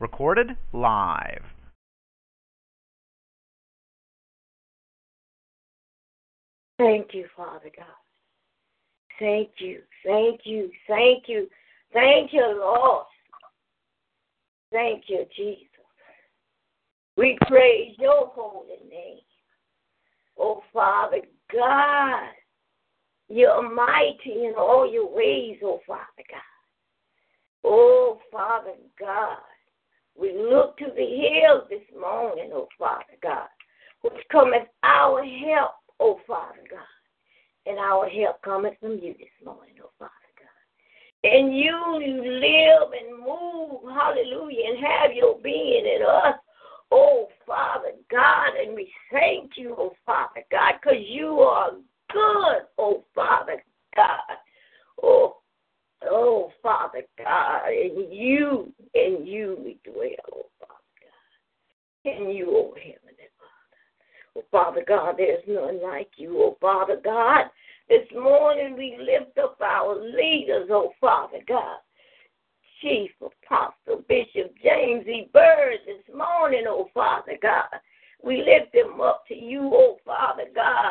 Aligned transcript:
Recorded 0.00 0.56
live. 0.72 1.42
Thank 6.78 7.12
you, 7.12 7.26
Father 7.36 7.70
God. 7.76 7.86
Thank 9.18 9.50
you, 9.58 9.80
thank 10.06 10.40
you, 10.44 10.70
thank 10.88 11.24
you, 11.26 11.46
thank 11.92 12.32
you, 12.32 12.58
Lord. 12.58 13.04
Thank 14.72 15.04
you, 15.08 15.26
Jesus. 15.36 15.66
We 17.18 17.36
praise 17.46 17.94
your 17.98 18.28
holy 18.34 18.78
name. 18.88 19.20
Oh, 20.38 20.62
Father 20.72 21.20
God, 21.52 22.30
you're 23.28 23.74
mighty 23.74 24.46
in 24.46 24.54
all 24.56 24.90
your 24.90 25.14
ways, 25.14 25.58
oh, 25.62 25.80
Father 25.86 26.24
God. 26.30 26.40
Oh, 27.64 28.18
Father 28.32 28.72
God, 28.98 29.36
we 30.18 30.32
look 30.36 30.76
to 30.78 30.86
the 30.94 31.06
hills 31.06 31.64
this 31.70 31.80
morning, 31.98 32.50
oh, 32.52 32.68
Father 32.78 33.04
God, 33.22 33.48
which 34.02 34.22
cometh 34.30 34.68
our 34.82 35.24
help, 35.24 35.72
oh, 35.98 36.20
Father 36.26 36.62
God 36.70 36.80
and 37.66 37.78
our 37.78 38.08
help 38.08 38.42
cometh 38.42 38.74
from 38.80 38.92
you 38.92 39.14
this 39.18 39.28
morning, 39.44 39.74
oh 39.82 39.90
Father 39.98 40.12
God. 40.38 41.30
And 41.30 41.56
you, 41.56 42.00
you 42.00 42.22
live 42.22 42.90
and 42.98 43.18
move, 43.18 43.94
hallelujah, 43.94 44.64
and 44.68 44.84
have 44.84 45.12
your 45.14 45.38
being 45.42 45.84
in 45.86 46.02
us, 46.02 46.36
oh 46.90 47.28
Father 47.46 47.92
God. 48.10 48.56
And 48.60 48.74
we 48.74 48.90
thank 49.12 49.52
you, 49.56 49.74
oh 49.78 49.92
Father 50.06 50.42
God, 50.50 50.74
because 50.82 51.00
you 51.06 51.40
are 51.40 51.72
good, 52.12 52.62
oh 52.78 53.04
Father 53.14 53.62
God. 53.94 54.36
Oh, 55.02 55.36
oh 56.08 56.52
Father 56.62 57.02
God, 57.18 57.68
and 57.68 58.12
you, 58.12 58.72
and 58.94 59.26
you 59.26 59.56
we 59.64 59.78
dwell, 59.84 60.08
oh 60.32 60.46
Father 60.60 60.74
God. 62.04 62.12
And 62.12 62.36
you, 62.36 62.46
oh 62.50 62.74
Heavenly 62.76 63.28
Father. 63.38 63.50
Oh, 64.36 64.44
Father 64.50 64.84
God, 64.86 65.16
there's 65.18 65.42
none 65.48 65.82
like 65.82 66.10
you. 66.16 66.38
Oh, 66.38 66.56
Father 66.60 67.00
God, 67.02 67.46
this 67.88 68.06
morning 68.14 68.76
we 68.76 68.96
lift 68.98 69.36
up 69.38 69.60
our 69.60 69.96
leaders, 70.00 70.68
oh, 70.70 70.92
Father 71.00 71.40
God. 71.48 71.78
Chief 72.80 73.10
Apostle 73.20 74.04
Bishop 74.08 74.54
James 74.62 75.06
E. 75.06 75.28
Bird 75.32 75.78
this 75.86 76.16
morning, 76.16 76.64
oh, 76.68 76.88
Father 76.94 77.36
God. 77.42 77.68
We 78.22 78.38
lift 78.38 78.74
him 78.74 79.00
up 79.00 79.24
to 79.28 79.34
you, 79.34 79.70
oh, 79.72 79.96
Father 80.04 80.44
God, 80.54 80.89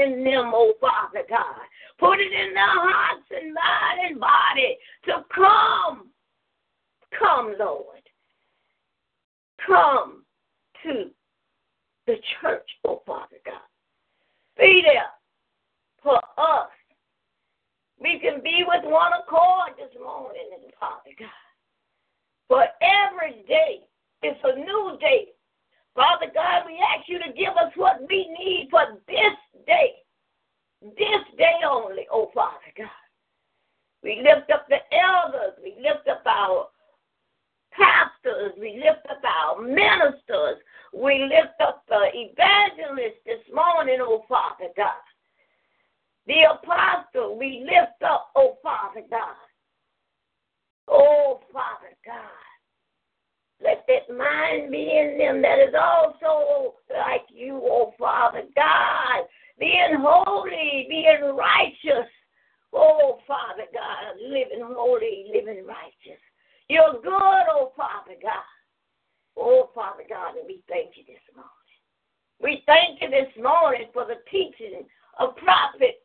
in 0.00 0.24
them, 0.24 0.52
oh, 0.54 0.72
Father 0.80 1.24
God. 1.28 1.60
Put 1.98 2.20
it 2.20 2.32
in 2.32 2.54
their 2.54 2.66
hearts 2.66 3.26
and 3.30 3.54
mind 3.54 4.10
and 4.10 4.20
body 4.20 4.76
to 5.06 5.24
come. 5.34 6.08
Come, 7.18 7.54
Lord. 7.58 8.02
Come 9.66 10.24
to 10.84 11.10
the 12.06 12.16
church, 12.40 12.68
oh, 12.86 13.02
Father 13.06 13.38
God. 13.44 13.54
Be 14.58 14.82
there 14.84 15.04
for 16.02 16.16
us 16.38 16.70
we 18.00 18.18
can 18.18 18.40
be 18.42 18.64
with 18.66 18.82
one 18.84 19.12
accord 19.12 19.76
this 19.76 19.92
morning, 20.02 20.48
in 20.56 20.70
Father 20.80 21.12
God. 21.18 21.28
For 22.48 22.64
every 22.80 23.44
day 23.46 23.84
is 24.22 24.36
a 24.42 24.56
new 24.56 24.96
day. 24.98 25.28
Father 25.94 26.30
God, 26.32 26.62
we 26.66 26.78
ask 26.78 27.08
you 27.08 27.18
to 27.18 27.32
give 27.32 27.54
us 27.56 27.72
what 27.76 28.00
we 28.08 28.28
need 28.38 28.68
for 28.70 28.84
this 29.06 29.36
day. 29.66 29.92
This 30.82 31.24
day 31.36 31.60
only, 31.68 32.06
oh 32.10 32.30
Father 32.34 32.72
God. 32.76 32.88
We 34.02 34.22
lift 34.22 34.50
up 34.50 34.66
the 34.68 34.80
elders. 34.96 35.58
We 35.62 35.76
lift 35.82 36.08
up 36.08 36.22
our 36.24 36.68
pastors. 37.72 38.52
We 38.58 38.82
lift 38.82 39.04
up 39.10 39.20
our 39.24 39.60
ministers. 39.60 40.62
We 40.94 41.28
lift 41.28 41.60
up 41.60 41.84
the 41.88 42.08
evangelists 42.14 43.20
this 43.26 43.44
morning, 43.52 43.98
oh 44.00 44.24
Father 44.28 44.72
God 44.76 45.04
the 46.30 46.46
apostle 46.52 47.36
we 47.38 47.64
lift 47.64 48.02
up, 48.08 48.30
oh 48.36 48.56
Father 48.62 49.02
God. 49.10 49.34
Oh 50.86 51.40
Father 51.52 51.96
God. 52.06 52.49
Let 53.62 53.84
that 53.88 54.14
mind 54.14 54.70
be 54.70 54.96
in 54.96 55.18
them 55.18 55.42
that 55.42 55.58
is 55.58 55.74
also 55.74 56.74
like 56.90 57.26
you, 57.28 57.60
oh 57.62 57.92
Father 57.98 58.42
God, 58.56 59.24
being 59.58 59.96
holy, 59.98 60.86
being 60.88 61.36
righteous. 61.36 62.08
Oh 62.72 63.18
Father 63.26 63.64
God, 63.72 64.16
living 64.22 64.62
holy, 64.62 65.26
living 65.34 65.66
righteous. 65.66 66.20
You're 66.68 67.00
good, 67.02 67.44
oh 67.50 67.72
Father 67.76 68.16
God. 68.22 68.48
Oh 69.36 69.70
Father 69.74 70.04
God, 70.08 70.36
and 70.36 70.46
we 70.46 70.62
thank 70.68 70.96
you 70.96 71.04
this 71.06 71.22
morning. 71.34 71.50
We 72.42 72.62
thank 72.64 73.02
you 73.02 73.10
this 73.10 73.30
morning 73.42 73.88
for 73.92 74.06
the 74.06 74.22
teaching 74.30 74.86
of 75.18 75.36
Prophet 75.36 76.02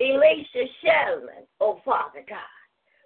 Elisha 0.00 0.66
Shellman, 0.82 1.46
oh 1.60 1.80
Father 1.84 2.24
God. 2.28 2.38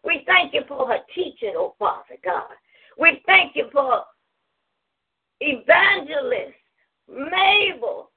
We 0.04 0.22
thank 0.26 0.54
you 0.54 0.62
for 0.66 0.86
her 0.86 1.00
teaching, 1.14 1.52
oh 1.56 1.74
Father 1.78 2.16
God. 2.24 2.54
We 2.98 3.22
thank 3.26 3.54
you 3.54 3.68
for 3.72 4.02
evangelist 5.40 6.56
Mabel 7.08 8.10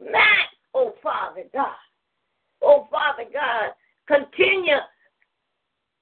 Matt, 0.00 0.48
oh 0.74 0.94
Father 1.02 1.44
God. 1.52 1.74
Oh 2.62 2.88
Father 2.90 3.24
God, 3.32 3.72
continue 4.08 4.78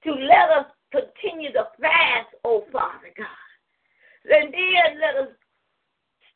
to 0.03 0.11
let 0.11 0.49
us 0.49 0.65
continue 0.91 1.51
to 1.53 1.67
fast, 1.79 2.29
oh 2.45 2.65
Father 2.71 3.11
God. 3.17 3.27
And 4.29 4.53
then 4.53 5.01
let 5.01 5.27
us 5.27 5.35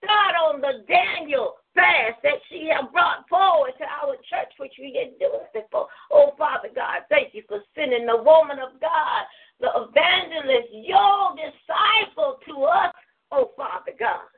start 0.04 0.36
on 0.36 0.62
the 0.62 0.84
Daniel 0.88 1.56
fast 1.76 2.24
that 2.24 2.40
she 2.50 2.72
has 2.72 2.86
brought 2.92 3.28
forward 3.30 3.74
to 3.78 3.86
our 3.86 4.16
church, 4.30 4.52
which 4.58 4.74
we 4.80 4.92
didn't 4.92 5.20
do 5.20 5.30
it 5.34 5.52
before. 5.54 5.88
Oh, 6.12 6.34
Father 6.38 6.70
God, 6.74 7.04
thank 7.10 7.34
you 7.34 7.44
for 7.48 7.60
sending 7.76 8.06
the 8.08 8.18
woman 8.18 8.58
of 8.60 8.80
God, 8.80 9.24
the 9.60 9.70
evangelist, 9.76 10.70
your 10.72 11.36
disciple 11.36 12.40
to 12.48 12.64
us, 12.64 12.94
oh, 13.32 13.52
Father 13.56 13.94
God. 13.98 14.30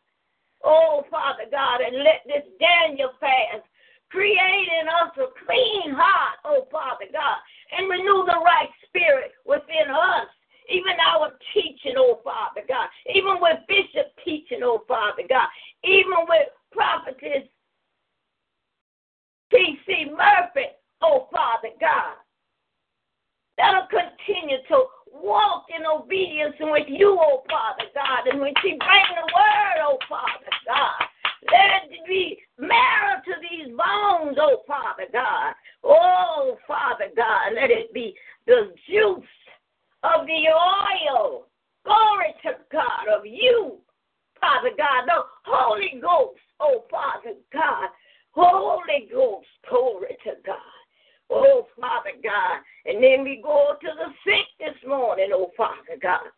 Oh, 0.64 1.04
Father 1.10 1.46
God, 1.52 1.82
and 1.82 2.04
let 2.04 2.26
this 2.26 2.44
Daniel 2.60 3.12
fast 3.20 3.66
create 4.10 4.70
in 4.82 4.88
us 4.88 5.14
a 5.18 5.28
clean 5.46 5.94
heart, 5.94 6.40
oh, 6.46 6.68
Father 6.72 7.06
God, 7.12 7.38
and 7.78 7.90
renew 7.90 8.26
the 8.26 8.42
right 8.44 8.70
spirit 8.88 9.32
within 9.46 9.92
us 9.92 10.28
even 10.70 10.94
our 11.00 11.32
teaching, 11.54 11.94
oh 11.98 12.20
Father 12.24 12.62
God, 12.68 12.90
even 13.14 13.38
with 13.40 13.58
Bishop 13.68 14.12
teaching, 14.24 14.60
oh 14.64 14.84
Father 14.88 15.24
God, 15.30 15.48
even 15.84 16.28
with 16.28 16.48
prophetess 16.72 17.48
T.C. 19.52 20.12
Murphy, 20.12 20.68
oh 21.02 21.28
Father 21.32 21.70
God. 21.80 22.16
That'll 23.58 23.88
continue 23.88 24.58
to 24.70 24.84
walk 25.14 25.66
in 25.70 25.86
obedience 25.86 26.56
with 26.60 26.88
you, 26.88 27.18
oh 27.20 27.44
Father 27.50 27.90
God. 27.94 28.28
And 28.32 28.42
when 28.42 28.54
she 28.62 28.70
bring 28.70 29.10
the 29.16 29.28
word, 29.34 29.78
oh 29.84 29.98
Father 30.10 30.54
God, 30.66 31.08
let 31.52 31.92
it 31.92 32.08
be 32.08 32.40
marrow 32.58 33.22
to 33.26 33.34
these 33.42 33.68
bones, 33.68 34.38
oh 34.40 34.64
Father 34.68 35.06
God. 35.12 35.54
Oh 35.84 36.58
Father 36.68 37.10
God, 37.16 37.54
let 37.56 37.70
it 37.70 37.94
be 37.94 38.16
the 38.46 38.74
juice 38.90 39.24
of 40.04 40.26
the 40.26 40.44
oil. 40.50 41.48
Glory 41.86 42.36
to 42.44 42.52
God 42.72 43.08
of 43.18 43.26
you, 43.26 43.78
Father 44.42 44.72
God, 44.78 45.06
the 45.06 45.24
Holy 45.46 46.00
Ghost, 46.02 46.40
oh 46.60 46.84
Father 46.92 47.36
God, 47.54 47.90
Holy 48.32 49.08
Ghost, 49.12 49.48
glory 49.70 50.18
to 50.24 50.32
God. 50.46 50.58
Oh, 51.30 51.68
Father 51.80 52.16
God. 52.24 52.64
And 52.86 53.04
then 53.04 53.24
we 53.24 53.42
go 53.44 53.76
to 53.80 53.88
the 53.88 54.10
sick 54.24 54.48
this 54.60 54.78
morning, 54.88 55.30
oh, 55.34 55.52
Father 55.58 56.00
God. 56.02 56.32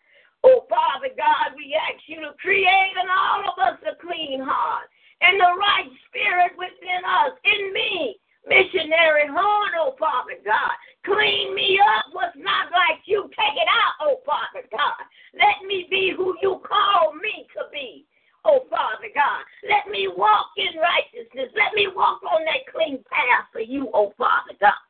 Oh, 0.43 0.65
Father 0.69 1.13
God, 1.17 1.55
we 1.57 1.75
ask 1.75 2.01
you 2.07 2.21
to 2.21 2.31
create 2.41 2.95
in 2.95 3.07
all 3.09 3.43
of 3.43 3.59
us 3.59 3.79
a 3.83 3.95
clean 3.99 4.41
heart 4.41 4.87
and 5.21 5.39
the 5.39 5.51
right 5.59 5.89
spirit 6.07 6.55
within 6.55 7.03
us, 7.03 7.35
in 7.43 7.73
me, 7.73 8.15
missionary 8.47 9.27
heart, 9.27 9.75
oh 9.77 9.95
Father 9.99 10.39
God. 10.45 10.71
Clean 11.03 11.53
me 11.53 11.79
up 11.79 12.05
what's 12.13 12.37
not 12.37 12.71
like 12.71 13.03
you. 13.05 13.27
Take 13.35 13.59
it 13.59 13.67
out, 13.67 13.95
oh 14.01 14.23
Father 14.25 14.65
God. 14.71 15.03
Let 15.35 15.67
me 15.67 15.87
be 15.89 16.13
who 16.15 16.35
you 16.41 16.61
call 16.63 17.13
me 17.13 17.47
to 17.55 17.67
be. 17.71 18.05
Oh, 18.45 18.63
Father 18.69 19.11
God, 19.13 19.43
let 19.67 19.91
me 19.91 20.07
walk 20.07 20.55
in 20.55 20.79
righteousness. 20.79 21.51
Let 21.55 21.75
me 21.75 21.87
walk 21.93 22.23
on 22.23 22.45
that 22.45 22.71
clean 22.71 23.03
path 23.11 23.51
for 23.51 23.59
you, 23.59 23.89
oh, 23.93 24.13
Father 24.17 24.55
God. 24.59 24.87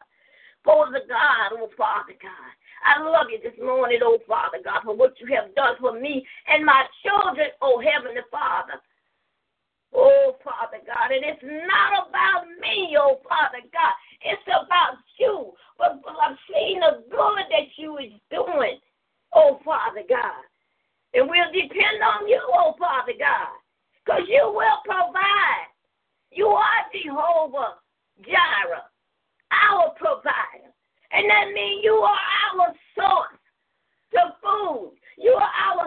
Father 0.63 1.01
God, 1.09 1.57
oh, 1.57 1.69
Father 1.75 2.13
God. 2.21 2.51
I 2.85 3.01
love 3.01 3.27
you 3.31 3.39
this 3.41 3.57
morning, 3.59 3.99
oh, 4.03 4.19
Father 4.27 4.59
God, 4.63 4.81
for 4.85 4.95
what 4.95 5.19
you 5.19 5.27
have 5.35 5.53
done 5.55 5.75
for 5.79 5.99
me 5.99 6.25
and 6.47 6.65
my 6.65 6.83
children, 7.01 7.49
oh, 7.61 7.81
Heavenly 7.81 8.21
Father. 8.31 8.77
Oh, 9.93 10.37
Father 10.43 10.77
God, 10.85 11.09
and 11.09 11.25
it's 11.25 11.41
not 11.41 12.07
about 12.07 12.45
me, 12.61 12.95
oh, 12.99 13.17
Father 13.27 13.65
God. 13.73 13.95
It's 14.21 14.45
about 14.45 15.01
you. 15.17 15.51
But, 15.79 15.99
I'm 16.21 16.37
seeing 16.45 16.81
the 16.81 17.03
good 17.09 17.45
that 17.49 17.73
you 17.77 17.97
is 17.97 18.13
doing, 18.29 18.77
oh, 19.33 19.59
Father 19.65 20.03
God. 20.07 20.45
And 21.13 21.29
we'll 21.29 21.51
depend 21.51 22.03
on 22.03 22.27
you, 22.27 22.39
oh, 22.53 22.75
Father 22.77 23.13
God, 23.17 23.55
because 24.05 24.23
you 24.27 24.43
will 24.45 24.79
provide. 24.85 25.69
You 26.31 26.47
are 26.47 26.85
Jehovah 26.93 27.81
Jireh, 28.21 28.85
our 29.51 29.89
provider. 29.97 30.69
And 31.11 31.29
that 31.29 31.51
means 31.53 31.81
you 31.83 31.93
are 31.93 32.19
our 32.53 32.73
source 32.93 33.41
to 34.13 34.19
food. 34.43 34.93
You 35.17 35.31
are 35.31 35.53
our 35.73 35.78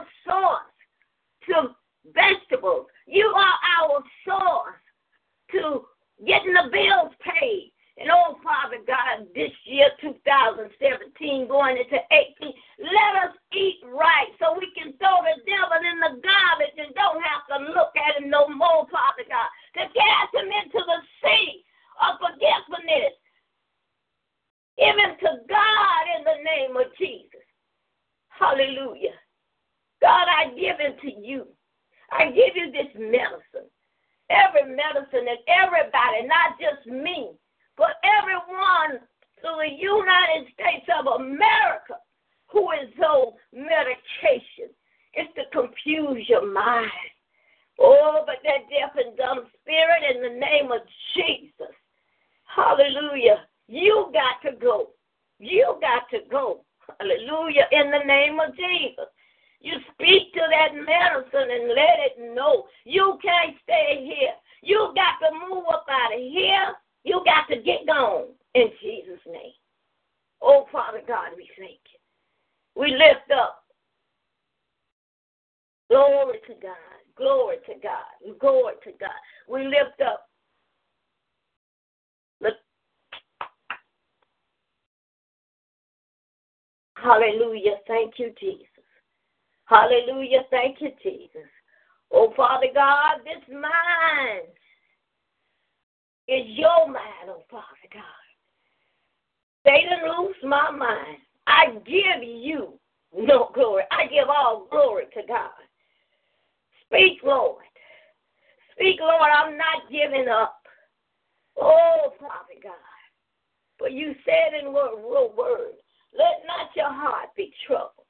heart 117.03 117.29
be 117.37 117.53
troubled. 117.67 118.07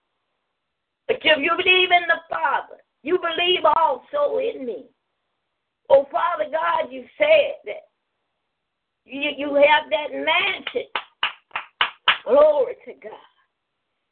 But 1.09 1.17
if 1.25 1.39
you 1.39 1.51
believe 1.57 1.91
in 1.91 2.07
the 2.09 2.21
Father, 2.31 2.79
you 3.03 3.19
believe 3.19 3.65
also 3.65 4.39
in 4.39 4.65
me. 4.65 4.85
Oh, 5.91 6.07
Father 6.13 6.45
God, 6.51 6.93
you 6.93 7.05
said 7.19 7.55
that 7.65 7.89
you, 9.05 9.31
you 9.37 9.55
have 9.55 9.91
that 9.91 10.13
mansion. 10.13 10.89
Glory 12.25 12.75
to 12.87 12.93
God. 13.03 13.13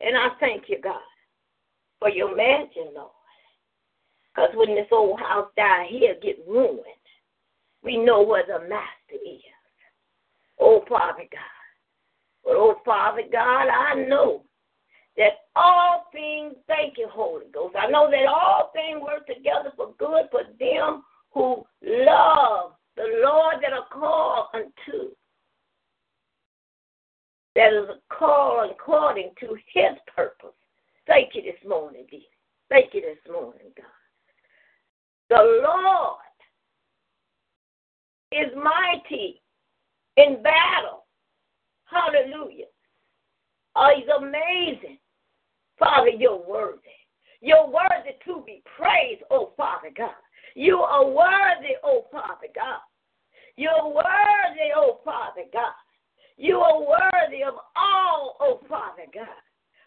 And 0.01 0.17
I 0.17 0.29
thank 0.41 0.65
you, 0.69 0.81
God. 0.83 1.01
for 2.01 2.09
your 2.09 2.35
mansion, 2.35 2.89
Lord. 2.95 3.11
Because 4.35 4.51
when 4.55 4.75
this 4.75 4.89
old 4.91 5.21
house 5.21 5.49
down 5.57 5.87
here 5.89 6.15
get 6.23 6.39
ruined, 6.49 6.81
we 7.85 7.97
know 7.97 8.23
where 8.23 8.45
the 8.47 8.61
master 8.69 9.21
is. 9.25 9.41
Oh, 10.59 10.85
Father 10.89 11.25
God. 11.31 11.41
But, 12.45 12.55
oh, 12.57 12.77
Father 12.85 13.23
God, 13.31 13.69
I 13.69 13.95
know 14.09 14.45
that 15.21 15.33
all 15.55 16.07
things, 16.13 16.55
thank 16.67 16.97
you, 16.97 17.07
Holy 17.13 17.45
Ghost. 17.53 17.77
I 17.79 17.91
know 17.91 18.11
that 18.11 18.27
all 18.27 18.71
things 18.73 19.03
work 19.03 19.27
together 19.27 19.71
for 19.77 19.93
good 19.99 20.31
for 20.31 20.45
them 20.59 21.03
who 21.35 21.63
love 21.85 22.73
the 22.97 23.21
Lord 23.23 23.57
that 23.63 23.75
are 23.75 23.87
called 23.93 24.47
unto. 24.55 25.11
That 27.55 27.75
is 27.75 27.89
a 27.91 28.15
call 28.15 28.71
according 28.71 29.33
to 29.41 29.59
his 29.75 29.99
purpose. 30.17 30.57
Thank 31.07 31.35
you 31.35 31.43
this 31.43 31.69
morning, 31.69 32.07
dear. 32.11 32.21
Thank 32.71 32.95
you 32.95 33.03
this 33.03 33.19
morning, 33.31 33.73
God. 33.77 33.87
The 35.29 35.61
Lord 35.63 36.17
is 38.33 38.57
mighty 38.57 39.43
in 40.17 40.43
battle. 40.43 41.05
Hallelujah. 41.85 42.65
Oh, 43.77 43.91
he's 43.95 44.09
amazing. 44.17 44.97
Father, 45.81 46.11
you're 46.11 46.47
worthy. 46.47 46.79
You're 47.41 47.67
worthy 47.67 48.13
to 48.27 48.45
be 48.45 48.63
praised, 48.77 49.23
oh 49.31 49.53
Father 49.57 49.91
God. 49.97 50.21
You 50.55 50.77
are 50.77 51.07
worthy, 51.07 51.75
oh 51.83 52.05
Father 52.13 52.53
God. 52.55 52.85
You're 53.57 53.89
worthy, 53.89 54.69
oh 54.77 55.01
Father 55.05 55.49
God. 55.53 55.73
You 56.37 56.59
are 56.59 56.81
worthy 56.81 57.43
of 57.43 57.55
all, 57.77 58.37
oh 58.41 58.61
Father 58.69 59.09
God. 59.13 59.41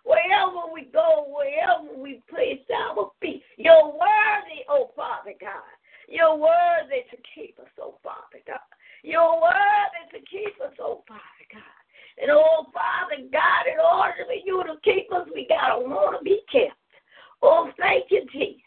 Wherever 0.03 0.73
we 0.73 0.89
go, 0.91 1.27
wherever 1.29 1.95
we 1.95 2.21
place 2.27 2.59
our 2.75 3.11
feet, 3.21 3.43
you're 3.57 3.85
worthy, 3.85 4.65
oh 4.69 4.89
Father 4.95 5.33
God. 5.39 5.77
You're 6.09 6.35
worthy 6.35 7.05
to 7.11 7.17
keep 7.35 7.59
us, 7.59 7.71
oh 7.79 7.99
Father 8.03 8.41
God. 8.47 8.65
You're 9.03 9.39
worthy 9.39 10.17
to 10.17 10.25
keep 10.25 10.59
us, 10.59 10.73
oh 10.81 11.03
Father 11.07 11.45
God. 11.53 11.82
And 12.21 12.31
oh 12.31 12.65
Father 12.73 13.23
God, 13.31 13.63
in 13.71 13.79
order 13.79 14.25
for 14.25 14.33
you 14.33 14.63
to 14.63 14.75
keep 14.83 15.11
us, 15.11 15.27
we 15.33 15.47
gotta 15.47 15.81
want 15.81 16.19
to 16.19 16.23
be 16.23 16.41
kept. 16.51 16.77
Oh, 17.41 17.69
thank 17.77 18.05
you, 18.09 18.25
Jesus. 18.31 18.61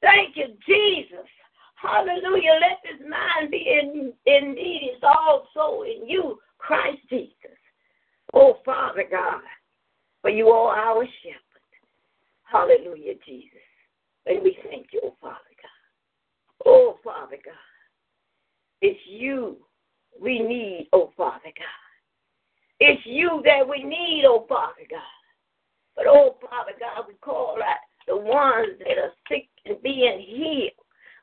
Thank 0.00 0.36
you, 0.36 0.48
Jesus. 0.66 1.26
Hallelujah. 1.76 2.60
Let 2.60 2.78
this 2.82 3.08
mind 3.08 3.50
be 3.50 3.64
in 3.80 4.12
indeed 4.26 4.90
is 4.96 5.02
also 5.02 5.82
in 5.82 6.08
you, 6.08 6.38
Christ 6.58 7.00
Jesus. 7.08 7.58
Oh, 8.34 8.58
Father 8.64 9.04
God 9.10 9.40
for 10.24 10.30
you 10.30 10.48
are 10.48 10.74
our 10.74 11.04
shepherd. 11.22 11.74
Hallelujah, 12.44 13.12
Jesus. 13.26 13.60
And 14.24 14.42
we 14.42 14.56
thank 14.64 14.86
you, 14.90 15.02
oh 15.04 15.14
Father 15.20 15.36
God. 15.60 16.64
Oh, 16.64 16.98
Father 17.04 17.36
God. 17.44 17.52
It's 18.80 18.98
you 19.06 19.58
we 20.18 20.38
need, 20.38 20.88
oh 20.94 21.12
Father 21.14 21.40
God. 21.44 21.93
It's 22.80 23.02
you 23.04 23.42
that 23.44 23.66
we 23.68 23.82
need, 23.82 24.24
oh 24.26 24.46
Father 24.48 24.86
God. 24.90 25.00
But, 25.96 26.06
oh 26.08 26.36
Father 26.40 26.72
God, 26.78 27.04
we 27.06 27.14
call 27.20 27.58
out 27.58 27.78
the 28.06 28.16
ones 28.16 28.78
that 28.80 28.98
are 28.98 29.12
sick 29.28 29.48
and 29.64 29.80
being 29.82 30.20
healed. 30.20 30.72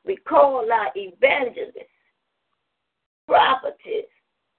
We 0.04 0.16
call 0.16 0.66
out 0.72 0.92
evangelists, 0.96 1.88
prophetess, 3.28 4.08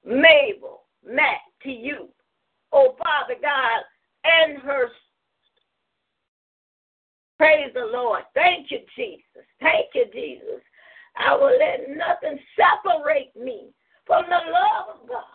Mabel, 0.06 0.84
Matt 1.06 1.42
to 1.64 1.70
you. 1.72 2.10
Oh 2.72 2.96
Father 2.98 3.40
God, 3.42 3.84
and 4.24 4.60
her. 4.60 4.88
Praise 7.38 7.72
the 7.74 7.90
Lord. 7.92 8.24
Thank 8.34 8.72
you, 8.72 8.80
Jesus. 8.96 9.46
Thank 9.60 9.88
you, 9.96 10.06
Jesus. 10.14 10.62
I 11.18 11.36
will 11.36 11.58
let 11.58 11.90
nothing 11.90 12.40
separate 12.56 13.36
me 13.36 13.74
from 14.06 14.24
the 14.30 14.52
love 14.52 15.02
of 15.02 15.10
God. 15.10 15.33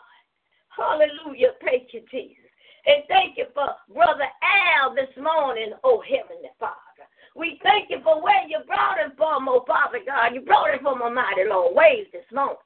Hallelujah. 0.78 1.58
Thank 1.64 1.90
you, 1.92 2.02
Jesus. 2.10 2.46
And 2.86 3.02
thank 3.08 3.36
you 3.36 3.46
for 3.52 3.66
Brother 3.92 4.30
Al 4.46 4.94
this 4.94 5.10
morning, 5.18 5.74
oh 5.82 6.00
Heavenly 6.06 6.48
Father. 6.58 7.04
We 7.34 7.58
thank 7.62 7.90
you 7.90 7.98
for 8.02 8.22
where 8.22 8.46
you 8.46 8.62
brought 8.66 9.02
him 9.02 9.12
from, 9.18 9.48
oh 9.48 9.64
Father 9.66 9.98
God. 10.06 10.32
You 10.34 10.40
brought 10.40 10.72
him 10.72 10.80
from 10.86 11.02
a 11.02 11.10
mighty 11.10 11.44
long 11.50 11.74
ways 11.74 12.06
this 12.12 12.24
morning. 12.32 12.62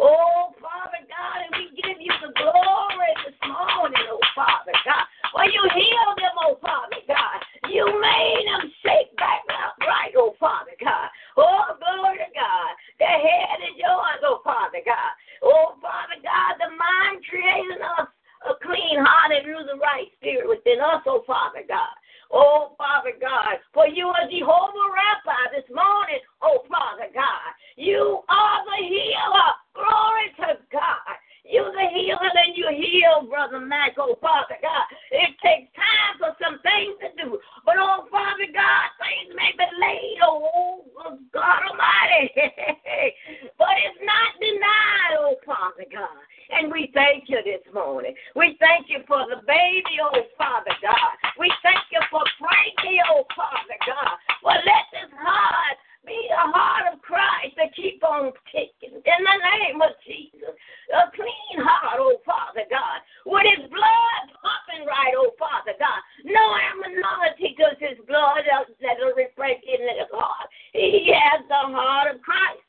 Oh, 0.00 0.56
Father 0.56 1.04
God, 1.04 1.38
and 1.44 1.52
we 1.52 1.68
give 1.76 2.00
you 2.00 2.12
the 2.24 2.32
glory 2.32 3.12
this 3.28 3.36
morning, 3.44 4.00
oh, 4.08 4.24
Father 4.32 4.72
God. 4.88 5.04
Well, 5.36 5.44
you 5.44 5.60
healed 5.68 6.16
them, 6.16 6.32
oh, 6.40 6.56
Father 6.64 7.04
God. 7.04 7.38
You 7.68 7.84
made 8.00 8.44
them 8.48 8.72
shake 8.80 9.12
back 9.20 9.44
right, 9.84 10.12
oh, 10.16 10.34
Father 10.40 10.72
God. 10.80 11.08
Oh, 11.36 11.76
glory 11.76 12.18
to 12.18 12.30
God. 12.32 12.72
The 12.98 13.10
head 13.10 13.58
is 13.68 13.76
yours, 13.76 14.20
oh, 14.24 14.40
Father 14.44 14.80
God. 14.80 15.12
Oh, 15.42 15.74
Father 15.82 16.18
God, 16.22 16.56
the 16.62 16.70
mind 16.70 17.22
creating 17.28 17.82
us 17.98 18.08
a 18.46 18.54
clean 18.62 18.98
heart 18.98 19.34
and 19.34 19.46
renew 19.46 19.66
the 19.66 19.78
right 19.78 20.06
spirit 20.18 20.48
within 20.48 20.80
us, 20.80 21.02
oh, 21.06 21.22
Father 21.26 21.66
God. 21.66 21.94
Oh, 22.32 22.72
Father 22.78 23.12
God, 23.20 23.60
for 23.74 23.86
you 23.86 24.08
are 24.08 24.30
Jehovah 24.30 24.88
Rapha 24.88 25.52
this 25.52 25.68
morning, 25.68 26.22
oh, 26.40 26.64
Father 26.70 27.12
God. 27.12 27.50
You 27.76 28.22
are 28.28 28.58
the 28.64 28.80
healer. 28.86 29.52
Glory 29.74 30.28
to 30.40 30.48
God. 30.72 31.16
You're 31.52 31.68
the 31.68 31.84
healer 31.92 32.32
and 32.32 32.56
you 32.56 32.64
heal, 32.72 33.28
Brother 33.28 33.60
Mac, 33.60 33.92
oh, 34.00 34.16
Father 34.24 34.56
God. 34.64 34.88
It 35.12 35.36
takes 35.44 35.68
time 35.76 36.16
for 36.16 36.32
some 36.40 36.56
things 36.64 36.96
to 37.04 37.12
do. 37.20 37.36
But, 37.68 37.76
oh, 37.76 38.08
Father 38.08 38.48
God, 38.48 38.86
things 38.96 39.36
may 39.36 39.52
be 39.52 39.68
late, 39.76 40.16
oh, 40.24 40.80
God 41.28 41.60
Almighty. 41.68 42.32
but 43.60 43.76
it's 43.84 44.00
not 44.00 44.32
denied, 44.40 45.12
oh, 45.20 45.36
Father 45.44 45.84
God. 45.92 46.24
And 46.52 46.72
we 46.72 46.90
thank 46.92 47.28
you 47.28 47.40
this 47.44 47.64
morning. 47.72 48.14
We 48.36 48.56
thank 48.60 48.88
you 48.88 49.00
for 49.08 49.24
the 49.24 49.40
baby, 49.46 49.96
oh 50.04 50.20
Father 50.36 50.76
God. 50.84 51.12
We 51.40 51.48
thank 51.64 51.80
you 51.88 52.00
for 52.10 52.20
Frankie, 52.36 53.00
oh 53.08 53.24
Father 53.32 53.78
God. 53.88 54.20
Well, 54.44 54.60
let 54.60 54.84
this 54.92 55.12
heart 55.16 55.80
be 56.04 56.18
a 56.30 56.46
heart 56.50 56.92
of 56.92 57.00
Christ 57.02 57.54
that 57.56 57.74
keep 57.74 58.02
on 58.02 58.32
ticking. 58.50 58.98
In 58.98 59.20
the 59.22 59.38
name 59.38 59.80
of 59.82 59.94
Jesus. 60.06 60.54
A 60.92 61.10
clean 61.14 61.62
heart, 61.62 61.98
oh 62.00 62.18
Father 62.26 62.66
God. 62.68 62.98
With 63.24 63.46
his 63.46 63.70
blood 63.70 64.24
pumping 64.42 64.86
right, 64.86 65.14
oh 65.16 65.30
Father 65.38 65.78
God. 65.78 66.00
No 66.26 66.42
aminosity 66.42 67.54
because 67.54 67.78
his 67.78 67.98
blood 68.06 68.44
uh, 68.50 68.66
that'll 68.82 69.14
reflect 69.14 69.62
in 69.64 69.80
his 69.80 70.10
heart. 70.10 70.48
He 70.72 71.14
has 71.14 71.46
the 71.48 71.70
heart 71.70 72.14
of 72.14 72.22
Christ. 72.22 72.66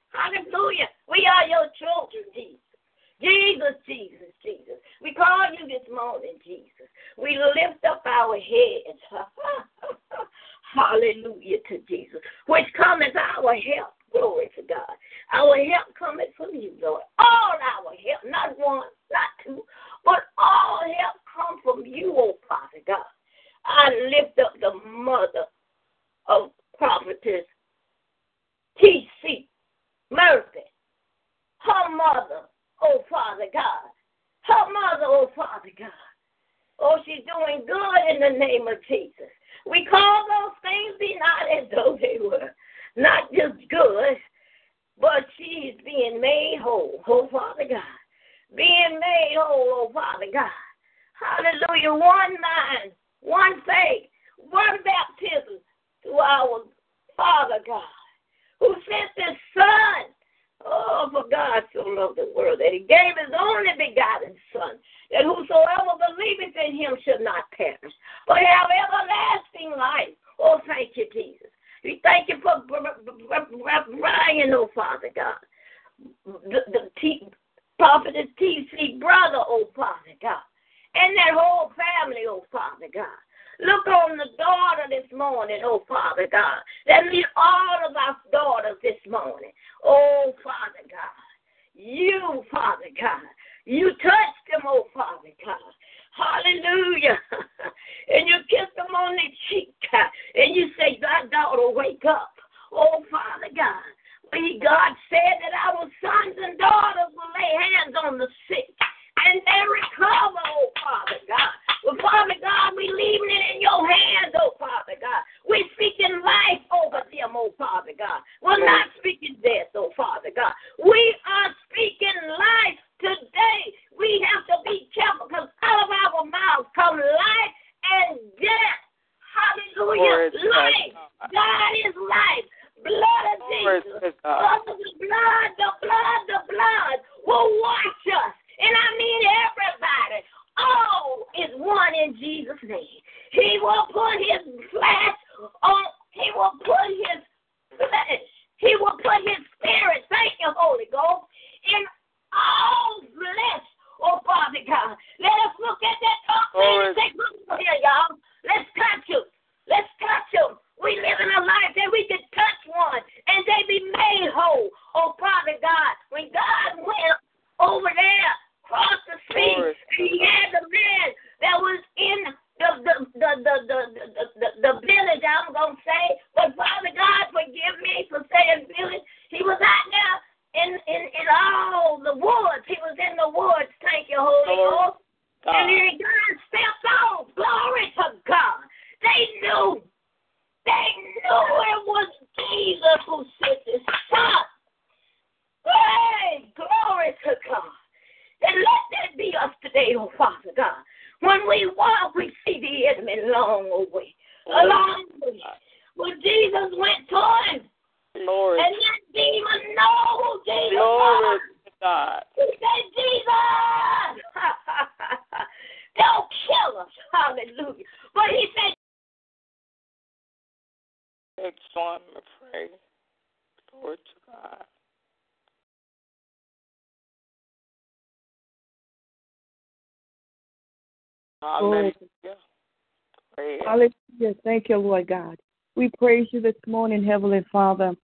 Hallelujah. 233.65 234.35
Thank 234.43 234.69
you, 234.69 234.77
Lord 234.77 235.07
God. 235.07 235.37
We 235.75 235.89
praise 235.97 236.27
you 236.31 236.41
this 236.41 236.55
morning, 236.67 237.03
Heavenly 237.03 237.43
Father, 237.51 237.95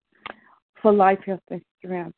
for 0.81 0.91
life, 0.91 1.19
health, 1.25 1.41
and 1.51 1.61
strength. 1.77 2.17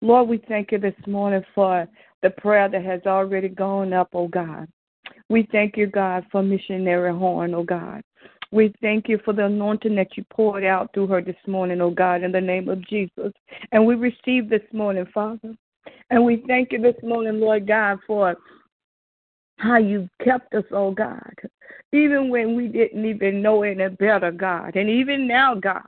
Lord, 0.00 0.28
we 0.28 0.42
thank 0.48 0.70
you 0.72 0.78
this 0.78 0.94
morning 1.06 1.42
for 1.54 1.88
the 2.22 2.30
prayer 2.30 2.68
that 2.68 2.84
has 2.84 3.00
already 3.06 3.48
gone 3.48 3.92
up, 3.92 4.08
oh 4.12 4.28
God. 4.28 4.68
We 5.28 5.48
thank 5.50 5.76
you, 5.76 5.86
God, 5.86 6.24
for 6.30 6.42
missionary 6.42 7.12
Horn, 7.12 7.54
oh 7.54 7.64
God. 7.64 8.02
We 8.52 8.72
thank 8.80 9.08
you 9.08 9.18
for 9.24 9.32
the 9.32 9.46
anointing 9.46 9.96
that 9.96 10.16
you 10.16 10.24
poured 10.30 10.64
out 10.64 10.90
through 10.94 11.08
her 11.08 11.22
this 11.22 11.36
morning, 11.46 11.80
oh 11.80 11.90
God, 11.90 12.22
in 12.22 12.30
the 12.30 12.40
name 12.40 12.68
of 12.68 12.86
Jesus. 12.86 13.32
And 13.72 13.84
we 13.84 13.94
receive 13.94 14.48
this 14.48 14.62
morning, 14.72 15.06
Father. 15.12 15.54
And 16.10 16.24
we 16.24 16.44
thank 16.46 16.72
you 16.72 16.80
this 16.80 16.96
morning, 17.02 17.40
Lord 17.40 17.66
God, 17.66 17.98
for 18.06 18.36
how 19.56 19.78
you 19.78 20.08
kept 20.22 20.54
us, 20.54 20.64
oh 20.72 20.90
God, 20.90 21.34
even 21.92 22.28
when 22.28 22.56
we 22.56 22.68
didn't 22.68 23.04
even 23.04 23.40
know 23.40 23.62
any 23.62 23.88
better, 23.88 24.30
God. 24.30 24.76
And 24.76 24.90
even 24.90 25.26
now, 25.26 25.54
God, 25.54 25.82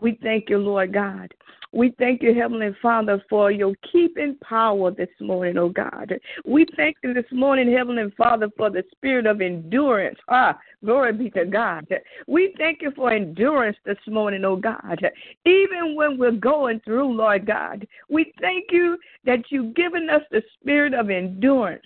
we 0.00 0.18
thank 0.22 0.48
you, 0.48 0.58
Lord 0.58 0.92
God. 0.92 1.32
We 1.72 1.92
thank 1.98 2.22
you, 2.22 2.32
Heavenly 2.34 2.74
Father, 2.80 3.22
for 3.28 3.50
your 3.50 3.74
keeping 3.92 4.36
power 4.42 4.90
this 4.90 5.10
morning, 5.20 5.58
oh 5.58 5.68
God. 5.68 6.18
We 6.46 6.64
thank 6.76 6.96
you 7.02 7.12
this 7.12 7.30
morning, 7.32 7.70
Heavenly 7.70 8.10
Father, 8.16 8.48
for 8.56 8.70
the 8.70 8.82
spirit 8.92 9.26
of 9.26 9.40
endurance. 9.40 10.18
Ah, 10.28 10.58
glory 10.84 11.12
be 11.12 11.30
to 11.30 11.44
God. 11.44 11.86
We 12.26 12.54
thank 12.56 12.82
you 12.82 12.92
for 12.96 13.12
endurance 13.12 13.76
this 13.84 13.98
morning, 14.06 14.44
oh 14.44 14.56
God. 14.56 15.00
Even 15.44 15.96
when 15.96 16.16
we're 16.18 16.30
going 16.30 16.80
through, 16.80 17.12
Lord 17.14 17.46
God, 17.46 17.86
we 18.08 18.32
thank 18.40 18.66
you 18.70 18.96
that 19.24 19.40
you've 19.50 19.74
given 19.74 20.08
us 20.08 20.22
the 20.30 20.42
spirit 20.58 20.94
of 20.94 21.10
endurance 21.10 21.84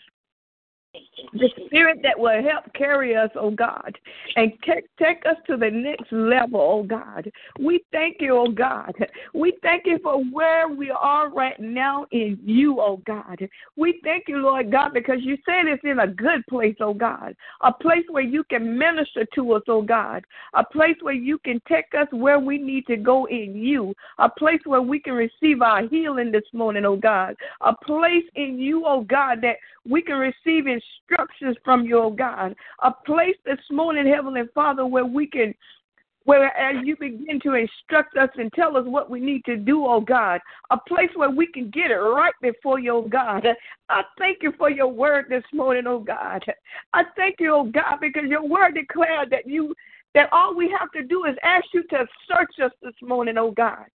the 1.32 1.48
spirit 1.66 2.00
that 2.02 2.18
will 2.18 2.42
help 2.42 2.72
carry 2.74 3.14
us, 3.14 3.30
oh 3.36 3.50
God, 3.50 3.96
and 4.36 4.52
take, 4.66 4.84
take 4.98 5.24
us 5.26 5.36
to 5.46 5.56
the 5.56 5.70
next 5.70 6.10
level, 6.10 6.60
oh 6.60 6.82
God. 6.82 7.30
We 7.58 7.84
thank 7.92 8.16
you, 8.20 8.36
oh 8.36 8.50
God. 8.50 8.92
We 9.34 9.56
thank 9.62 9.86
you 9.86 9.98
for 10.02 10.22
where 10.24 10.68
we 10.68 10.90
are 10.90 11.30
right 11.30 11.58
now 11.60 12.06
in 12.10 12.38
you, 12.44 12.80
oh 12.80 13.00
God. 13.06 13.48
We 13.76 14.00
thank 14.02 14.24
you, 14.28 14.38
Lord 14.38 14.70
God, 14.70 14.92
because 14.92 15.18
you 15.20 15.36
said 15.46 15.66
it's 15.66 15.82
in 15.84 16.00
a 16.00 16.06
good 16.06 16.44
place, 16.48 16.76
oh 16.80 16.94
God, 16.94 17.36
a 17.60 17.72
place 17.72 18.04
where 18.10 18.22
you 18.22 18.42
can 18.44 18.76
minister 18.76 19.24
to 19.34 19.52
us, 19.52 19.62
oh 19.68 19.82
God, 19.82 20.24
a 20.54 20.64
place 20.64 20.96
where 21.00 21.14
you 21.14 21.38
can 21.38 21.60
take 21.68 21.86
us 21.96 22.08
where 22.10 22.38
we 22.38 22.58
need 22.58 22.86
to 22.86 22.96
go 22.96 23.26
in 23.26 23.54
you, 23.54 23.94
a 24.18 24.28
place 24.28 24.60
where 24.64 24.82
we 24.82 24.98
can 24.98 25.14
receive 25.14 25.62
our 25.62 25.86
healing 25.86 26.32
this 26.32 26.42
morning, 26.52 26.84
oh 26.84 26.96
God, 26.96 27.36
a 27.60 27.74
place 27.84 28.24
in 28.34 28.58
you, 28.58 28.84
oh 28.86 29.02
God, 29.02 29.40
that 29.42 29.56
we 29.88 30.02
can 30.02 30.16
receive 30.16 30.66
instructions 30.66 31.56
from 31.64 31.84
your 31.84 32.14
God. 32.14 32.54
A 32.82 32.92
place 33.06 33.36
this 33.44 33.60
morning, 33.70 34.06
Heavenly 34.06 34.42
Father, 34.54 34.86
where 34.86 35.06
we 35.06 35.26
can 35.26 35.54
where 36.24 36.54
as 36.56 36.76
you 36.84 36.96
begin 36.96 37.40
to 37.40 37.54
instruct 37.54 38.16
us 38.16 38.28
and 38.36 38.52
tell 38.52 38.76
us 38.76 38.84
what 38.86 39.10
we 39.10 39.20
need 39.20 39.42
to 39.46 39.56
do, 39.56 39.86
oh 39.86 40.00
God, 40.00 40.40
a 40.70 40.76
place 40.76 41.08
where 41.14 41.30
we 41.30 41.46
can 41.46 41.70
get 41.70 41.90
it 41.90 41.94
right 41.94 42.34
before 42.42 42.78
you, 42.78 42.96
oh 42.96 43.08
God. 43.08 43.46
I 43.88 44.02
thank 44.18 44.38
you 44.42 44.52
for 44.58 44.70
your 44.70 44.88
word 44.88 45.26
this 45.30 45.44
morning, 45.52 45.84
oh 45.86 46.00
God. 46.00 46.44
I 46.92 47.04
thank 47.16 47.36
you, 47.40 47.54
oh 47.54 47.64
God, 47.64 47.98
because 48.00 48.24
your 48.28 48.46
word 48.46 48.74
declared 48.74 49.30
that 49.30 49.46
you 49.46 49.74
that 50.14 50.28
all 50.32 50.54
we 50.54 50.74
have 50.78 50.90
to 50.92 51.02
do 51.02 51.24
is 51.24 51.36
ask 51.42 51.64
you 51.72 51.84
to 51.84 52.06
search 52.28 52.52
us 52.62 52.72
this 52.82 52.94
morning, 53.02 53.38
oh 53.38 53.52
God. 53.52 53.86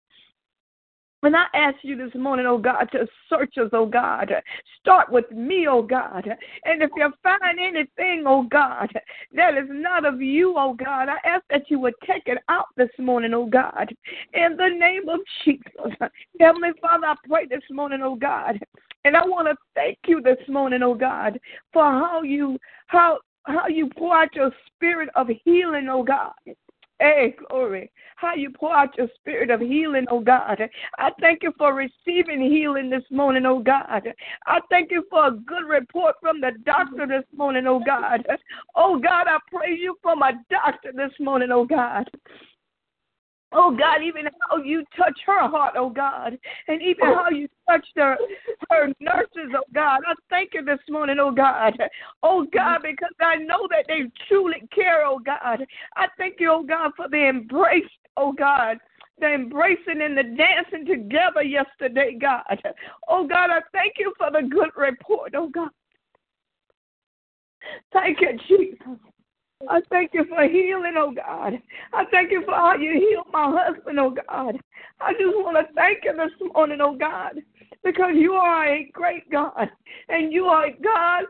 And 1.23 1.35
I 1.35 1.45
ask 1.55 1.77
you 1.81 1.95
this 1.95 2.13
morning, 2.13 2.45
oh 2.45 2.57
God, 2.57 2.85
to 2.91 3.07
search 3.29 3.57
us, 3.57 3.69
oh 3.73 3.87
God. 3.87 4.31
Start 4.79 5.11
with 5.11 5.29
me, 5.31 5.65
oh 5.67 5.81
God. 5.81 6.27
And 6.65 6.83
if 6.83 6.91
you 6.95 7.11
find 7.23 7.59
anything, 7.59 8.25
oh 8.27 8.43
God, 8.43 8.89
that 9.33 9.57
is 9.57 9.67
not 9.69 10.05
of 10.05 10.21
you, 10.21 10.53
oh 10.57 10.75
God, 10.75 11.09
I 11.09 11.17
ask 11.27 11.43
that 11.49 11.63
you 11.69 11.79
would 11.79 11.95
take 12.05 12.23
it 12.27 12.37
out 12.49 12.67
this 12.77 12.91
morning, 12.99 13.33
oh 13.33 13.47
God. 13.47 13.93
In 14.33 14.55
the 14.55 14.69
name 14.69 15.09
of 15.09 15.19
Jesus. 15.43 16.11
Heavenly 16.39 16.71
Father, 16.79 17.07
I 17.07 17.15
pray 17.27 17.47
this 17.47 17.63
morning, 17.71 18.01
oh 18.03 18.15
God. 18.15 18.59
And 19.03 19.17
I 19.17 19.25
want 19.25 19.47
to 19.47 19.55
thank 19.73 19.97
you 20.07 20.21
this 20.21 20.47
morning, 20.47 20.83
oh 20.83 20.95
God, 20.95 21.39
for 21.73 21.83
how 21.83 22.21
you 22.21 22.59
how 22.87 23.19
how 23.47 23.67
you 23.67 23.89
pour 23.97 24.15
out 24.15 24.35
your 24.35 24.51
spirit 24.75 25.09
of 25.15 25.27
healing, 25.43 25.87
oh 25.89 26.03
God 26.03 26.33
Hey, 26.99 27.35
glory. 27.49 27.91
How 28.15 28.35
you 28.35 28.49
pour 28.49 28.73
out 28.73 28.97
your 28.97 29.09
spirit 29.15 29.49
of 29.49 29.59
healing, 29.59 30.05
oh 30.09 30.21
God. 30.21 30.61
I 30.97 31.11
thank 31.19 31.43
you 31.43 31.51
for 31.57 31.73
receiving 31.73 32.39
healing 32.39 32.89
this 32.89 33.03
morning, 33.11 33.45
oh 33.45 33.59
God. 33.59 34.07
I 34.47 34.59
thank 34.69 34.91
you 34.91 35.03
for 35.09 35.27
a 35.27 35.31
good 35.31 35.65
report 35.67 36.15
from 36.21 36.39
the 36.39 36.51
doctor 36.65 37.05
this 37.05 37.25
morning, 37.35 37.67
oh 37.67 37.81
God. 37.85 38.25
Oh 38.75 38.97
God, 38.97 39.27
I 39.27 39.39
praise 39.51 39.79
you 39.81 39.97
for 40.01 40.15
my 40.15 40.33
doctor 40.49 40.93
this 40.95 41.11
morning, 41.19 41.49
oh 41.51 41.65
God. 41.65 42.09
Oh 43.57 43.71
God, 43.71 44.03
even 44.03 44.25
how 44.49 44.57
you 44.57 44.83
touch 44.97 45.17
her 45.25 45.47
heart, 45.47 45.75
oh 45.77 45.89
God, 45.89 46.37
and 46.67 46.81
even 46.81 47.05
how 47.05 47.29
you 47.29 47.47
touched 47.67 47.93
her, 47.95 48.17
her 48.69 48.87
nurses, 48.99 49.53
oh 49.55 49.63
God. 49.73 50.01
I 50.05 50.13
thank 50.29 50.53
you 50.53 50.63
this 50.65 50.79
morning, 50.89 51.17
oh 51.19 51.31
God. 51.31 51.73
Oh 52.21 52.45
God, 52.53 52.81
because 52.83 53.15
I 53.21 53.37
know 53.37 53.67
that 53.71 53.85
they 53.87 54.11
truly 54.27 54.67
care, 54.73 55.05
oh 55.05 55.19
God. 55.19 55.65
I 55.95 56.07
thank 56.17 56.39
you, 56.39 56.51
oh 56.51 56.63
God, 56.63 56.91
for 56.97 57.07
the 57.09 57.29
embrace, 57.29 57.83
oh 58.17 58.31
God 58.31 58.77
the 59.17 59.33
embracing 59.33 60.01
and 60.01 60.17
the 60.17 60.23
dancing 60.23 60.85
together 60.85 61.41
yesterday, 61.41 62.17
God. 62.19 62.43
Oh 63.07 63.25
God, 63.25 63.49
I 63.49 63.61
thank 63.71 63.93
you 63.97 64.13
for 64.17 64.29
the 64.29 64.45
good 64.45 64.71
report, 64.75 65.33
oh 65.37 65.47
God. 65.47 65.69
Thank 67.93 68.19
you, 68.19 68.37
Jesus. 68.47 68.99
I 69.69 69.81
thank 69.89 70.13
you 70.13 70.25
for 70.25 70.43
healing, 70.47 70.93
oh 70.97 71.11
God. 71.11 71.53
I 71.93 72.05
thank 72.11 72.31
you 72.31 72.43
for 72.43 72.53
how 72.53 72.75
you 72.75 72.93
healed 72.93 73.27
my 73.31 73.51
husband, 73.57 73.99
oh 73.99 74.11
God. 74.11 74.57
I 74.99 75.13
just 75.13 75.35
want 75.35 75.57
to 75.57 75.73
thank 75.73 76.03
you 76.03 76.13
this 76.13 76.51
morning, 76.53 76.79
oh 76.81 76.95
God, 76.95 77.39
because 77.83 78.11
you 78.15 78.33
are 78.33 78.67
a 78.67 78.89
great 78.93 79.29
God, 79.31 79.69
and 80.09 80.33
you 80.33 80.45
are 80.45 80.67
a 80.67 80.71
God 80.71 81.23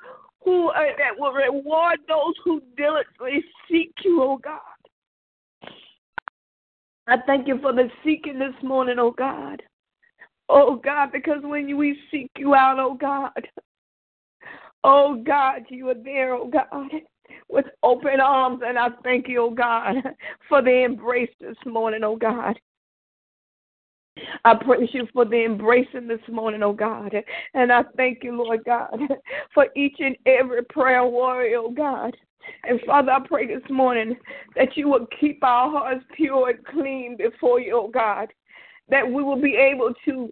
who 0.43 0.69
uh, 0.69 0.79
that 0.97 1.17
will 1.17 1.33
reward 1.33 1.99
those 2.07 2.33
who 2.43 2.61
diligently 2.75 3.43
seek 3.69 3.93
you, 4.03 4.21
oh 4.23 4.37
God. 4.37 4.59
I 7.07 7.17
thank 7.27 7.47
you 7.47 7.59
for 7.61 7.73
the 7.73 7.89
seeking 8.03 8.39
this 8.39 8.55
morning, 8.63 8.97
oh 8.97 9.11
God. 9.11 9.61
Oh 10.49 10.75
God, 10.75 11.11
because 11.11 11.39
when 11.43 11.77
we 11.77 11.99
seek 12.09 12.31
you 12.37 12.55
out, 12.55 12.79
oh 12.79 12.95
God, 12.95 13.47
oh 14.83 15.21
God, 15.23 15.61
you 15.69 15.89
are 15.89 15.95
there, 15.95 16.33
oh 16.33 16.47
God 16.47 16.91
with 17.49 17.65
open 17.83 18.19
arms. 18.19 18.61
And 18.65 18.77
I 18.77 18.89
thank 19.03 19.27
you, 19.27 19.43
oh 19.43 19.51
God, 19.51 19.95
for 20.49 20.61
the 20.61 20.83
embrace 20.83 21.31
this 21.39 21.57
morning, 21.65 22.03
oh 22.03 22.15
God. 22.15 22.59
I 24.45 24.55
praise 24.55 24.89
you 24.93 25.07
for 25.13 25.25
the 25.25 25.43
embracing 25.43 26.07
this 26.07 26.21
morning, 26.29 26.63
oh 26.63 26.73
God. 26.73 27.13
And 27.53 27.71
I 27.71 27.83
thank 27.97 28.23
you, 28.23 28.35
Lord 28.35 28.63
God, 28.65 28.97
for 29.53 29.67
each 29.75 29.97
and 29.99 30.15
every 30.25 30.63
prayer 30.63 31.05
warrior, 31.05 31.57
oh 31.57 31.71
God. 31.71 32.15
And 32.63 32.79
Father, 32.85 33.11
I 33.11 33.19
pray 33.27 33.47
this 33.47 33.67
morning 33.69 34.15
that 34.55 34.77
you 34.77 34.87
will 34.87 35.07
keep 35.19 35.43
our 35.43 35.69
hearts 35.69 36.05
pure 36.15 36.49
and 36.49 36.65
clean 36.65 37.17
before 37.17 37.59
you, 37.59 37.75
oh 37.75 37.89
God. 37.89 38.31
That 38.87 39.05
we 39.05 39.23
will 39.23 39.41
be 39.41 39.55
able 39.55 39.93
to 40.05 40.31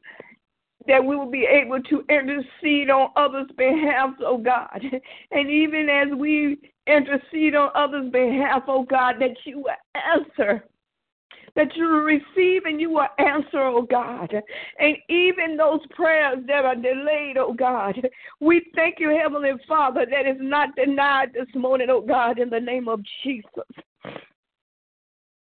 that 0.88 1.04
we 1.04 1.16
will 1.16 1.30
be 1.30 1.46
able 1.46 1.82
to 1.82 2.04
intercede 2.10 2.90
on 2.90 3.10
others' 3.16 3.52
behalf, 3.58 4.12
oh 4.22 4.38
God. 4.38 4.82
And 5.32 5.50
even 5.50 5.90
as 5.90 6.08
we 6.18 6.58
intercede 6.88 7.56
on 7.56 7.70
others' 7.76 8.12
behalf, 8.12 8.64
oh 8.68 8.84
God, 8.84 9.16
that 9.20 9.36
you 9.46 9.66
answer. 9.96 10.64
That 11.56 11.76
you 11.76 11.86
will 11.86 12.02
receive 12.02 12.64
and 12.66 12.82
you 12.82 12.90
will 12.90 13.08
answer, 13.20 13.62
oh 13.62 13.84
God. 13.84 14.34
And 14.80 14.98
even 15.08 15.56
those 15.56 15.82
prayers 15.92 16.40
that 16.48 16.66
are 16.66 16.76
delayed, 16.76 17.38
oh 17.38 17.54
God, 17.54 17.96
we 18.40 18.66
thank 18.76 19.00
you, 19.00 19.10
Heavenly 19.10 19.52
Father, 19.68 20.06
that 20.10 20.26
is 20.26 20.38
not 20.40 20.76
denied 20.76 21.34
this 21.34 21.54
morning, 21.54 21.88
oh 21.90 22.02
God, 22.02 22.40
in 22.40 22.50
the 22.50 22.60
name 22.60 22.88
of 22.88 23.02
Jesus. 23.24 23.46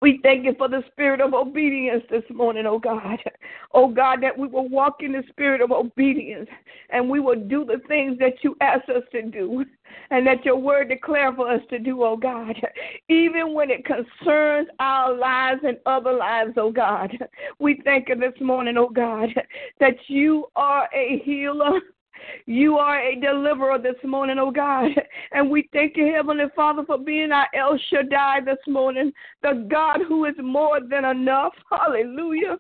We 0.02 0.20
thank 0.24 0.46
you 0.46 0.56
for 0.58 0.70
the 0.70 0.84
spirit 0.92 1.20
of 1.20 1.34
obedience 1.34 2.04
this 2.10 2.24
morning, 2.30 2.66
oh 2.66 2.80
God. 2.80 3.20
Oh 3.74 3.90
God, 3.90 4.24
that 4.24 4.38
we 4.38 4.48
will 4.48 4.70
walk 4.70 4.98
in 5.02 5.12
the 5.12 5.24
spirit 5.30 5.62
of 5.62 5.72
obedience 5.72 6.50
and 6.90 7.10
we 7.10 7.20
will 7.20 7.36
do 7.36 7.66
the 7.66 7.82
things 7.88 8.18
that 8.20 8.44
you 8.44 8.56
ask 8.62 8.88
us 8.90 9.04
to 9.12 9.24
do 9.24 9.66
and 10.10 10.26
that 10.26 10.46
your 10.46 10.56
word 10.56 10.88
declare 10.90 11.34
for 11.34 11.52
us 11.52 11.62
to 11.70 11.80
do, 11.80 12.04
oh 12.04 12.16
God. 12.16 12.56
Even 13.10 13.54
when 13.54 13.70
it 13.70 13.86
concerns 13.86 14.70
our 14.80 15.14
lives 15.14 15.62
and 15.64 15.78
other 15.86 16.14
lives, 16.14 16.54
oh 16.56 16.72
God. 16.72 17.12
We 17.60 17.82
thank 17.84 18.08
you 18.08 18.16
this 18.16 18.40
morning, 18.40 18.78
oh 18.78 18.90
God, 18.90 19.30
that 19.82 19.96
you 20.08 20.48
are 20.56 20.88
a 20.96 21.22
healer 21.26 21.80
you 22.46 22.78
are 22.78 23.00
a 23.00 23.20
deliverer 23.20 23.78
this 23.78 23.96
morning, 24.04 24.38
oh 24.40 24.52
God. 24.52 24.92
And 25.32 25.50
we 25.50 25.70
thank 25.74 25.96
you, 25.96 26.12
Heavenly 26.14 26.46
Father, 26.56 26.84
for 26.86 26.98
being 26.98 27.32
our 27.32 27.48
El 27.54 27.78
Shaddai 27.90 28.42
this 28.46 28.58
morning, 28.68 29.12
the 29.44 29.68
God 29.70 30.00
who 30.08 30.26
is 30.26 30.36
more 30.42 30.80
than 30.82 31.06
enough. 31.06 31.54
Hallelujah. 31.72 32.58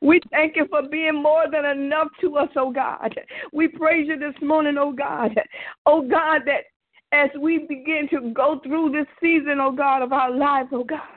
We 0.00 0.20
thank 0.30 0.56
you 0.56 0.66
for 0.70 0.88
being 0.88 1.22
more 1.22 1.44
than 1.50 1.64
enough 1.64 2.08
to 2.20 2.36
us, 2.36 2.48
oh 2.56 2.70
God. 2.70 3.14
We 3.52 3.68
praise 3.68 4.06
you 4.08 4.18
this 4.18 4.34
morning, 4.40 4.76
oh 4.78 4.92
God. 4.92 5.38
Oh 5.84 6.02
God, 6.02 6.42
that 6.46 6.64
as 7.12 7.30
we 7.38 7.58
begin 7.58 8.08
to 8.12 8.32
go 8.32 8.60
through 8.62 8.92
this 8.92 9.06
season, 9.20 9.58
oh 9.60 9.72
God, 9.72 10.02
of 10.02 10.12
our 10.12 10.30
lives, 10.30 10.70
oh 10.72 10.84
God 10.84 11.15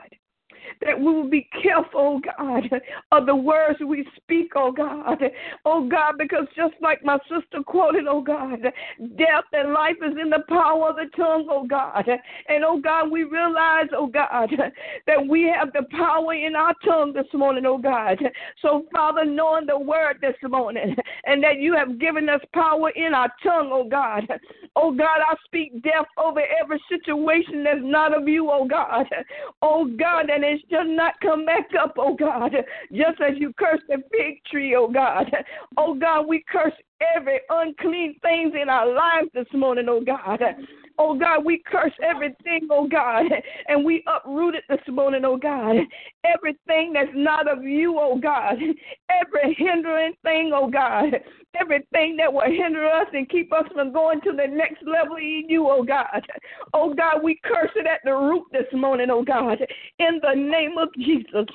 that 0.84 0.98
we 0.98 1.04
will 1.04 1.28
be 1.28 1.48
careful, 1.62 2.20
oh 2.20 2.20
God, 2.38 2.80
of 3.12 3.26
the 3.26 3.34
words 3.34 3.78
we 3.86 4.06
speak, 4.16 4.52
oh 4.56 4.72
God. 4.72 5.22
Oh 5.64 5.88
God, 5.88 6.14
because 6.18 6.46
just 6.56 6.74
like 6.80 7.04
my 7.04 7.18
sister 7.28 7.62
quoted, 7.66 8.06
oh 8.08 8.20
God, 8.20 8.60
death 8.62 9.44
and 9.52 9.72
life 9.72 9.96
is 10.02 10.16
in 10.20 10.30
the 10.30 10.44
power 10.48 10.90
of 10.90 10.96
the 10.96 11.10
tongue, 11.16 11.46
oh 11.50 11.66
God. 11.66 12.08
And 12.48 12.64
oh 12.64 12.80
God, 12.80 13.10
we 13.10 13.24
realize, 13.24 13.88
oh 13.96 14.06
God, 14.06 14.50
that 15.06 15.26
we 15.26 15.52
have 15.54 15.72
the 15.72 15.86
power 15.90 16.34
in 16.34 16.54
our 16.56 16.74
tongue 16.84 17.12
this 17.12 17.26
morning, 17.34 17.66
oh 17.66 17.78
God. 17.78 18.18
So, 18.62 18.86
Father, 18.92 19.24
knowing 19.24 19.66
the 19.66 19.78
word 19.78 20.18
this 20.20 20.36
morning 20.48 20.96
and 21.24 21.42
that 21.42 21.58
you 21.58 21.74
have 21.74 21.98
given 21.98 22.28
us 22.28 22.40
power 22.54 22.90
in 22.90 23.14
our 23.14 23.30
tongue, 23.42 23.70
oh 23.72 23.88
God. 23.88 24.26
Oh 24.76 24.92
God, 24.92 25.20
I 25.26 25.34
speak 25.44 25.82
death 25.82 26.06
over 26.16 26.40
every 26.62 26.80
situation 26.88 27.64
that's 27.64 27.80
not 27.82 28.16
of 28.16 28.28
you, 28.28 28.50
oh 28.50 28.66
God. 28.66 29.06
Oh 29.62 29.84
God, 29.98 30.30
and 30.30 30.44
it 30.44 30.59
shall 30.70 30.86
not 30.86 31.14
come 31.20 31.44
back 31.46 31.68
up, 31.80 31.94
oh 31.98 32.14
God. 32.14 32.52
Just 32.92 33.20
as 33.20 33.34
you 33.36 33.52
cursed 33.58 33.84
the 33.88 34.02
fig 34.10 34.42
tree, 34.50 34.74
oh 34.76 34.88
God. 34.88 35.30
Oh 35.76 35.94
God, 35.94 36.26
we 36.26 36.44
curse 36.50 36.72
every 37.16 37.40
unclean 37.48 38.16
things 38.22 38.52
in 38.60 38.68
our 38.68 38.92
lives 38.92 39.28
this 39.34 39.46
morning, 39.52 39.86
oh 39.88 40.02
God. 40.02 40.40
Oh 40.98 41.18
God, 41.18 41.46
we 41.46 41.62
curse 41.66 41.94
everything, 42.02 42.68
oh 42.70 42.86
God, 42.86 43.24
and 43.68 43.84
we 43.84 44.04
uproot 44.06 44.54
it 44.54 44.64
this 44.68 44.86
morning, 44.88 45.24
oh 45.24 45.36
God. 45.38 45.76
Everything 46.24 46.92
that's 46.92 47.10
not 47.14 47.50
of 47.50 47.64
you, 47.64 47.96
oh 47.98 48.18
God. 48.18 48.56
Every 49.08 49.54
hindering 49.54 50.12
thing, 50.22 50.50
oh 50.54 50.68
God. 50.68 51.14
Everything 51.58 52.16
that 52.18 52.32
will 52.32 52.42
hinder 52.46 52.86
us 52.86 53.06
and 53.12 53.28
keep 53.30 53.52
us 53.52 53.64
from 53.74 53.92
going 53.92 54.20
to 54.22 54.32
the 54.32 54.46
next 54.46 54.82
level 54.86 55.16
in 55.16 55.44
you, 55.48 55.68
oh 55.70 55.82
God. 55.82 56.22
Oh 56.74 56.92
God, 56.92 57.22
we 57.22 57.40
curse 57.44 57.70
it 57.76 57.86
at 57.86 58.00
the 58.04 58.12
root 58.12 58.44
this 58.52 58.70
morning, 58.74 59.08
oh 59.10 59.24
God. 59.24 59.58
In 59.98 60.20
the 60.22 60.34
name 60.34 60.76
of 60.78 60.88
Jesus. 60.96 61.46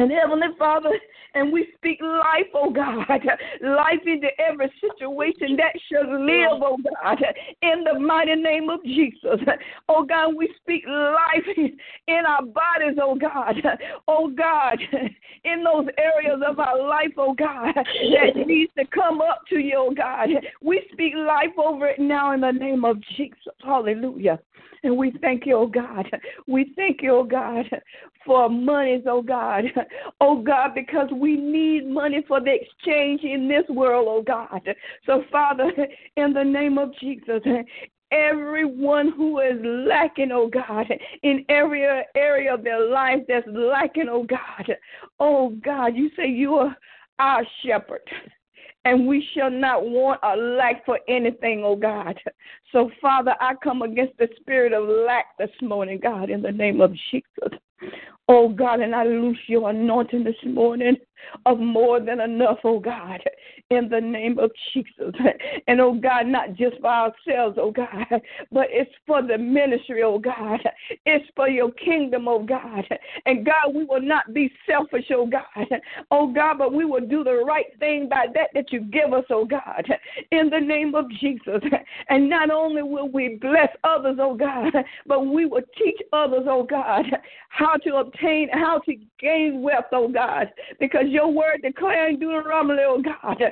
And 0.00 0.10
Heavenly 0.10 0.46
Father, 0.58 0.88
and 1.34 1.52
we 1.52 1.68
speak 1.76 2.00
life, 2.00 2.46
oh 2.54 2.70
God, 2.70 3.06
life 3.60 4.00
into 4.06 4.28
every 4.38 4.72
situation 4.80 5.58
that 5.58 5.74
shall 5.92 6.24
live, 6.24 6.62
oh 6.62 6.78
God, 7.02 7.18
in 7.60 7.84
the 7.84 8.00
mighty 8.00 8.34
name 8.34 8.70
of 8.70 8.82
Jesus. 8.82 9.38
Oh 9.90 10.02
God, 10.04 10.34
we 10.36 10.48
speak 10.62 10.84
life 10.86 11.44
in 12.08 12.22
our 12.26 12.42
bodies, 12.46 12.98
oh 12.98 13.14
God. 13.14 13.56
Oh 14.08 14.28
God, 14.30 14.78
in 15.44 15.62
those 15.62 15.88
areas 15.98 16.40
of 16.48 16.58
our 16.58 16.82
life, 16.82 17.12
oh 17.18 17.34
God, 17.34 17.74
that 17.74 18.46
needs 18.46 18.72
to 18.78 18.86
come 18.86 19.20
up 19.20 19.42
to 19.50 19.58
you, 19.58 19.74
oh 19.76 19.94
God. 19.94 20.30
We 20.62 20.80
speak 20.92 21.12
life 21.14 21.58
over 21.58 21.88
it 21.88 21.98
now 22.00 22.32
in 22.32 22.40
the 22.40 22.52
name 22.52 22.86
of 22.86 22.96
Jesus. 23.18 23.36
Hallelujah. 23.62 24.38
And 24.82 24.96
we 24.96 25.12
thank 25.20 25.44
you, 25.44 25.56
oh 25.56 25.66
God. 25.66 26.06
We 26.46 26.72
thank 26.74 27.02
you, 27.02 27.16
oh 27.16 27.24
God, 27.24 27.66
for 28.24 28.48
monies, 28.48 29.02
oh 29.06 29.22
God. 29.22 29.64
Oh 30.20 30.42
God, 30.42 30.74
because 30.74 31.08
we 31.12 31.36
need 31.36 31.88
money 31.88 32.24
for 32.26 32.40
the 32.40 32.54
exchange 32.54 33.22
in 33.22 33.48
this 33.48 33.64
world, 33.68 34.06
oh 34.08 34.22
God. 34.22 34.62
So, 35.06 35.24
Father, 35.30 35.70
in 36.16 36.32
the 36.32 36.44
name 36.44 36.78
of 36.78 36.90
Jesus, 37.00 37.42
everyone 38.12 39.12
who 39.16 39.40
is 39.40 39.58
lacking, 39.62 40.30
oh 40.32 40.48
God, 40.48 40.86
in 41.22 41.44
every 41.48 41.86
area 42.16 42.54
of 42.54 42.64
their 42.64 42.88
life 42.88 43.20
that's 43.28 43.46
lacking, 43.48 44.08
oh 44.10 44.24
God. 44.24 44.76
Oh 45.18 45.50
God, 45.64 45.96
you 45.96 46.10
say 46.16 46.28
you 46.28 46.54
are 46.54 46.76
our 47.18 47.42
shepherd 47.64 48.02
and 48.84 49.06
we 49.06 49.26
shall 49.34 49.50
not 49.50 49.84
want 49.84 50.20
a 50.22 50.36
lack 50.36 50.84
for 50.86 50.98
anything, 51.08 51.62
oh 51.64 51.76
God. 51.76 52.18
So, 52.72 52.90
Father, 53.00 53.34
I 53.40 53.54
come 53.62 53.82
against 53.82 54.16
the 54.18 54.28
spirit 54.40 54.72
of 54.72 54.88
lack 54.88 55.36
this 55.38 55.50
morning, 55.60 56.00
God, 56.02 56.30
in 56.30 56.40
the 56.42 56.52
name 56.52 56.80
of 56.80 56.94
Jesus. 57.10 57.58
Oh 58.32 58.48
God, 58.48 58.78
and 58.78 58.94
I 58.94 59.02
loose 59.02 59.40
your 59.48 59.70
anointing 59.70 60.22
this 60.22 60.36
morning 60.44 60.96
of 61.46 61.58
more 61.58 61.98
than 62.00 62.20
enough, 62.20 62.58
oh 62.62 62.78
God, 62.78 63.20
in 63.70 63.88
the 63.88 64.00
name 64.00 64.38
of 64.38 64.52
Jesus. 64.72 65.14
And 65.66 65.80
oh 65.80 65.94
God, 65.94 66.26
not 66.26 66.54
just 66.54 66.76
for 66.80 66.86
ourselves, 66.88 67.58
oh 67.60 67.72
God, 67.72 68.06
but 68.52 68.66
it's 68.70 68.90
for 69.04 69.20
the 69.20 69.36
ministry, 69.36 70.02
oh 70.04 70.18
God. 70.18 70.60
It's 71.06 71.24
for 71.34 71.48
your 71.48 71.72
kingdom, 71.72 72.28
oh 72.28 72.44
God. 72.44 72.84
And 73.26 73.44
God, 73.44 73.74
we 73.74 73.84
will 73.84 74.00
not 74.00 74.32
be 74.32 74.50
selfish, 74.68 75.06
oh 75.12 75.26
God. 75.26 75.80
Oh 76.12 76.32
God, 76.32 76.58
but 76.58 76.72
we 76.72 76.84
will 76.84 77.06
do 77.06 77.24
the 77.24 77.42
right 77.44 77.66
thing 77.80 78.08
by 78.08 78.26
that 78.34 78.50
that 78.54 78.72
you 78.72 78.80
give 78.80 79.12
us, 79.12 79.24
oh 79.30 79.44
God, 79.44 79.86
in 80.30 80.50
the 80.50 80.60
name 80.60 80.94
of 80.94 81.06
Jesus. 81.20 81.62
And 82.08 82.30
not 82.30 82.50
only 82.50 82.82
will 82.82 83.08
we 83.08 83.38
bless 83.40 83.68
others, 83.84 84.18
oh 84.20 84.34
God, 84.34 84.72
but 85.06 85.26
we 85.26 85.46
will 85.46 85.62
teach 85.76 86.00
others, 86.12 86.44
oh 86.46 86.62
God, 86.62 87.04
how 87.48 87.74
to 87.76 87.96
obtain, 87.96 88.19
how 88.52 88.78
to 88.80 88.94
gain 89.18 89.62
wealth, 89.62 89.86
oh 89.92 90.08
God, 90.08 90.50
because 90.78 91.04
your 91.06 91.32
word 91.32 91.60
declaring 91.62 92.18
Deuteronomy, 92.18 92.82
oh 92.86 93.02
God, 93.02 93.42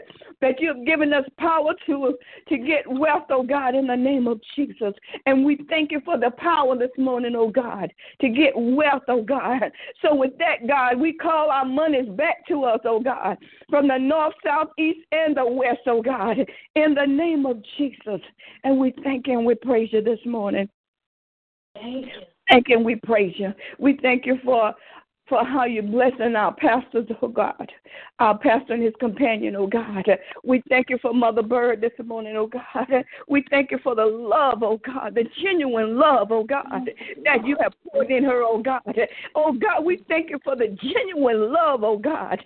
that 0.41 0.61
you 0.61 0.69
have 0.69 0.87
given 0.87 1.13
us 1.13 1.25
power 1.39 1.73
to, 1.87 2.15
to 2.49 2.59
get 2.59 2.85
wealth, 2.87 3.25
oh 3.31 3.43
God, 3.43 3.75
in 3.75 3.87
the 3.87 3.97
name 3.97 4.27
of 4.27 4.41
Jesus. 4.55 4.95
And 5.27 5.45
we 5.45 5.59
thank 5.69 5.91
you 5.91 6.01
for 6.05 6.19
the 6.19 6.31
power 6.39 6.77
this 6.77 6.91
morning, 6.99 7.35
oh 7.37 7.51
God, 7.51 7.93
to 8.21 8.29
get 8.29 8.53
wealth, 8.55 9.03
oh 9.09 9.23
God. 9.23 9.71
So 10.03 10.15
with 10.15 10.37
that, 10.39 10.67
God, 10.67 10.99
we 11.01 11.13
call 11.13 11.51
our 11.51 11.65
monies 11.65 12.09
back 12.11 12.47
to 12.49 12.65
us, 12.65 12.81
oh 12.85 13.01
God, 13.01 13.37
from 13.69 13.89
the 13.89 13.99
north, 13.99 14.35
south, 14.45 14.69
east, 14.79 15.01
and 15.13 15.37
the 15.37 15.47
west, 15.47 15.81
oh 15.87 16.03
God, 16.03 16.37
in 16.75 16.95
the 16.95 17.07
name 17.07 17.47
of 17.47 17.63
Jesus. 17.77 18.21
And 18.65 18.79
we 18.79 18.95
thank 19.03 19.27
you 19.27 19.39
and 19.39 19.47
we 19.47 19.55
praise 19.55 19.89
you 19.93 20.03
this 20.03 20.21
morning. 20.25 20.69
Thank 21.75 22.07
you. 22.07 22.23
Thank 22.49 22.69
you 22.69 22.77
and 22.77 22.85
we 22.87 22.97
praise 22.97 23.35
you. 23.37 23.53
We 23.79 23.99
thank 24.01 24.27
you 24.27 24.39
for 24.45 24.75
for 25.29 25.45
how 25.45 25.65
you're 25.65 25.83
blessing 25.83 26.35
our 26.37 26.55
pastors, 26.55 27.07
oh 27.23 27.29
God, 27.29 27.71
our 28.19 28.39
pastor 28.39 28.75
and 28.75 28.83
his 28.83 28.95
companion, 28.99 29.57
oh 29.57 29.67
God. 29.67 30.07
We 30.45 30.63
thank 30.69 30.91
you 30.91 30.99
for 31.01 31.13
Mother 31.13 31.43
Bird 31.43 31.81
this 31.81 31.93
morning, 32.05 32.37
oh 32.37 32.47
God. 32.47 33.05
We 33.29 33.45
thank 33.51 33.71
you 33.71 33.79
for 33.83 33.95
the 33.95 34.05
love, 34.05 34.63
oh 34.63 34.81
God, 34.85 35.15
the 35.15 35.25
genuine 35.43 35.99
love, 35.99 36.29
oh 36.31 36.45
God, 36.45 36.91
that 37.25 37.47
you 37.47 37.57
have 37.61 37.73
poured 37.91 38.11
in 38.11 38.25
her, 38.25 38.43
oh 38.43 38.63
God. 38.63 38.99
Oh 39.35 39.53
God, 39.53 39.85
we 39.85 40.03
thank 40.09 40.31
you 40.31 40.39
for 40.43 40.57
the 40.57 40.77
genuine 40.83 41.53
love, 41.53 41.85
oh 41.85 41.99
God. 41.99 42.41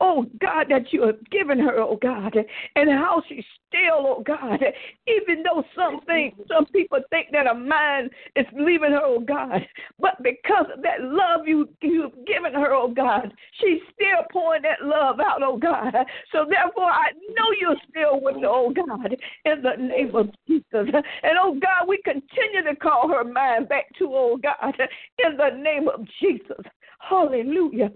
Oh 0.00 0.26
God, 0.40 0.66
that 0.70 0.92
you 0.92 1.02
have 1.02 1.18
given 1.30 1.58
her, 1.58 1.78
oh 1.78 1.98
God, 2.00 2.36
and 2.76 2.90
how 2.90 3.22
she's 3.28 3.44
still, 3.68 4.06
oh 4.06 4.22
God, 4.26 4.60
even 5.06 5.42
though 5.42 5.64
some 5.76 6.00
things, 6.06 6.34
some 6.48 6.66
people 6.66 6.98
think 7.10 7.28
that 7.32 7.46
a 7.46 7.54
man 7.54 8.10
is 8.36 8.46
leaving 8.52 8.92
her, 8.92 9.02
oh 9.02 9.20
God, 9.20 9.66
but 10.00 10.22
because 10.22 10.66
of 10.74 10.82
that 10.82 11.00
love 11.00 11.46
you 11.46 11.68
you've 11.80 12.23
given 12.26 12.54
her, 12.54 12.72
oh 12.72 12.88
God, 12.88 13.32
she's 13.60 13.80
still 13.92 14.24
pouring 14.32 14.62
that 14.62 14.84
love 14.84 15.20
out, 15.20 15.42
oh 15.42 15.56
God. 15.56 15.94
So 16.32 16.46
therefore, 16.48 16.90
I 16.90 17.10
know 17.36 17.46
you're 17.60 17.76
still 17.90 18.20
with 18.20 18.36
her, 18.36 18.46
oh 18.46 18.72
God, 18.74 19.16
in 19.44 19.62
the 19.62 19.76
name 19.78 20.14
of 20.14 20.30
Jesus. 20.48 20.64
And 20.72 21.38
oh 21.40 21.58
God, 21.60 21.88
we 21.88 22.00
continue 22.04 22.62
to 22.68 22.76
call 22.76 23.08
her 23.08 23.24
mind 23.24 23.68
back 23.68 23.86
to, 23.98 24.08
oh 24.10 24.38
God, 24.42 24.74
in 25.24 25.36
the 25.36 25.50
name 25.56 25.88
of 25.88 26.06
Jesus. 26.20 26.64
Hallelujah. 26.98 27.90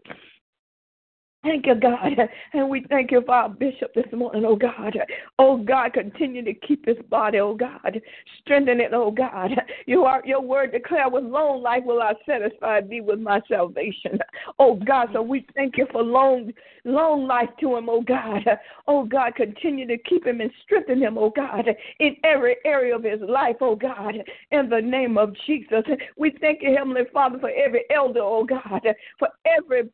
Thank 1.44 1.66
you, 1.66 1.77
God. 1.77 2.12
And 2.53 2.68
we 2.68 2.85
thank 2.88 3.12
you 3.12 3.22
for 3.24 3.35
our 3.35 3.48
bishop 3.48 3.94
this 3.94 4.07
morning, 4.12 4.44
oh 4.44 4.57
God. 4.57 4.96
Oh 5.38 5.59
God, 5.59 5.92
continue 5.92 6.42
to 6.44 6.53
keep 6.53 6.87
his 6.87 6.96
body, 7.09 7.38
oh 7.38 7.55
God. 7.55 8.01
Strengthen 8.40 8.81
it, 8.81 8.92
oh 8.92 9.11
God. 9.11 9.51
You 9.87 10.05
are 10.05 10.20
your 10.24 10.40
word 10.40 10.72
declare 10.72 11.09
with 11.09 11.24
long 11.24 11.62
life 11.62 11.85
will 11.85 12.03
I 12.03 12.14
satisfy 12.27 12.81
thee 12.81 13.01
with 13.01 13.20
my 13.20 13.40
salvation. 13.48 14.18
Oh 14.59 14.74
God, 14.74 15.11
so 15.12 15.22
we 15.22 15.46
thank 15.55 15.77
you 15.77 15.87
for 15.92 16.03
long, 16.03 16.53
long 16.85 17.27
life 17.27 17.51
to 17.61 17.77
him, 17.77 17.88
oh 17.88 18.03
God. 18.03 18.44
Oh 18.88 19.05
God, 19.05 19.35
continue 19.37 19.87
to 19.87 19.98
keep 19.98 20.27
him 20.27 20.40
and 20.40 20.51
strengthen 20.64 21.01
him, 21.01 21.16
oh 21.16 21.31
God, 21.31 21.66
in 22.01 22.16
every 22.24 22.57
area 22.64 22.96
of 22.96 23.05
his 23.05 23.20
life, 23.20 23.57
oh 23.61 23.77
God, 23.77 24.14
in 24.51 24.68
the 24.68 24.81
name 24.81 25.16
of 25.16 25.35
Jesus. 25.46 25.85
We 26.16 26.35
thank 26.40 26.62
you, 26.62 26.74
Heavenly 26.77 27.03
Father, 27.12 27.38
for 27.38 27.51
every 27.51 27.85
elder, 27.94 28.20
oh 28.22 28.44
God, 28.44 28.83
for 29.18 29.29
every 29.46 29.88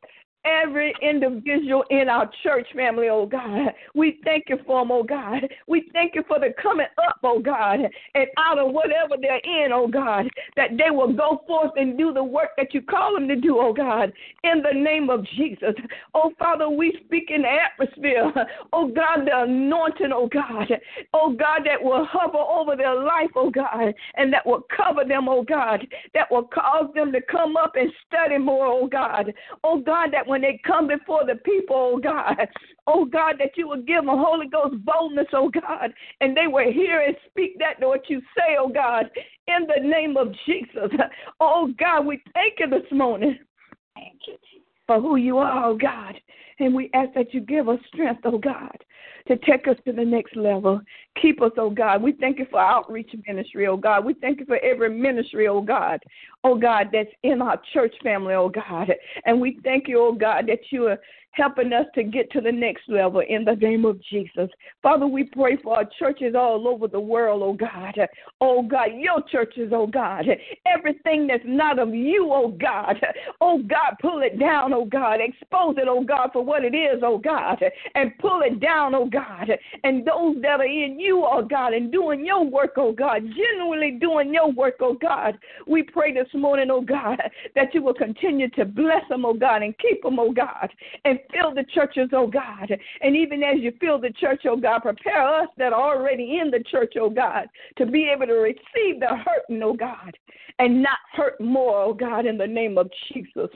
every 0.45 0.95
individual 1.03 1.85
in 1.91 2.09
our 2.09 2.31
church 2.43 2.67
family, 2.75 3.09
oh 3.09 3.27
God. 3.27 3.73
We 3.95 4.19
thank 4.25 4.45
you 4.49 4.59
for 4.67 4.83
them, 4.83 4.93
oh 4.93 5.03
God. 5.03 5.49
We 5.67 5.89
thank 5.93 6.15
you 6.15 6.25
for 6.29 6.39
the 6.39 6.55
coming 6.61 6.87
up, 7.09 7.19
oh 7.23 7.41
God, 7.41 7.81
and 8.15 8.27
out 8.39 8.59
of 8.59 8.73
whatever 8.73 9.15
they're 9.21 9.39
in, 9.39 9.73
oh 9.73 9.89
God, 9.89 10.29
that 10.57 10.71
they 10.77 10.91
will 10.91 11.13
go 11.13 11.43
forth 11.47 11.73
and 11.77 11.97
do 11.97 12.13
the 12.13 12.23
work 12.23 12.51
that 12.57 12.75
you 12.75 12.83
call 12.83 13.15
them 13.15 13.29
to 13.29 13.37
do, 13.37 13.59
oh 13.59 13.73
God, 13.73 14.13
in 14.45 14.63
the 14.63 14.79
name 14.79 15.11
of 15.11 15.25
Jesus. 15.37 15.75
Oh 16.15 16.33
Father, 16.39 16.69
we 16.69 16.99
speak 17.05 17.31
in 17.31 17.43
the 17.43 17.49
atmosphere, 17.49 18.33
oh 18.73 18.89
God, 18.89 19.27
the 19.27 19.43
anointing, 19.43 20.11
oh 20.13 20.29
God, 20.29 20.69
oh 21.13 21.33
God, 21.33 21.63
that 21.65 21.83
will 21.83 22.07
hover 22.11 22.39
over 22.39 22.77
their 22.77 22.95
life, 22.95 23.31
oh 23.35 23.51
God, 23.51 23.95
and 24.17 24.33
that 24.33 24.47
will 24.47 24.65
cover 24.77 25.05
them, 25.07 25.29
oh 25.29 25.43
God, 25.43 25.87
that 26.15 26.31
will 26.31 26.45
cause 26.45 26.91
them 26.95 27.13
to 27.13 27.21
come 27.23 27.57
up 27.57 27.75
and 27.77 27.91
study 28.07 28.39
more, 28.39 28.67
oh 28.67 28.87
God. 28.87 29.33
Oh 29.63 29.81
God, 29.81 30.11
that 30.13 30.27
they 30.43 30.61
come 30.67 30.89
before 30.89 31.25
the 31.27 31.37
people, 31.37 31.95
oh 31.95 31.99
God. 31.99 32.37
Oh 32.87 33.07
God, 33.07 33.37
that 33.39 33.57
you 33.57 33.67
will 33.67 33.81
give 33.81 34.05
them 34.05 34.09
Holy 34.09 34.47
Ghost 34.47 34.75
boldness, 34.85 35.29
oh 35.33 35.49
God, 35.49 35.91
and 36.21 36.37
they 36.37 36.47
will 36.47 36.71
hear 36.71 37.01
and 37.01 37.17
speak 37.31 37.59
that 37.59 37.81
to 37.81 37.89
what 37.89 38.11
you 38.11 38.21
say, 38.37 38.57
oh 38.59 38.69
God, 38.69 39.11
in 39.47 39.67
the 39.67 39.89
name 39.89 40.19
of 40.19 40.35
Jesus. 40.45 40.91
Oh 41.41 41.73
God, 41.79 42.05
we 42.05 42.23
thank 42.35 42.55
you 42.59 42.69
this 42.69 42.87
morning. 42.93 43.39
Thank 43.95 44.19
you, 44.29 44.37
For 44.87 45.01
who 45.01 45.17
you 45.17 45.39
are, 45.39 45.65
oh 45.65 45.79
God. 45.79 46.15
And 46.59 46.75
we 46.75 46.91
ask 46.95 47.13
that 47.15 47.35
you 47.35 47.41
give 47.41 47.69
us 47.69 47.79
strength, 47.93 48.23
oh 48.25 48.39
God, 48.39 48.77
to 49.29 49.37
take 49.39 49.67
us 49.67 49.77
to 49.85 49.93
the 49.93 50.05
next 50.05 50.37
level. 50.37 50.81
Keep 51.21 51.43
us, 51.43 51.53
oh 51.59 51.71
God. 51.71 52.03
We 52.03 52.13
thank 52.13 52.39
you 52.39 52.47
for 52.51 52.61
outreach 52.61 53.11
ministry, 53.27 53.67
oh 53.67 53.77
God. 53.77 54.05
We 54.05 54.15
thank 54.15 54.41
you 54.41 54.47
for 54.47 54.59
every 54.59 54.91
ministry, 54.91 55.49
oh 55.49 55.61
God, 55.61 56.01
oh 56.45 56.57
God, 56.57 56.89
that's 56.93 57.11
in 57.23 57.43
our 57.43 57.61
church 57.73 57.95
family, 58.03 58.35
oh 58.35 58.49
God. 58.49 58.93
And 59.25 59.41
we 59.41 59.59
thank 59.65 59.89
you, 59.89 60.01
oh 60.01 60.13
God, 60.13 60.47
that 60.49 60.61
you 60.71 60.87
are 60.87 60.99
helping 61.35 61.73
us 61.73 61.87
to 61.95 62.05
get 62.05 62.31
to 62.31 62.41
the 62.41 62.53
next 62.53 62.83
level 62.89 63.21
in 63.29 63.45
the 63.45 63.57
name 63.57 63.85
of 63.85 64.01
Jesus. 64.05 64.49
Father, 64.83 65.07
we 65.07 65.25
pray 65.25 65.57
for 65.57 65.77
our 65.77 65.89
churches 65.99 66.35
all 66.37 66.69
over 66.69 66.89
the 66.89 67.01
world, 67.01 67.43
oh 67.43 67.53
God. 67.53 67.95
Oh 68.41 68.63
God, 68.63 68.89
your 68.97 69.21
churches, 69.31 69.73
oh 69.75 69.87
God. 69.87 70.27
Everything 70.67 71.27
that's 71.27 71.43
not 71.45 71.79
of 71.79 71.95
you, 71.95 72.31
oh 72.33 72.49
God. 72.49 72.97
Oh 73.41 73.59
God, 73.59 73.97
pull 74.01 74.23
it 74.23 74.39
down, 74.39 74.73
oh 74.73 74.85
God. 74.85 75.19
Expose 75.21 75.77
it, 75.79 75.89
oh 75.89 76.05
God, 76.05 76.31
for 76.33 76.44
what 76.45 76.65
it 76.65 76.75
is, 76.75 77.03
oh 77.03 77.19
God. 77.19 77.63
And 77.95 78.17
pull 78.19 78.43
it 78.43 78.61
down, 78.61 78.95
oh 78.95 79.07
God. 79.07 79.51
And 79.83 80.07
those 80.07 80.37
that 80.43 80.61
are 80.61 80.65
in 80.65 80.99
you, 80.99 81.25
oh 81.25 81.43
God, 81.43 81.73
and 81.73 81.91
doing 81.91 82.25
your 82.25 82.45
work, 82.45 82.75
oh 82.77 82.93
God, 82.93 83.23
genuinely 83.23 83.99
doing 84.01 84.33
your 84.33 84.51
work, 84.53 84.77
oh 84.81 84.95
God. 84.95 85.39
We 85.67 85.83
pray 85.83 86.13
this 86.13 86.29
morning, 86.35 86.69
oh 86.71 86.81
God, 86.81 87.19
that 87.55 87.75
you 87.75 87.83
will 87.83 87.95
continue 87.95 88.49
to 88.51 88.65
bless 88.65 89.07
them, 89.09 89.25
oh 89.25 89.35
God, 89.35 89.63
and 89.63 89.77
keep 89.79 90.03
them, 90.03 90.19
oh 90.19 90.33
God. 90.33 90.71
And 91.05 91.19
fill 91.33 91.55
the 91.55 91.65
churches, 91.75 92.11
oh 92.13 92.27
God. 92.27 92.71
And 93.01 93.17
even 93.17 93.43
as 93.43 93.57
you 93.59 93.73
fill 93.81 93.99
the 93.99 94.13
church, 94.21 94.43
oh 94.47 94.57
God, 94.57 94.81
prepare 94.81 95.27
us 95.27 95.49
that 95.59 95.73
are 95.73 95.97
already 95.97 96.39
in 96.41 96.51
the 96.51 96.63
church, 96.71 96.95
oh 97.01 97.11
God, 97.11 97.49
to 97.79 97.87
be 97.87 98.09
able 98.15 98.27
to 98.27 98.35
receive 98.35 99.01
the 99.01 99.09
hurting, 99.09 99.63
oh 99.63 99.75
God, 99.75 100.17
and 100.59 100.83
not 100.83 100.99
hurt 101.13 101.41
more, 101.41 101.83
oh 101.83 101.95
God, 101.95 102.27
in 102.27 102.39
the 102.39 102.47
name 102.47 102.79
of 102.79 102.91
Jesus. 103.13 103.51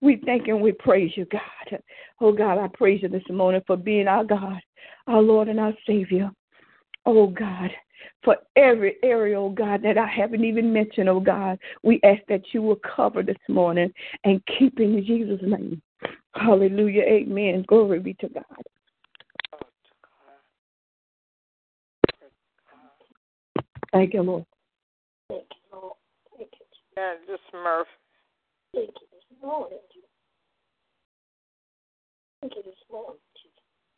We 0.00 0.20
thank 0.24 0.48
and 0.48 0.60
we 0.60 0.72
praise 0.72 1.12
you, 1.14 1.26
God. 1.26 1.80
Oh 2.20 2.32
God, 2.32 2.58
I 2.58 2.68
praise 2.68 3.02
you 3.02 3.08
this 3.08 3.22
morning 3.30 3.60
for 3.66 3.76
being 3.76 4.08
our 4.08 4.24
God, 4.24 4.60
our 5.06 5.20
Lord 5.20 5.48
and 5.48 5.60
our 5.60 5.74
Savior. 5.86 6.30
Oh 7.06 7.26
God, 7.26 7.70
for 8.24 8.36
every 8.56 8.96
area, 9.02 9.38
oh 9.38 9.50
God, 9.50 9.82
that 9.82 9.98
I 9.98 10.06
haven't 10.06 10.44
even 10.44 10.72
mentioned, 10.72 11.08
oh 11.08 11.20
God, 11.20 11.58
we 11.82 12.00
ask 12.04 12.20
that 12.28 12.42
you 12.52 12.62
will 12.62 12.80
cover 12.96 13.22
this 13.22 13.36
morning 13.48 13.92
and 14.24 14.42
keep 14.58 14.80
in 14.80 15.04
Jesus' 15.04 15.40
name. 15.42 15.80
Hallelujah. 16.34 17.02
Amen. 17.02 17.64
Glory 17.66 17.98
be 17.98 18.14
to 18.14 18.28
God. 18.28 18.44
Thank 23.92 24.14
you, 24.14 24.22
Lord. 24.22 24.46
Thank 25.28 25.42
you, 25.50 25.78
Lord. 25.78 25.96
Thank 26.36 26.50
you. 26.58 26.66
Yeah, 26.96 27.14
just 27.26 27.42
Murph. 27.52 27.86
Thank 28.74 28.90
you 29.00 29.06
this 29.12 29.42
morning. 29.42 29.78
Thank 32.40 32.54
this. 32.54 32.74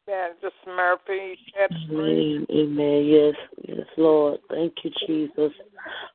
Yeah, 0.09 0.28
just 0.42 0.55
Murphy. 0.66 1.38
Amen. 1.61 2.46
Amen. 2.50 3.05
Yes, 3.05 3.35
yes, 3.68 3.87
Lord. 3.96 4.40
Thank 4.50 4.74
you, 4.83 4.90
Jesus. 5.07 5.52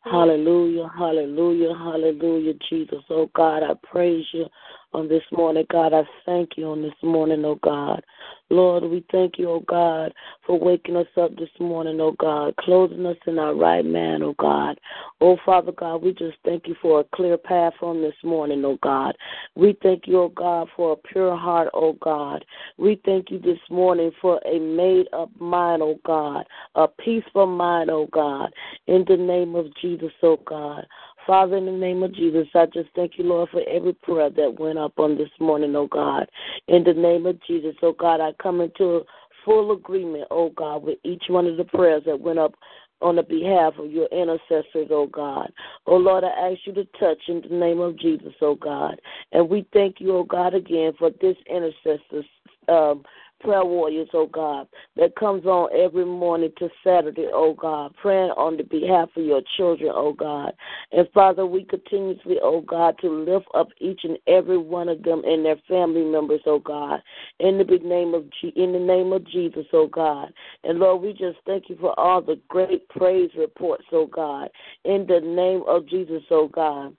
Hallelujah. 0.03 0.89
Hallelujah. 0.97 1.73
Hallelujah, 1.73 2.53
Jesus. 2.69 2.99
Oh 3.09 3.29
God, 3.33 3.63
I 3.63 3.73
praise 3.89 4.25
you. 4.33 4.45
On 4.93 5.07
this 5.07 5.23
morning. 5.31 5.65
God, 5.69 5.93
I 5.93 6.03
thank 6.25 6.51
you 6.57 6.67
on 6.67 6.81
this 6.81 6.93
morning, 7.03 7.43
oh 7.45 7.59
God. 7.61 8.03
Lord, 8.49 8.83
we 8.83 9.03
thank 9.11 9.37
you, 9.37 9.49
oh 9.49 9.59
God, 9.67 10.13
for 10.45 10.57
waking 10.57 10.95
us 10.95 11.07
up 11.17 11.35
this 11.35 11.49
morning, 11.59 11.99
oh 11.99 12.13
God, 12.17 12.55
clothing 12.57 13.05
us 13.05 13.17
in 13.27 13.39
our 13.39 13.53
right 13.53 13.85
man, 13.85 14.23
oh 14.23 14.35
God. 14.39 14.79
Oh 15.19 15.37
Father 15.45 15.73
God, 15.73 16.01
we 16.01 16.13
just 16.13 16.37
thank 16.45 16.67
you 16.67 16.75
for 16.81 17.01
a 17.01 17.15
clear 17.15 17.37
path 17.37 17.73
on 17.81 18.01
this 18.01 18.15
morning, 18.23 18.63
oh 18.63 18.77
God. 18.81 19.15
We 19.55 19.77
thank 19.83 20.07
you, 20.07 20.21
oh 20.21 20.29
God, 20.29 20.69
for 20.75 20.93
a 20.93 20.95
pure 20.95 21.35
heart, 21.35 21.69
oh 21.73 21.93
God. 22.01 22.45
We 22.77 23.01
thank 23.05 23.29
you 23.31 23.39
this 23.39 23.59
morning 23.69 24.11
for 24.21 24.39
a 24.45 24.59
made 24.59 25.07
up 25.11 25.29
mind, 25.39 25.81
oh 25.81 25.99
God, 26.05 26.45
a 26.75 26.87
peaceful 26.87 27.47
mind, 27.47 27.89
oh 27.89 28.07
God. 28.13 28.53
In 28.87 29.03
the 29.07 29.17
name 29.17 29.55
of 29.55 29.65
Jesus, 29.81 30.13
oh 30.23 30.39
God. 30.45 30.85
Father, 31.27 31.57
in 31.57 31.65
the 31.65 31.73
name 31.73 32.03
of 32.03 32.15
Jesus, 32.15 32.47
I 32.55 32.67
just 32.67 32.87
thank 32.95 33.17
you, 33.17 33.25
Lord, 33.25 33.49
for 33.49 33.61
every 33.69 33.91
prayer 33.91 34.29
that 34.29 34.59
went 34.59 34.79
up 34.79 34.97
on 34.97 35.17
this 35.17 35.29
morning, 35.41 35.75
oh 35.75 35.87
God. 35.87 36.25
In 36.69 36.85
the 36.85 36.93
name 36.93 37.25
of 37.25 37.37
Jesus, 37.45 37.75
oh 37.83 37.91
God, 37.91 38.21
I 38.21 38.31
come 38.41 38.61
into 38.61 39.01
full 39.43 39.73
agreement, 39.73 40.29
oh 40.31 40.51
God, 40.51 40.83
with 40.83 40.99
each 41.03 41.25
one 41.27 41.45
of 41.45 41.57
the 41.57 41.65
prayers 41.65 42.03
that 42.05 42.21
went 42.21 42.39
up 42.39 42.53
on 43.01 43.17
the 43.17 43.23
behalf 43.23 43.73
of 43.77 43.91
your 43.91 44.07
intercessors, 44.07 44.87
oh 44.89 45.07
God. 45.11 45.51
Oh 45.85 45.97
Lord, 45.97 46.23
I 46.23 46.51
ask 46.51 46.59
you 46.63 46.73
to 46.75 46.85
touch 46.97 47.19
in 47.27 47.41
the 47.41 47.55
name 47.55 47.81
of 47.81 47.99
Jesus, 47.99 48.33
oh 48.39 48.55
God. 48.55 48.97
And 49.33 49.49
we 49.49 49.67
thank 49.73 49.99
you, 49.99 50.15
oh 50.15 50.23
God, 50.23 50.53
again 50.53 50.93
for 50.97 51.11
this 51.19 51.35
intercessor's 51.49 52.25
um, 52.69 53.03
prayer 53.39 53.65
warriors, 53.65 54.09
oh 54.13 54.27
God, 54.27 54.67
that 54.95 55.15
comes 55.15 55.45
on 55.45 55.69
every 55.77 56.05
morning 56.05 56.51
to 56.59 56.69
Saturday, 56.83 57.27
oh 57.33 57.53
God, 57.53 57.93
praying 58.01 58.31
on 58.31 58.57
the 58.57 58.63
behalf 58.63 59.09
of 59.15 59.23
your 59.23 59.41
children, 59.55 59.91
oh 59.93 60.13
God. 60.13 60.53
And 60.91 61.07
Father, 61.13 61.45
we 61.45 61.63
continuously, 61.63 62.37
oh 62.41 62.61
God, 62.61 62.95
to 63.01 63.09
lift 63.09 63.47
up 63.53 63.67
each 63.79 64.01
and 64.03 64.17
every 64.27 64.57
one 64.57 64.89
of 64.89 65.03
them 65.03 65.23
and 65.25 65.45
their 65.45 65.57
family 65.67 66.03
members, 66.03 66.41
oh 66.45 66.59
God, 66.59 67.01
in 67.39 67.57
the 67.57 67.63
big 67.63 67.83
name 67.83 68.13
of 68.13 68.25
G- 68.41 68.53
in 68.55 68.73
the 68.73 68.79
name 68.79 69.13
of 69.13 69.25
Jesus, 69.27 69.65
oh 69.73 69.87
God. 69.87 70.33
And 70.63 70.79
Lord, 70.79 71.01
we 71.01 71.11
just 71.11 71.37
thank 71.45 71.69
you 71.69 71.77
for 71.79 71.97
all 71.99 72.21
the 72.21 72.39
great 72.47 72.87
praise 72.89 73.31
reports, 73.37 73.85
oh 73.91 74.07
God, 74.07 74.49
in 74.85 75.05
the 75.07 75.19
name 75.19 75.63
of 75.67 75.87
Jesus, 75.87 76.23
oh 76.31 76.47
God. 76.47 76.95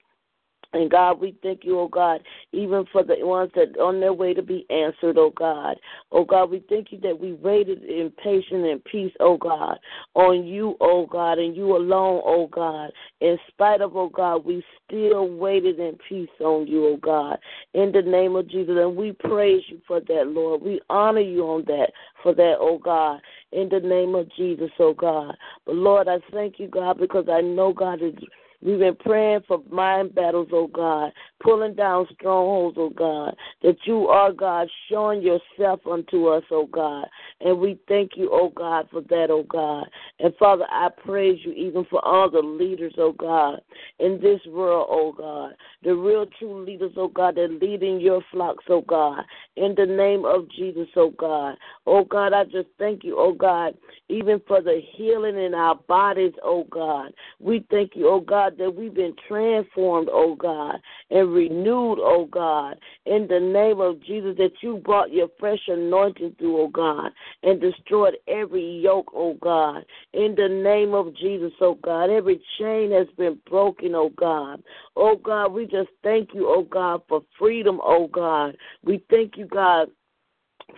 And 0.74 0.90
God, 0.90 1.18
we 1.18 1.34
thank 1.42 1.64
you, 1.64 1.78
oh 1.80 1.88
God, 1.88 2.20
even 2.52 2.84
for 2.92 3.02
the 3.02 3.16
ones 3.20 3.50
that 3.54 3.78
on 3.80 4.00
their 4.00 4.12
way 4.12 4.34
to 4.34 4.42
be 4.42 4.66
answered, 4.68 5.16
oh 5.16 5.32
God. 5.34 5.76
Oh 6.12 6.24
God, 6.24 6.50
we 6.50 6.62
thank 6.68 6.92
you 6.92 7.00
that 7.00 7.18
we 7.18 7.32
waited 7.32 7.82
in 7.84 8.12
patience 8.22 8.66
and 8.70 8.84
peace, 8.84 9.12
oh 9.18 9.38
God, 9.38 9.78
on 10.14 10.46
you, 10.46 10.76
oh 10.80 11.06
God, 11.06 11.38
and 11.38 11.56
you 11.56 11.74
alone, 11.74 12.20
oh 12.24 12.48
God. 12.48 12.90
In 13.20 13.38
spite 13.48 13.80
of, 13.80 13.96
oh 13.96 14.10
God, 14.10 14.44
we 14.44 14.62
still 14.86 15.26
waited 15.28 15.80
in 15.80 15.96
peace 16.06 16.28
on 16.40 16.66
you, 16.66 16.86
oh 16.86 16.96
God. 16.98 17.38
In 17.72 17.90
the 17.90 18.02
name 18.02 18.36
of 18.36 18.46
Jesus. 18.48 18.76
And 18.78 18.94
we 18.94 19.12
praise 19.12 19.62
you 19.68 19.80
for 19.86 20.00
that, 20.00 20.24
Lord. 20.26 20.60
We 20.60 20.82
honor 20.90 21.20
you 21.20 21.44
on 21.44 21.64
that, 21.66 21.92
for 22.22 22.34
that, 22.34 22.56
oh 22.60 22.76
God. 22.76 23.20
In 23.52 23.70
the 23.70 23.80
name 23.80 24.14
of 24.14 24.30
Jesus, 24.36 24.70
oh 24.78 24.92
God. 24.92 25.34
But 25.64 25.76
Lord, 25.76 26.08
I 26.08 26.18
thank 26.30 26.58
you, 26.58 26.68
God, 26.68 26.98
because 26.98 27.26
I 27.30 27.40
know, 27.40 27.72
God, 27.72 28.02
is 28.02 28.12
We've 28.60 28.78
been 28.78 28.96
praying 28.96 29.42
for 29.46 29.62
mind 29.70 30.16
battles, 30.16 30.48
oh 30.52 30.66
God, 30.66 31.12
pulling 31.40 31.74
down 31.74 32.08
strongholds, 32.14 32.76
oh 32.78 32.90
God, 32.90 33.36
that 33.62 33.76
you 33.84 34.08
are, 34.08 34.32
God, 34.32 34.68
showing 34.90 35.22
yourself 35.22 35.80
unto 35.88 36.26
us, 36.26 36.42
oh 36.50 36.66
God. 36.66 37.06
And 37.40 37.60
we 37.60 37.78
thank 37.86 38.12
you, 38.16 38.30
oh 38.32 38.50
God, 38.54 38.88
for 38.90 39.00
that, 39.02 39.28
oh 39.30 39.44
God. 39.44 39.86
And 40.18 40.34
Father, 40.40 40.64
I 40.70 40.88
praise 41.04 41.38
you 41.44 41.52
even 41.52 41.84
for 41.88 42.04
all 42.04 42.28
the 42.28 42.40
leaders, 42.40 42.94
oh 42.98 43.12
God, 43.12 43.60
in 44.00 44.20
this 44.20 44.40
world, 44.48 44.88
oh 44.90 45.12
God. 45.12 45.54
The 45.84 45.94
real 45.94 46.26
true 46.38 46.64
leaders, 46.64 46.92
oh 46.96 47.08
God, 47.08 47.36
that 47.36 47.58
lead 47.62 47.84
in 47.84 48.00
your 48.00 48.22
flocks, 48.32 48.64
oh 48.68 48.80
God. 48.82 49.22
In 49.58 49.74
the 49.74 49.86
name 49.86 50.24
of 50.24 50.48
Jesus, 50.50 50.86
oh 50.94 51.10
God. 51.10 51.56
Oh 51.84 52.04
God, 52.04 52.32
I 52.32 52.44
just 52.44 52.68
thank 52.78 53.02
you, 53.02 53.16
oh 53.18 53.32
God, 53.32 53.74
even 54.08 54.40
for 54.46 54.60
the 54.62 54.80
healing 54.92 55.36
in 55.36 55.52
our 55.52 55.74
bodies, 55.74 56.32
oh 56.44 56.64
God. 56.70 57.12
We 57.40 57.64
thank 57.68 57.96
you, 57.96 58.08
oh 58.08 58.20
God 58.20 58.56
that 58.58 58.74
we've 58.74 58.94
been 58.94 59.14
transformed, 59.26 60.08
oh 60.12 60.36
God, 60.36 60.76
and 61.10 61.32
renewed, 61.32 61.98
oh 62.00 62.28
God, 62.30 62.76
in 63.06 63.26
the 63.28 63.40
name 63.40 63.80
of 63.80 64.00
Jesus, 64.04 64.36
that 64.38 64.52
you 64.62 64.76
brought 64.76 65.12
your 65.12 65.28
fresh 65.40 65.60
anointing 65.66 66.36
through, 66.38 66.60
oh 66.60 66.68
God, 66.68 67.10
and 67.42 67.60
destroyed 67.60 68.14
every 68.28 68.80
yoke, 68.80 69.10
oh 69.12 69.34
God, 69.40 69.84
in 70.12 70.36
the 70.36 70.48
name 70.48 70.94
of 70.94 71.16
Jesus, 71.16 71.52
oh 71.60 71.78
God. 71.82 72.10
Every 72.10 72.40
chain 72.60 72.92
has 72.92 73.08
been 73.16 73.38
broken, 73.48 73.96
oh 73.96 74.10
God. 74.16 74.62
Oh 74.94 75.16
God, 75.16 75.52
we 75.52 75.64
just 75.64 75.90
thank 76.04 76.32
you, 76.32 76.46
oh 76.48 76.62
God, 76.62 77.02
for 77.08 77.22
freedom, 77.38 77.80
oh 77.82 78.06
God. 78.06 78.56
We 78.84 79.02
thank 79.10 79.36
you, 79.36 79.46
God 79.50 79.88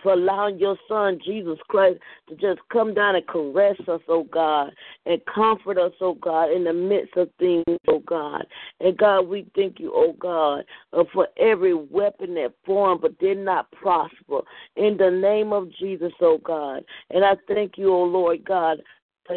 for 0.01 0.13
allowing 0.13 0.57
your 0.57 0.77
son, 0.87 1.19
Jesus 1.23 1.57
Christ, 1.67 1.99
to 2.29 2.35
just 2.35 2.59
come 2.71 2.93
down 2.93 3.15
and 3.15 3.27
caress 3.27 3.77
us, 3.87 4.01
oh 4.07 4.23
God, 4.23 4.71
and 5.05 5.21
comfort 5.33 5.77
us, 5.77 5.91
oh 6.01 6.15
God, 6.15 6.51
in 6.51 6.63
the 6.63 6.73
midst 6.73 7.15
of 7.17 7.29
things, 7.39 7.63
oh 7.87 7.99
God. 7.99 8.45
And 8.79 8.97
God, 8.97 9.27
we 9.27 9.45
thank 9.55 9.79
you, 9.79 9.91
oh 9.93 10.13
God, 10.19 10.63
uh, 10.93 11.03
for 11.13 11.27
every 11.37 11.73
weapon 11.73 12.33
that 12.35 12.53
formed 12.65 13.01
but 13.01 13.17
did 13.19 13.37
not 13.37 13.71
prosper. 13.71 14.41
In 14.75 14.97
the 14.97 15.11
name 15.11 15.53
of 15.53 15.71
Jesus, 15.79 16.13
oh 16.21 16.39
God. 16.43 16.83
And 17.09 17.23
I 17.23 17.33
thank 17.47 17.77
you, 17.77 17.93
oh 17.93 18.03
Lord 18.03 18.43
God, 18.45 18.81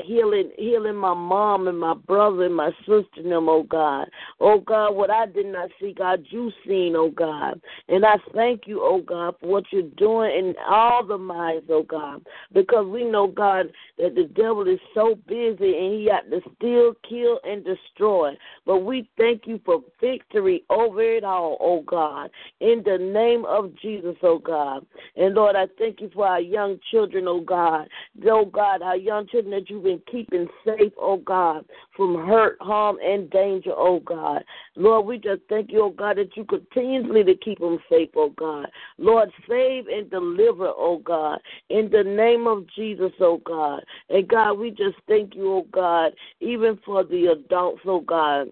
healing 0.05 0.51
healing 0.59 0.97
my 0.97 1.14
mom 1.14 1.68
and 1.68 1.79
my 1.79 1.94
brother 1.94 2.44
and 2.44 2.57
my 2.57 2.70
sister 2.81 3.07
and 3.16 3.31
them, 3.31 3.49
oh 3.49 3.62
God. 3.62 4.09
Oh 4.40 4.61
God, 4.61 4.92
what 4.92 5.11
I 5.11 5.27
did 5.27 5.47
not 5.47 5.70
see, 5.81 5.94
God, 5.97 6.25
you 6.31 6.51
seen, 6.66 6.94
oh 6.97 7.11
God. 7.11 7.61
And 7.88 8.05
I 8.05 8.16
thank 8.35 8.66
you, 8.66 8.81
oh 8.83 9.01
God, 9.01 9.35
for 9.40 9.49
what 9.49 9.64
you're 9.70 9.83
doing 9.83 10.31
in 10.37 10.55
all 10.66 11.05
the 11.05 11.18
minds, 11.18 11.66
oh 11.70 11.83
God. 11.83 12.25
Because 12.53 12.87
we 12.87 13.05
know, 13.05 13.27
God, 13.27 13.66
that 13.99 14.14
the 14.14 14.25
devil 14.35 14.66
is 14.66 14.81
so 14.94 15.16
busy 15.27 15.77
and 15.77 15.94
he 15.94 16.09
got 16.11 16.29
to 16.31 16.40
steal, 16.57 16.94
kill, 17.09 17.40
and 17.44 17.64
destroy. 17.64 18.37
But 18.66 18.79
we 18.79 19.09
thank 19.16 19.47
you 19.47 19.61
for 19.64 19.81
victory 20.01 20.64
over 20.70 21.03
it 21.03 21.25
all, 21.25 21.57
oh 21.61 21.83
God. 21.83 22.31
In 22.61 22.83
the 22.85 22.99
name 22.99 23.44
of 23.44 23.73
Jesus, 23.81 24.16
oh 24.23 24.38
God. 24.38 24.85
And 25.16 25.35
Lord, 25.35 25.57
I 25.57 25.66
thank 25.79 26.01
you 26.01 26.11
for 26.14 26.27
our 26.27 26.40
young 26.40 26.79
children, 26.90 27.27
oh 27.29 27.40
God. 27.40 27.88
Oh 28.27 28.44
God, 28.44 28.83
our 28.83 28.97
young 28.97 29.27
children 29.29 29.53
that 29.53 29.70
you've 29.74 29.84
been 29.84 30.00
keeping 30.10 30.46
safe, 30.64 30.92
oh 30.98 31.16
God, 31.16 31.64
from 31.96 32.14
hurt, 32.14 32.56
harm, 32.60 32.96
and 33.04 33.28
danger, 33.30 33.72
oh 33.74 34.00
God. 34.00 34.44
Lord, 34.76 35.06
we 35.06 35.18
just 35.18 35.42
thank 35.48 35.72
you, 35.72 35.82
oh 35.82 35.90
God, 35.90 36.16
that 36.18 36.37
you 36.37 36.44
continually 36.44 37.24
to 37.24 37.34
keep 37.37 37.58
them 37.58 37.78
safe, 37.90 38.10
oh 38.14 38.30
God. 38.30 38.66
Lord, 38.98 39.30
save 39.48 39.88
and 39.88 40.08
deliver, 40.10 40.68
oh 40.68 41.00
God, 41.04 41.40
in 41.70 41.90
the 41.90 42.04
name 42.04 42.46
of 42.46 42.66
Jesus, 42.74 43.12
oh 43.20 43.40
God. 43.44 43.82
And 44.08 44.28
God, 44.28 44.54
we 44.54 44.70
just 44.70 44.96
thank 45.08 45.34
you, 45.34 45.52
oh 45.52 45.66
God, 45.72 46.12
even 46.40 46.78
for 46.87 47.02
the 47.02 47.26
adults, 47.26 47.82
oh 47.84 48.00
God 48.00 48.48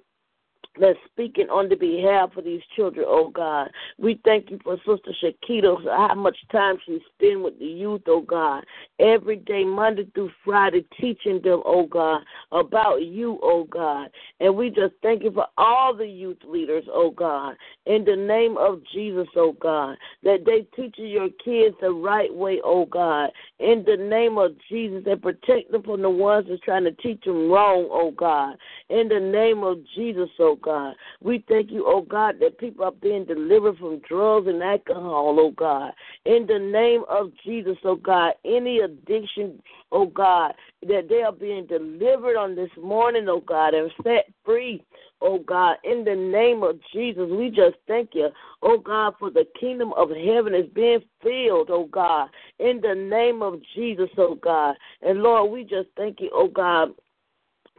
that's 0.80 0.98
speaking 1.12 1.48
on 1.50 1.68
the 1.68 1.76
behalf 1.76 2.36
of 2.36 2.44
these 2.44 2.62
children, 2.74 3.04
oh 3.06 3.28
God. 3.28 3.70
We 3.98 4.20
thank 4.24 4.50
you 4.50 4.58
for 4.64 4.76
Sister 4.78 5.12
Shakita, 5.22 5.84
how 5.84 6.14
much 6.14 6.36
time 6.50 6.76
she 6.86 6.98
spends 7.14 7.44
with 7.44 7.58
the 7.58 7.66
youth, 7.66 8.02
oh 8.06 8.22
God. 8.22 8.64
Every 8.98 9.36
day, 9.36 9.64
Monday 9.64 10.06
through 10.14 10.30
Friday, 10.44 10.86
teaching 10.98 11.40
them, 11.42 11.62
oh 11.66 11.86
God, 11.86 12.22
about 12.52 13.02
you, 13.02 13.38
oh 13.42 13.64
God. 13.64 14.08
And 14.40 14.56
we 14.56 14.70
just 14.70 14.94
thank 15.02 15.22
you 15.22 15.30
for 15.32 15.46
all 15.58 15.94
the 15.94 16.06
youth 16.06 16.38
leaders, 16.46 16.84
oh 16.90 17.10
God, 17.10 17.56
in 17.86 18.04
the 18.04 18.16
name 18.16 18.56
of 18.56 18.80
Jesus, 18.92 19.28
oh 19.36 19.52
God, 19.60 19.96
that 20.22 20.44
they 20.46 20.66
teach 20.74 20.94
your 20.96 21.28
kids 21.44 21.76
the 21.80 21.90
right 21.90 22.32
way, 22.32 22.60
oh 22.64 22.86
God. 22.86 23.30
In 23.58 23.84
the 23.86 23.96
name 23.96 24.38
of 24.38 24.52
Jesus, 24.70 25.04
and 25.06 25.20
protect 25.20 25.70
them 25.70 25.82
from 25.82 26.00
the 26.00 26.10
ones 26.10 26.46
that's 26.48 26.62
trying 26.62 26.84
to 26.84 26.92
teach 26.92 27.22
them 27.24 27.50
wrong, 27.50 27.88
oh 27.90 28.10
God. 28.10 28.56
In 28.88 29.08
the 29.08 29.20
name 29.20 29.62
of 29.62 29.78
Jesus, 29.94 30.30
oh 30.38 30.51
Oh, 30.52 30.56
God. 30.56 30.94
We 31.22 31.42
thank 31.48 31.70
you, 31.70 31.84
oh 31.86 32.02
God, 32.02 32.36
that 32.40 32.58
people 32.58 32.84
are 32.84 32.92
being 32.92 33.24
delivered 33.24 33.78
from 33.78 34.00
drugs 34.00 34.48
and 34.48 34.62
alcohol, 34.62 35.36
oh 35.40 35.50
God. 35.52 35.92
In 36.26 36.46
the 36.46 36.58
name 36.58 37.04
of 37.08 37.32
Jesus, 37.42 37.78
oh 37.84 37.96
God, 37.96 38.34
any 38.44 38.80
addiction, 38.80 39.62
oh 39.92 40.06
God, 40.06 40.52
that 40.86 41.06
they 41.08 41.22
are 41.22 41.32
being 41.32 41.66
delivered 41.66 42.36
on 42.36 42.54
this 42.54 42.70
morning, 42.78 43.26
oh 43.30 43.40
God, 43.40 43.72
and 43.72 43.90
set 44.02 44.26
free, 44.44 44.84
oh 45.22 45.38
God. 45.38 45.76
In 45.84 46.04
the 46.04 46.14
name 46.14 46.62
of 46.62 46.78
Jesus, 46.92 47.30
we 47.30 47.48
just 47.48 47.76
thank 47.88 48.10
you, 48.12 48.28
oh 48.62 48.76
God, 48.76 49.14
for 49.18 49.30
the 49.30 49.46
kingdom 49.58 49.94
of 49.96 50.10
heaven 50.10 50.54
is 50.54 50.68
being 50.74 51.00
filled, 51.22 51.70
oh 51.70 51.88
God. 51.90 52.28
In 52.58 52.82
the 52.82 52.94
name 52.94 53.40
of 53.40 53.58
Jesus, 53.74 54.10
oh 54.18 54.34
God. 54.34 54.76
And 55.00 55.22
Lord, 55.22 55.50
we 55.50 55.62
just 55.62 55.88
thank 55.96 56.20
you, 56.20 56.30
oh 56.34 56.48
God 56.48 56.90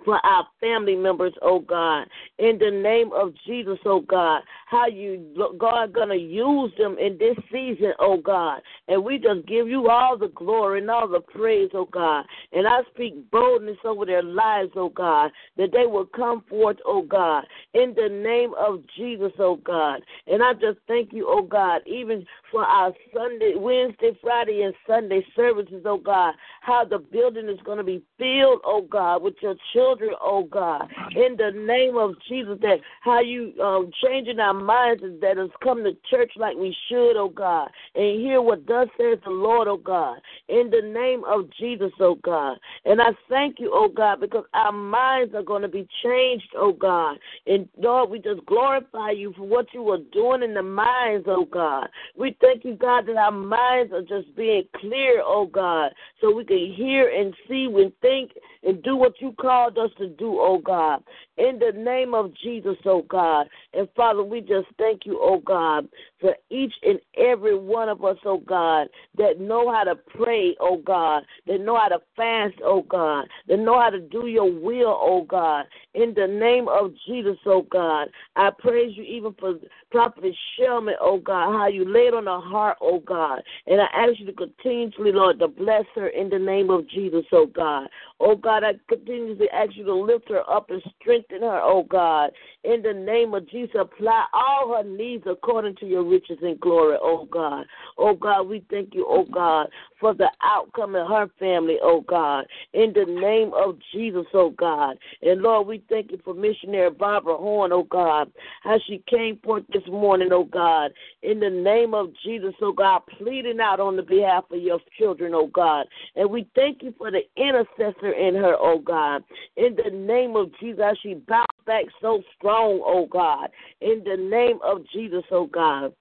for 0.06 0.24
our 0.26 0.48
family 0.60 0.96
members, 0.96 1.34
oh 1.42 1.60
God. 1.60 2.08
In 2.40 2.58
the 2.58 2.72
name 2.72 3.12
of 3.14 3.34
Jesus, 3.46 3.78
oh 3.86 4.02
God, 4.02 4.42
how 4.66 4.88
you, 4.88 5.24
God, 5.58 5.94
to 5.94 6.16
use 6.16 6.72
them 6.78 6.98
in 7.00 7.18
this 7.18 7.38
season, 7.52 7.94
oh 8.00 8.18
God. 8.18 8.62
And 8.88 9.04
we 9.04 9.18
just 9.18 9.48
give 9.48 9.68
you 9.68 9.90
all 9.90 10.18
the 10.18 10.30
glory 10.30 10.82
and 10.82 10.90
all 10.90 11.08
the 11.08 11.20
praise, 11.20 11.70
oh 11.74 11.86
God. 11.86 12.26
And 12.52 12.68
I 12.68 12.82
speak 12.94 13.30
boldness 13.32 13.78
over 13.86 14.06
their 14.06 14.24
lives, 14.24 14.72
oh 14.76 14.90
God, 14.90 15.32
that 15.58 15.72
they 15.72 15.86
will 15.86 16.06
come 16.06 16.44
forth, 16.50 16.78
oh 16.86 17.02
God, 17.02 17.46
in 17.74 17.94
the 17.96 18.10
name 18.10 18.54
of 18.58 18.82
Jesus, 18.98 19.32
oh 19.40 19.58
God. 19.58 20.02
And 20.28 20.44
I 20.44 20.54
just 20.54 20.80
thank 20.88 21.14
you, 21.14 21.28
oh 21.30 21.44
God, 21.44 21.82
even 21.86 22.26
for 22.52 22.64
our 22.64 22.94
Sunday, 23.14 23.54
Wednesday, 23.56 24.18
Friday, 24.22 24.62
and 24.64 24.74
Sunday 24.88 25.26
services, 25.36 25.84
oh 25.86 25.98
God, 25.98 26.34
how 26.62 26.86
the 26.86 27.00
building 27.00 27.50
is 27.50 27.60
to 27.78 27.84
be 27.84 28.04
filled, 28.18 28.62
oh 28.66 28.86
God, 28.90 29.22
with 29.22 29.36
your 29.42 29.56
children, 29.74 29.93
oh 30.22 30.44
God. 30.44 30.90
In 31.16 31.36
the 31.38 31.52
name 31.56 31.98
of 31.98 32.16
Jesus, 32.28 32.58
that 32.62 32.80
how 33.02 33.20
you 33.20 33.54
um, 33.62 33.92
changing 34.04 34.40
our 34.40 34.54
minds 34.54 35.04
that 35.22 35.38
has 35.38 35.50
come 35.62 35.84
to 35.84 35.96
church 36.10 36.32
like 36.38 36.56
we 36.56 36.76
should, 36.90 37.16
oh 37.18 37.30
God, 37.30 37.70
and 37.96 38.20
hear 38.22 38.42
what 38.42 38.66
thus 38.66 38.88
says 38.98 39.20
the 39.24 39.32
Lord, 39.32 39.68
oh 39.68 39.78
God. 39.78 40.20
In 40.50 40.70
the 40.70 40.82
name 40.82 41.24
of 41.26 41.50
Jesus, 41.60 41.92
oh 42.00 42.16
God. 42.16 42.58
And 42.86 43.02
I 43.02 43.12
thank 43.30 43.60
you, 43.60 43.72
oh 43.74 43.90
God, 43.90 44.20
because 44.20 44.46
our 44.54 44.72
minds 44.72 45.34
are 45.36 45.44
going 45.44 45.62
to 45.62 45.68
be 45.68 45.88
changed, 46.04 46.50
oh 46.56 46.74
God. 46.74 47.18
And 47.46 47.68
Lord, 47.78 48.10
we 48.10 48.20
just 48.20 48.46
glorify 48.46 49.12
you 49.12 49.34
for 49.38 49.44
what 49.44 49.68
you 49.74 49.88
are 49.92 50.00
doing 50.12 50.44
in 50.44 50.54
the 50.54 50.64
minds, 50.64 51.26
oh 51.28 51.46
God. 51.46 51.90
We 52.18 52.36
thank 52.42 52.66
you, 52.66 52.76
God, 52.76 53.06
that 53.08 53.18
our 53.18 53.32
minds 53.32 53.94
are 53.94 54.02
just 54.02 54.36
being 54.36 54.64
clear, 54.76 55.22
oh 55.24 55.46
God, 55.46 55.92
so 56.20 56.34
we 56.34 56.44
can 56.44 56.74
hear 56.76 57.10
and 57.10 57.34
see 57.48 57.68
and 57.84 57.92
think 58.02 58.32
and 58.66 58.82
do 58.84 58.96
what 58.96 59.14
you 59.20 59.34
called 59.40 59.78
us 59.78 59.92
to 59.98 60.08
do, 60.08 60.40
oh 60.40 60.60
God. 60.60 61.04
In 61.38 61.60
the 61.60 61.78
name 61.78 62.14
of 62.14 62.34
Jesus, 62.44 62.78
oh 62.86 63.04
God. 63.04 63.48
And 63.74 63.88
Father, 63.96 64.24
we 64.24 64.42
just 64.42 64.68
thank 64.78 65.06
you, 65.06 65.20
oh 65.22 65.40
God, 65.40 65.88
for 66.20 66.36
each 66.50 66.74
and 66.84 67.00
every 67.18 67.58
one 67.58 67.90
of 67.90 68.04
us, 68.04 68.18
oh 68.26 68.40
God, 68.40 68.88
that 69.18 69.40
know 69.40 69.72
how 69.72 69.84
to 69.84 69.96
pray, 69.96 70.56
oh 70.60 70.78
God, 70.78 71.24
that 71.48 71.60
know 71.60 71.78
how 71.78 71.90
to 71.90 72.00
fast, 72.16 72.56
oh 72.64 72.84
God, 72.84 73.28
that 73.48 73.58
know 73.58 73.80
how 73.80 73.90
to 73.90 74.00
do 74.00 74.28
your 74.28 74.52
will, 74.52 74.98
oh 75.00 75.26
God. 75.28 75.66
In 75.94 76.14
the 76.14 76.28
name 76.28 76.68
of 76.68 76.94
Jesus, 77.08 77.38
oh 77.46 77.66
God, 77.70 78.10
I 78.36 78.50
praise 78.58 78.96
you 78.96 79.04
even 79.04 79.34
for 79.40 79.56
Prophet 79.94 80.36
Shelman, 80.58 80.96
oh 81.00 81.20
God, 81.20 81.54
how 81.54 81.68
you 81.68 81.86
laid 81.86 82.16
on 82.16 82.26
her 82.26 82.40
heart, 82.42 82.80
oh 82.82 83.00
God. 83.02 83.44
And 83.68 83.80
I 83.80 83.86
ask 83.94 84.20
you 84.20 84.26
to 84.26 84.34
continuously, 84.34 85.12
Lord, 85.12 85.38
to 85.38 85.48
bless 85.48 85.86
her 85.94 86.08
in 86.08 86.32
the 86.32 86.40
name 86.40 86.72
of 86.72 86.90
Jesus, 86.90 87.24
oh 87.32 87.46
God. 87.46 87.88
Oh 88.20 88.36
God, 88.36 88.64
I 88.64 88.72
continuously 88.90 89.48
ask 89.54 89.76
you 89.76 89.84
to 89.86 89.94
lift 89.94 90.30
her 90.30 90.50
up 90.50 90.72
and 90.72 90.82
strengthen 91.00 91.42
her, 91.42 91.62
oh 91.62 91.84
God. 91.84 92.32
In 92.64 92.82
the 92.82 92.94
name 92.94 93.36
of 93.36 93.48
Jesus, 93.48 93.76
apply 93.80 94.26
all 94.34 94.76
her 94.76 94.84
needs 94.84 95.26
according 95.28 95.76
to 95.76 95.86
your 95.86 96.04
riches 96.04 96.40
and 96.42 96.60
glory, 96.60 96.98
oh 97.00 97.28
God. 97.32 97.68
Oh 98.00 98.16
God, 98.16 98.48
we 98.48 98.66
thank 98.72 98.96
you, 98.96 99.06
oh 99.08 99.26
God, 99.32 99.68
for 100.00 100.16
the 100.16 100.32
outcome 100.42 100.96
of 100.96 101.08
her 101.08 101.30
family, 101.38 101.78
oh 101.84 102.02
God. 102.02 102.46
In 102.74 102.94
the 102.94 103.06
name 103.06 103.52
of 103.54 103.78
Jesus, 103.94 104.26
oh 104.34 104.50
God. 104.50 104.98
And 105.22 105.44
Lord, 105.44 105.68
we 105.68 105.84
thank 105.88 106.12
you 106.12 106.20
for 106.26 106.34
missionary 106.34 106.90
Barbara 106.90 107.38
Horn, 107.38 107.72
oh 107.72 107.84
God, 107.84 108.32
how 108.64 108.80
she 108.88 109.04
came 109.08 109.38
forth 109.44 109.64
this 109.72 109.83
morning, 109.88 110.30
oh 110.32 110.46
God. 110.46 110.92
In 111.22 111.40
the 111.40 111.50
name 111.50 111.94
of 111.94 112.12
Jesus, 112.24 112.54
oh 112.62 112.72
God, 112.72 113.02
pleading 113.18 113.60
out 113.60 113.80
on 113.80 113.96
the 113.96 114.04
behalf 114.04 114.46
of 114.52 114.62
your 114.62 114.80
children, 114.98 115.34
oh 115.34 115.48
God. 115.48 115.86
And 116.16 116.30
we 116.30 116.48
thank 116.56 116.84
you 116.84 116.94
for 116.98 117.12
the 117.12 117.22
intercessor 117.38 118.12
in 118.12 118.36
her, 118.36 118.56
oh 118.60 118.80
God. 118.80 119.24
In 119.58 119.76
the 119.76 119.92
name 119.92 120.36
of 120.36 120.52
Jesus, 120.60 120.98
she 121.02 121.16
bounced 121.16 121.66
back 121.66 121.86
so 122.02 122.22
strong, 122.38 122.82
oh 122.86 123.06
God. 123.06 123.50
In 123.82 124.04
the 124.06 124.18
name 124.18 124.60
of 124.64 124.84
Jesus, 124.94 125.24
oh 125.32 125.48
God. 125.48 125.94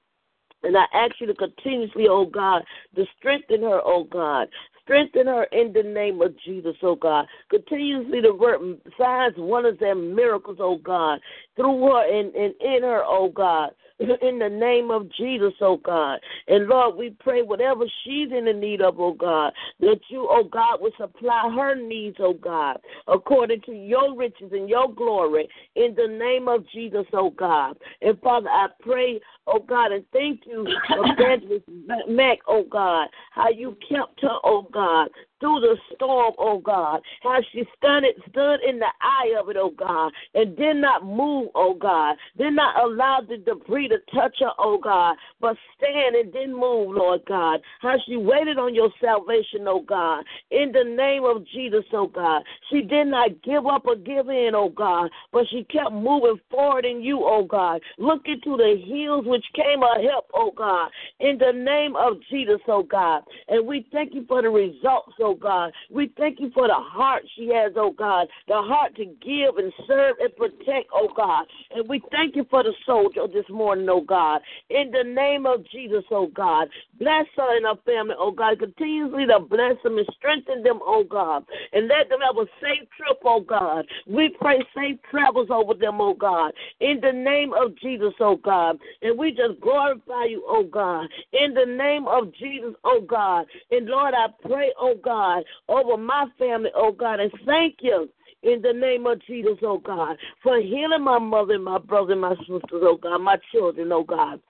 And 0.64 0.76
I 0.76 0.84
ask 0.94 1.16
you 1.20 1.26
to 1.26 1.34
continuously, 1.34 2.06
oh 2.08 2.26
God, 2.26 2.62
to 2.94 3.04
strengthen 3.18 3.62
her, 3.62 3.80
oh 3.84 4.04
God. 4.04 4.48
Strengthen 4.84 5.26
her 5.26 5.44
in 5.52 5.72
the 5.72 5.82
name 5.82 6.20
of 6.22 6.34
Jesus, 6.44 6.74
oh 6.82 6.96
God. 6.96 7.26
Continuously 7.50 8.20
to 8.22 8.32
work 8.32 8.60
signs, 8.98 9.34
wonders, 9.36 9.78
and 9.80 10.14
miracles, 10.14 10.58
oh 10.60 10.78
God, 10.78 11.20
through 11.54 11.80
her 11.82 12.20
and, 12.20 12.34
and 12.34 12.54
in 12.60 12.82
her, 12.82 13.02
oh 13.04 13.30
God. 13.34 13.70
In 13.98 14.38
the 14.38 14.48
name 14.48 14.90
of 14.90 15.10
Jesus, 15.12 15.52
oh 15.60 15.76
God. 15.76 16.18
And 16.48 16.66
Lord, 16.66 16.96
we 16.96 17.10
pray 17.20 17.42
whatever 17.42 17.84
she's 18.04 18.30
in 18.36 18.44
the 18.44 18.52
need 18.52 18.80
of, 18.80 18.98
oh 18.98 19.12
God, 19.12 19.52
that 19.80 20.00
you, 20.08 20.26
oh 20.30 20.44
God, 20.44 20.80
will 20.80 20.92
supply 20.98 21.50
her 21.54 21.74
needs, 21.74 22.16
oh 22.20 22.34
God, 22.34 22.78
according 23.08 23.60
to 23.62 23.72
your 23.72 24.16
riches 24.16 24.50
and 24.52 24.68
your 24.68 24.92
glory, 24.92 25.48
in 25.76 25.94
the 25.94 26.06
name 26.06 26.48
of 26.48 26.64
Jesus, 26.70 27.06
oh 27.12 27.30
God. 27.30 27.76
And 28.00 28.20
Father, 28.20 28.48
I 28.48 28.68
pray, 28.80 29.20
oh 29.46 29.60
God, 29.60 29.92
and 29.92 30.04
thank 30.12 30.42
you, 30.46 30.66
Evangelist 30.90 31.64
Mac, 32.08 32.38
oh 32.48 32.64
God, 32.70 33.08
how 33.32 33.50
you 33.50 33.76
kept 33.88 34.20
her, 34.22 34.38
oh 34.44 34.68
God, 34.72 35.08
through 35.42 35.60
the 35.60 35.76
storm, 35.94 36.32
oh 36.38 36.58
God. 36.58 37.02
How 37.22 37.40
she 37.52 37.64
stood, 37.76 38.04
stood 38.30 38.58
in 38.66 38.78
the 38.78 38.86
eye 39.00 39.34
of 39.38 39.48
it, 39.48 39.56
oh 39.58 39.72
God, 39.76 40.12
and 40.34 40.56
did 40.56 40.76
not 40.76 41.04
move, 41.04 41.48
oh 41.54 41.74
God. 41.74 42.16
Did 42.38 42.52
not 42.52 42.82
allow 42.82 43.20
the 43.28 43.38
debris 43.38 43.88
to 43.88 43.98
touch 44.14 44.36
her, 44.38 44.52
oh 44.58 44.78
God, 44.78 45.16
but 45.40 45.56
stand 45.76 46.14
and 46.14 46.32
didn't 46.32 46.54
move, 46.58 46.94
Lord 46.94 47.22
God. 47.26 47.60
How 47.80 47.96
she 48.06 48.16
waited 48.16 48.56
on 48.56 48.74
your 48.74 48.90
salvation, 49.00 49.66
oh 49.66 49.82
God. 49.82 50.24
In 50.52 50.70
the 50.72 50.84
name 50.84 51.24
of 51.24 51.44
Jesus, 51.48 51.84
oh 51.92 52.06
God. 52.06 52.42
She 52.70 52.82
did 52.82 53.08
not 53.08 53.42
give 53.42 53.66
up 53.66 53.84
or 53.84 53.96
give 53.96 54.28
in, 54.28 54.52
oh 54.54 54.68
God, 54.68 55.10
but 55.32 55.46
she 55.50 55.64
kept 55.64 55.92
moving 55.92 56.40
forward 56.50 56.84
in 56.84 57.02
you, 57.02 57.20
oh 57.24 57.44
God. 57.44 57.80
Looking 57.98 58.40
to 58.44 58.56
the 58.56 58.80
hills 58.86 59.26
which 59.26 59.44
came 59.56 59.80
her 59.80 60.08
help, 60.08 60.26
oh 60.34 60.52
God. 60.56 60.90
In 61.18 61.36
the 61.38 61.52
name 61.52 61.96
of 61.96 62.18
Jesus, 62.30 62.60
oh 62.68 62.84
God. 62.84 63.24
And 63.48 63.66
we 63.66 63.84
thank 63.90 64.14
you 64.14 64.24
for 64.28 64.40
the 64.40 64.48
results, 64.48 65.14
oh 65.20 65.31
oh 65.32 65.36
God. 65.36 65.72
We 65.90 66.12
thank 66.16 66.40
you 66.40 66.50
for 66.52 66.66
the 66.66 66.74
heart 66.74 67.22
she 67.36 67.48
has, 67.48 67.72
oh 67.76 67.92
God, 67.92 68.28
the 68.48 68.54
heart 68.54 68.94
to 68.96 69.04
give 69.04 69.56
and 69.56 69.72
serve 69.86 70.16
and 70.20 70.34
protect, 70.36 70.88
oh 70.92 71.08
God. 71.14 71.46
And 71.74 71.88
we 71.88 72.02
thank 72.10 72.36
you 72.36 72.46
for 72.50 72.62
the 72.62 72.72
soldier 72.86 73.26
this 73.32 73.48
morning, 73.48 73.88
oh 73.88 74.00
God. 74.00 74.40
In 74.70 74.90
the 74.90 75.04
name 75.04 75.46
of 75.46 75.64
Jesus, 75.70 76.04
oh 76.10 76.28
God. 76.28 76.68
Bless 76.98 77.26
her 77.36 77.56
and 77.56 77.66
her 77.66 77.80
family, 77.84 78.14
oh 78.18 78.30
God. 78.30 78.58
Continuously 78.58 79.26
to 79.26 79.40
bless 79.40 79.76
them 79.82 79.98
and 79.98 80.08
strengthen 80.16 80.62
them, 80.62 80.80
oh 80.82 81.04
God. 81.04 81.44
And 81.72 81.88
let 81.88 82.08
them 82.08 82.20
have 82.20 82.36
a 82.36 82.46
safe 82.60 82.88
trip, 82.96 83.18
oh 83.24 83.40
God. 83.40 83.86
We 84.06 84.36
pray 84.40 84.62
safe 84.74 84.98
travels 85.10 85.48
over 85.50 85.74
them, 85.74 86.00
oh 86.00 86.14
God. 86.14 86.52
In 86.80 87.00
the 87.00 87.12
name 87.12 87.52
of 87.52 87.76
Jesus, 87.78 88.14
oh 88.20 88.36
God. 88.36 88.78
And 89.02 89.18
we 89.18 89.30
just 89.30 89.60
glorify 89.60 90.24
you, 90.24 90.44
oh 90.46 90.64
God. 90.64 91.08
In 91.32 91.54
the 91.54 91.66
name 91.66 92.06
of 92.06 92.32
Jesus, 92.34 92.74
oh 92.84 93.00
God. 93.00 93.46
And 93.70 93.86
Lord, 93.86 94.14
I 94.14 94.26
pray, 94.46 94.72
oh 94.78 94.94
God 95.02 95.21
God, 95.22 95.44
over 95.68 95.96
my 95.96 96.26
family, 96.38 96.70
oh 96.74 96.92
God, 96.92 97.20
and 97.20 97.32
thank 97.46 97.76
you 97.80 98.08
in 98.42 98.60
the 98.60 98.72
name 98.72 99.06
of 99.06 99.24
Jesus, 99.26 99.58
oh 99.62 99.78
God, 99.78 100.16
for 100.42 100.60
healing 100.60 101.04
my 101.04 101.18
mother 101.18 101.54
and 101.54 101.64
my 101.64 101.78
brother 101.78 102.12
and 102.12 102.20
my 102.20 102.34
sisters, 102.40 102.62
oh 102.72 102.98
God, 103.00 103.18
my 103.18 103.36
children, 103.52 103.92
oh 103.92 104.02
God 104.04 104.40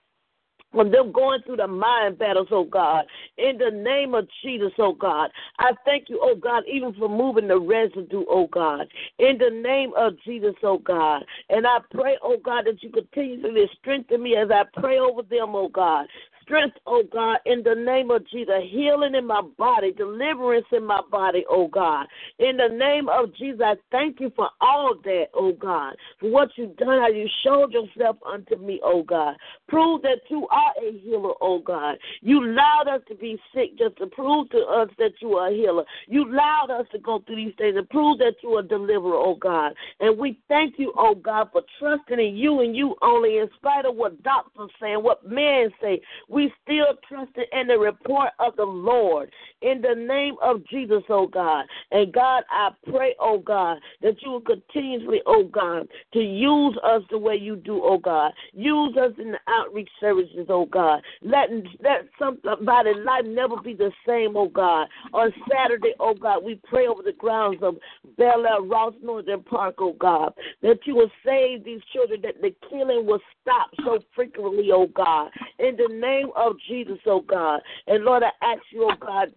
from 0.71 0.91
them 0.91 1.11
going 1.11 1.39
through 1.45 1.57
the 1.57 1.67
mind 1.67 2.17
battles, 2.17 2.47
oh 2.49 2.63
God. 2.63 3.05
In 3.37 3.59
the 3.59 3.69
name 3.69 4.15
of 4.15 4.27
Jesus, 4.41 4.71
oh 4.79 4.93
God. 4.93 5.29
I 5.59 5.73
thank 5.85 6.09
you, 6.09 6.19
oh 6.19 6.35
God, 6.35 6.63
even 6.67 6.93
for 6.95 7.07
moving 7.07 7.47
the 7.47 7.59
residue, 7.59 8.25
oh 8.27 8.47
God. 8.47 8.87
In 9.19 9.37
the 9.37 9.51
name 9.51 9.91
of 9.95 10.13
Jesus, 10.25 10.55
oh 10.63 10.79
God. 10.79 11.23
And 11.49 11.67
I 11.67 11.77
pray, 11.91 12.17
oh 12.23 12.37
God, 12.43 12.65
that 12.65 12.81
you 12.81 12.89
continue 12.89 13.39
to 13.39 13.67
strengthen 13.79 14.23
me 14.23 14.35
as 14.35 14.49
I 14.49 14.63
pray 14.81 14.97
over 14.97 15.21
them, 15.21 15.53
oh 15.53 15.69
God 15.69 16.07
strength, 16.43 16.77
oh 16.85 17.03
God, 17.11 17.37
in 17.45 17.63
the 17.63 17.75
name 17.75 18.11
of 18.11 18.27
Jesus. 18.29 18.53
Healing 18.69 19.15
in 19.15 19.25
my 19.25 19.41
body, 19.57 19.91
deliverance 19.91 20.65
in 20.71 20.85
my 20.85 21.01
body, 21.11 21.43
oh 21.49 21.67
God. 21.67 22.07
In 22.39 22.57
the 22.57 22.69
name 22.69 23.09
of 23.09 23.35
Jesus, 23.35 23.61
I 23.63 23.75
thank 23.91 24.19
you 24.19 24.31
for 24.35 24.49
all 24.61 24.95
that, 25.03 25.25
oh 25.33 25.53
God, 25.53 25.95
for 26.19 26.29
what 26.29 26.49
you've 26.55 26.75
done, 26.77 27.01
how 27.01 27.09
you 27.09 27.27
showed 27.43 27.73
yourself 27.73 28.17
unto 28.25 28.57
me, 28.57 28.79
oh 28.83 29.03
God. 29.03 29.35
Prove 29.67 30.01
that 30.03 30.19
you 30.29 30.47
are 30.49 30.73
a 30.81 30.99
healer, 30.99 31.33
oh 31.41 31.59
God. 31.59 31.97
You 32.21 32.43
allowed 32.43 32.87
us 32.87 33.01
to 33.07 33.15
be 33.15 33.39
sick 33.53 33.77
just 33.77 33.97
to 33.97 34.07
prove 34.07 34.49
to 34.51 34.59
us 34.59 34.89
that 34.97 35.13
you 35.21 35.33
are 35.33 35.49
a 35.49 35.53
healer. 35.53 35.83
You 36.07 36.25
allowed 36.25 36.69
us 36.69 36.85
to 36.91 36.99
go 36.99 37.23
through 37.25 37.37
these 37.37 37.53
things 37.57 37.75
and 37.77 37.89
prove 37.89 38.19
that 38.19 38.35
you 38.43 38.49
are 38.55 38.59
a 38.59 38.67
deliverer, 38.67 39.15
oh 39.15 39.35
God. 39.35 39.73
And 39.99 40.17
we 40.17 40.39
thank 40.47 40.75
you, 40.77 40.93
oh 40.97 41.15
God, 41.15 41.49
for 41.51 41.61
trusting 41.79 42.19
in 42.19 42.35
you 42.35 42.61
and 42.61 42.75
you 42.75 42.95
only 43.01 43.37
in 43.37 43.49
spite 43.55 43.85
of 43.85 43.95
what 43.95 44.21
doctors 44.23 44.69
say 44.81 44.93
and 44.93 45.03
what 45.03 45.27
men 45.27 45.69
say. 45.81 46.01
We 46.33 46.51
still 46.63 46.97
trusted 47.07 47.45
in 47.51 47.67
the 47.67 47.77
report 47.77 48.29
of 48.39 48.55
the 48.55 48.65
Lord 48.65 49.31
in 49.61 49.81
the 49.81 49.93
name 49.93 50.35
of 50.41 50.65
Jesus, 50.67 51.03
oh 51.09 51.27
God. 51.27 51.65
And 51.91 52.11
God, 52.11 52.43
I 52.49 52.69
pray, 52.89 53.15
oh 53.19 53.37
God, 53.37 53.77
that 54.01 54.15
you 54.21 54.31
will 54.31 54.41
continuously, 54.41 55.21
oh 55.27 55.43
God, 55.43 55.87
to 56.13 56.19
use 56.19 56.75
us 56.83 57.03
the 57.11 57.19
way 57.19 57.35
you 57.35 57.55
do, 57.55 57.81
oh 57.83 57.99
God. 57.99 58.31
Use 58.51 58.97
us 58.97 59.11
in 59.19 59.33
the 59.33 59.39
outreach 59.47 59.89
services, 59.99 60.47
oh 60.49 60.65
God. 60.65 61.01
Let, 61.21 61.49
let 61.81 62.07
somebody's 62.17 63.05
life 63.05 63.25
never 63.25 63.57
be 63.61 63.75
the 63.75 63.91
same, 64.07 64.35
oh 64.35 64.49
God. 64.49 64.87
On 65.13 65.31
Saturday, 65.51 65.93
oh 65.99 66.15
God, 66.15 66.43
we 66.43 66.59
pray 66.63 66.87
over 66.87 67.03
the 67.03 67.13
grounds 67.13 67.59
of 67.61 67.75
Bel 68.17 68.45
Air, 68.47 68.61
Ross 68.61 68.95
Northern 69.03 69.43
Park, 69.43 69.75
oh 69.79 69.95
God, 69.99 70.33
that 70.63 70.79
you 70.85 70.95
will 70.95 71.11
save 71.23 71.63
these 71.63 71.81
children, 71.93 72.21
that 72.23 72.41
the 72.41 72.55
killing 72.69 73.05
will 73.05 73.21
stop 73.41 73.69
so 73.85 73.99
frequently, 74.15 74.69
oh 74.73 74.87
God. 74.87 75.29
In 75.59 75.75
the 75.75 75.93
name 75.93 76.22
of 76.35 76.55
Jesus, 76.67 76.99
oh 77.05 77.21
God. 77.21 77.61
And 77.87 78.03
Lord, 78.03 78.23
I 78.23 78.31
ask 78.45 78.61
you, 78.71 78.83
oh 78.89 78.95
God, 78.99 79.29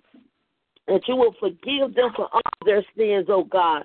that 0.89 1.03
you 1.09 1.17
will 1.17 1.35
forgive 1.41 1.95
them 1.95 2.11
for 2.15 2.29
all 2.33 2.41
their 2.65 2.85
sins, 2.97 3.27
oh 3.29 3.45
God. 3.45 3.83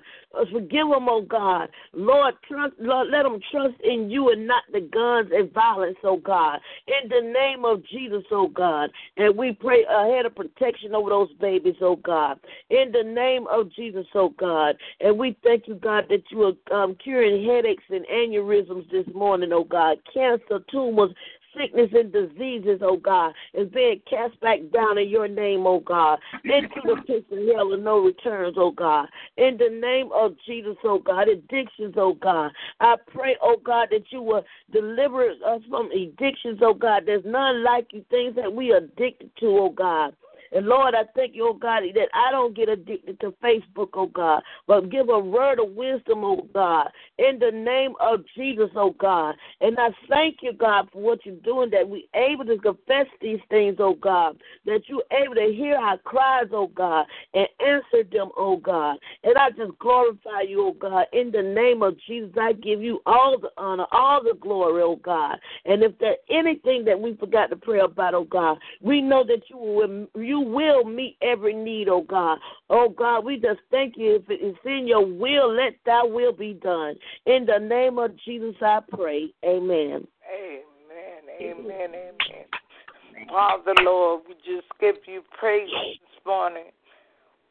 Forgive 0.52 0.88
them, 0.88 1.08
oh 1.08 1.22
God. 1.22 1.68
Lord, 1.92 2.34
trust, 2.48 2.74
Lord, 2.78 3.08
let 3.10 3.24
them 3.24 3.40
trust 3.50 3.74
in 3.82 4.08
you 4.08 4.30
and 4.30 4.46
not 4.46 4.62
the 4.72 4.80
guns 4.80 5.30
and 5.34 5.52
violence, 5.52 5.96
oh 6.04 6.18
God. 6.18 6.60
In 6.86 7.08
the 7.08 7.20
name 7.32 7.64
of 7.64 7.84
Jesus, 7.86 8.22
oh 8.30 8.48
God. 8.48 8.90
And 9.16 9.36
we 9.36 9.52
pray 9.52 9.84
a 9.84 10.14
head 10.14 10.26
of 10.26 10.36
protection 10.36 10.94
over 10.94 11.10
those 11.10 11.32
babies, 11.40 11.74
oh 11.80 11.96
God. 11.96 12.38
In 12.70 12.92
the 12.92 13.02
name 13.02 13.46
of 13.50 13.72
Jesus, 13.72 14.06
oh 14.14 14.30
God. 14.38 14.76
And 15.00 15.18
we 15.18 15.36
thank 15.42 15.66
you, 15.66 15.74
God, 15.74 16.04
that 16.08 16.22
you 16.30 16.54
are 16.70 16.82
um, 16.84 16.96
curing 17.02 17.44
headaches 17.44 17.84
and 17.90 18.06
aneurysms 18.06 18.88
this 18.90 19.06
morning, 19.12 19.52
oh 19.52 19.64
God. 19.64 19.98
Cancer, 20.14 20.60
tumors, 20.70 21.10
sickness 21.56 21.90
and 21.92 22.12
diseases, 22.12 22.80
oh 22.82 22.96
God, 22.96 23.32
is 23.54 23.68
being 23.68 24.00
cast 24.08 24.38
back 24.40 24.58
down 24.72 24.98
in 24.98 25.08
your 25.08 25.28
name, 25.28 25.66
oh 25.66 25.80
God, 25.80 26.18
into 26.44 26.80
the 26.84 26.96
pits 27.06 27.26
of 27.30 27.38
hell 27.54 27.72
and 27.72 27.84
no 27.84 27.98
returns, 28.00 28.56
oh 28.58 28.70
God. 28.70 29.08
In 29.36 29.56
the 29.58 29.68
name 29.68 30.10
of 30.14 30.34
Jesus, 30.46 30.76
oh 30.84 30.98
God, 30.98 31.28
addictions, 31.28 31.94
oh 31.96 32.14
God. 32.14 32.52
I 32.80 32.96
pray, 33.12 33.36
oh 33.42 33.56
God, 33.64 33.88
that 33.90 34.04
you 34.10 34.22
will 34.22 34.44
deliver 34.72 35.30
us 35.30 35.62
from 35.68 35.90
addictions, 35.90 36.60
oh 36.62 36.74
God. 36.74 37.04
There's 37.06 37.24
none 37.24 37.64
like 37.64 37.88
you, 37.92 38.04
things 38.10 38.34
that 38.36 38.52
we 38.52 38.72
are 38.72 38.78
addicted 38.78 39.30
to, 39.40 39.46
oh 39.46 39.70
God. 39.70 40.14
And 40.54 40.66
Lord, 40.66 40.94
I 40.94 41.04
thank 41.16 41.34
you, 41.34 41.48
oh 41.48 41.54
God, 41.54 41.82
that 41.94 42.08
I 42.14 42.30
don't 42.30 42.54
get 42.54 42.68
addicted 42.68 43.18
to 43.20 43.34
Facebook, 43.42 43.88
oh 43.94 44.06
God, 44.06 44.42
but 44.66 44.90
give 44.90 45.08
a 45.08 45.18
word 45.18 45.58
of 45.58 45.70
wisdom, 45.70 46.24
oh 46.24 46.46
God, 46.52 46.88
in 47.18 47.38
the 47.38 47.50
name 47.50 47.94
of 48.00 48.20
Jesus, 48.36 48.70
oh 48.76 48.94
God. 48.98 49.34
And 49.60 49.78
I 49.78 49.88
thank 50.08 50.38
you, 50.42 50.52
God, 50.52 50.88
for 50.92 51.00
what 51.00 51.24
you're 51.24 51.36
doing, 51.36 51.70
that 51.70 51.88
we're 51.88 52.02
able 52.14 52.44
to 52.44 52.58
confess 52.58 53.06
these 53.20 53.40
things, 53.48 53.76
oh 53.78 53.94
God, 53.94 54.36
that 54.66 54.82
you're 54.86 55.02
able 55.24 55.34
to 55.34 55.54
hear 55.54 55.76
our 55.76 55.96
cries, 55.98 56.48
oh 56.52 56.66
God, 56.68 57.06
and 57.32 57.48
answer 57.66 58.08
them, 58.10 58.28
oh 58.36 58.58
God. 58.58 58.98
And 59.24 59.36
I 59.38 59.50
just 59.50 59.78
glorify 59.78 60.42
you, 60.46 60.68
oh 60.68 60.76
God, 60.78 61.06
in 61.12 61.30
the 61.30 61.42
name 61.42 61.82
of 61.82 61.96
Jesus. 62.06 62.32
I 62.38 62.52
give 62.52 62.82
you 62.82 63.00
all 63.06 63.38
the 63.38 63.50
honor, 63.56 63.86
all 63.90 64.22
the 64.22 64.34
glory, 64.38 64.82
oh 64.82 64.96
God. 64.96 65.38
And 65.64 65.82
if 65.82 65.98
there's 65.98 66.18
anything 66.30 66.84
that 66.84 67.00
we 67.00 67.14
forgot 67.16 67.48
to 67.50 67.56
pray 67.56 67.80
about, 67.80 68.14
oh 68.14 68.24
God, 68.24 68.58
we 68.82 69.00
know 69.00 69.24
that 69.24 69.42
you 69.48 69.56
will 69.56 70.06
you 70.22 70.41
will 70.42 70.84
meet 70.84 71.16
every 71.22 71.54
need, 71.54 71.88
oh 71.88 72.02
God. 72.02 72.38
Oh 72.70 72.88
God, 72.88 73.24
we 73.24 73.36
just 73.36 73.60
thank 73.70 73.94
you. 73.96 74.16
If 74.16 74.22
it's 74.28 74.58
in 74.64 74.86
your 74.86 75.06
will, 75.06 75.54
let 75.54 75.74
thy 75.84 76.02
will 76.02 76.32
be 76.32 76.54
done. 76.54 76.96
In 77.26 77.46
the 77.46 77.58
name 77.58 77.98
of 77.98 78.12
Jesus, 78.24 78.54
I 78.60 78.80
pray. 78.90 79.32
Amen. 79.44 80.06
Amen. 80.32 81.22
Amen. 81.40 81.90
Amen. 81.90 83.28
Father, 83.28 83.74
Lord, 83.82 84.22
we 84.28 84.34
just 84.34 84.68
give 84.80 84.96
you 85.06 85.22
praise 85.38 85.68
this 85.70 86.24
morning 86.26 86.70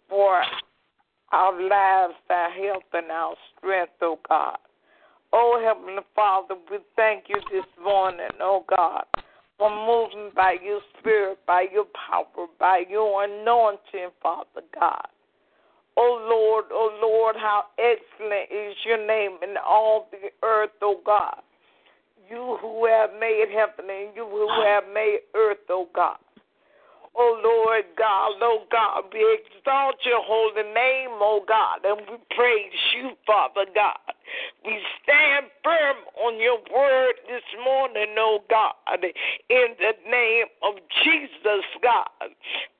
for 0.10 0.42
our 1.32 1.54
lives, 1.54 2.14
our 2.30 2.52
health, 2.52 2.84
and 2.94 3.12
our 3.12 3.36
strength, 3.58 3.94
oh 4.02 4.20
God. 4.28 4.58
Oh, 5.34 5.62
Heavenly 5.64 6.04
Father, 6.14 6.56
we 6.70 6.80
thank 6.98 7.26
you 7.30 7.38
this 7.52 7.66
morning, 7.82 8.28
oh 8.42 8.66
God 8.70 9.06
for 9.62 9.70
moving 9.70 10.32
by 10.36 10.56
your 10.66 10.80
spirit, 10.98 11.38
by 11.46 11.68
your 11.72 11.86
power, 11.94 12.48
by 12.60 12.82
your 12.90 13.26
anointing, 13.26 14.10
Father 14.20 14.66
God. 14.74 15.06
Oh 15.96 16.18
Lord, 16.28 16.66
oh 16.72 16.98
Lord, 17.00 17.36
how 17.36 17.66
excellent 17.78 18.50
is 18.50 18.76
your 18.84 19.06
name 19.06 19.38
in 19.44 19.54
all 19.64 20.10
the 20.12 20.30
earth, 20.44 20.72
oh 20.82 21.00
God. 21.06 21.42
You 22.28 22.58
who 22.60 22.88
have 22.88 23.12
made 23.20 23.50
heaven 23.54 23.86
and 23.88 24.16
you 24.16 24.26
who 24.26 24.50
have 24.66 24.86
made 24.92 25.20
earth, 25.36 25.60
oh 25.70 25.88
God. 25.94 26.18
Oh 27.16 27.42
Lord 27.44 27.86
God, 27.98 28.40
oh 28.42 28.64
God, 28.72 29.04
we 29.12 29.20
exalt 29.44 29.96
your 30.06 30.24
holy 30.24 30.64
name, 30.64 31.20
oh 31.20 31.44
God, 31.46 31.84
and 31.84 32.00
we 32.10 32.18
praise 32.36 32.80
you, 32.96 33.12
Father 33.28 33.66
God. 33.76 34.00
We 34.64 34.80
stand 35.04 35.48
firm 35.64 35.98
on 36.24 36.40
your 36.40 36.58
word 36.74 37.16
this 37.28 37.44
morning, 37.66 38.16
oh 38.18 38.40
God, 38.50 38.76
in 39.04 39.68
the 39.78 39.94
name 40.10 40.48
of 40.64 40.76
Jesus, 41.04 41.66
God. 41.84 42.32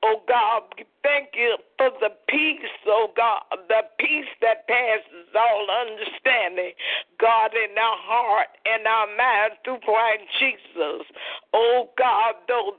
Oh 0.02 0.22
God, 0.26 0.62
we 0.78 0.84
thank 1.02 1.28
you 1.34 1.56
for 1.76 1.90
the 2.00 2.10
peace, 2.28 2.72
oh 2.86 3.08
God, 3.14 3.42
the 3.68 3.82
peace 3.98 4.32
that 4.40 4.66
passes 4.66 5.28
all 5.36 5.66
understanding, 5.68 6.72
God, 7.20 7.50
in 7.52 7.76
our 7.76 7.98
heart 8.00 8.48
and 8.64 8.86
our 8.86 9.08
mind 9.14 9.60
through 9.64 9.80
Christ 9.84 10.24
Jesus. 10.40 11.04
Oh 11.52 11.90
God, 11.98 12.34
though 12.48 12.76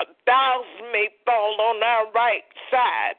a 0.00 0.06
thousand 0.24 0.92
may 0.92 1.08
fall 1.24 1.60
on 1.60 1.82
our 1.82 2.10
right 2.12 2.44
side, 2.70 3.16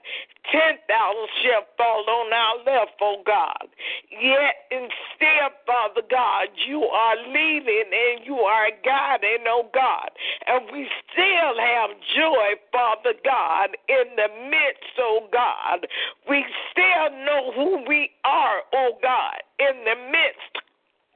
ten 0.51 0.81
thousand 0.87 1.29
shall 1.43 1.65
fall 1.77 2.05
on 2.09 2.33
our 2.33 2.57
left, 2.65 2.97
oh 3.01 3.21
God. 3.25 3.69
Yet 4.09 4.65
instead, 4.71 5.53
Father 5.65 6.01
God, 6.09 6.49
you 6.67 6.83
are 6.83 7.15
leading 7.29 7.89
and 7.93 8.25
you 8.25 8.35
are 8.41 8.69
guiding, 8.83 9.45
oh 9.47 9.69
God. 9.73 10.09
And 10.47 10.65
we 10.73 10.87
still 11.11 11.55
have 11.59 11.91
joy, 12.17 12.57
Father 12.71 13.13
God, 13.23 13.77
in 13.87 14.15
the 14.15 14.29
midst, 14.49 14.97
oh 14.99 15.27
God. 15.31 15.85
We 16.29 16.45
still 16.71 17.09
know 17.25 17.51
who 17.53 17.85
we 17.87 18.09
are, 18.25 18.61
oh 18.73 18.97
God, 19.01 19.37
in 19.59 19.85
the 19.85 19.95
midst 20.09 20.60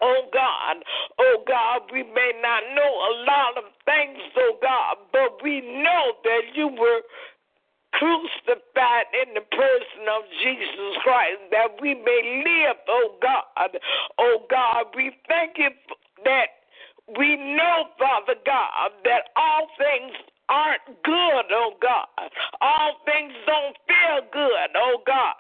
Oh 0.01 0.27
God, 0.33 0.83
oh 1.19 1.43
God, 1.47 1.81
we 1.91 2.03
may 2.03 2.31
not 2.41 2.63
know 2.75 2.83
a 2.83 3.13
lot 3.25 3.57
of 3.57 3.63
things, 3.85 4.19
oh 4.37 4.57
God, 4.61 4.97
but 5.11 5.41
we 5.43 5.61
know 5.61 6.13
that 6.23 6.41
you 6.53 6.67
were 6.67 7.01
crucified 7.93 9.07
in 9.23 9.33
the 9.33 9.45
person 9.55 10.03
of 10.11 10.23
Jesus 10.43 10.97
Christ, 11.03 11.39
that 11.51 11.79
we 11.81 11.95
may 11.95 12.43
live, 12.45 12.77
oh 12.89 13.15
God. 13.21 13.79
Oh 14.19 14.45
God, 14.49 14.85
we 14.95 15.15
thank 15.27 15.57
you 15.57 15.69
that 16.25 16.47
we 17.17 17.37
know, 17.37 17.85
Father 17.97 18.35
God, 18.45 18.91
that 19.05 19.29
all 19.35 19.67
things 19.77 20.11
aren't 20.49 20.85
good, 21.03 21.45
oh 21.51 21.73
God. 21.81 22.07
All 22.61 22.97
things 23.05 23.33
don't 23.45 23.75
feel 23.87 24.27
good, 24.31 24.69
oh 24.75 25.01
God. 25.05 25.35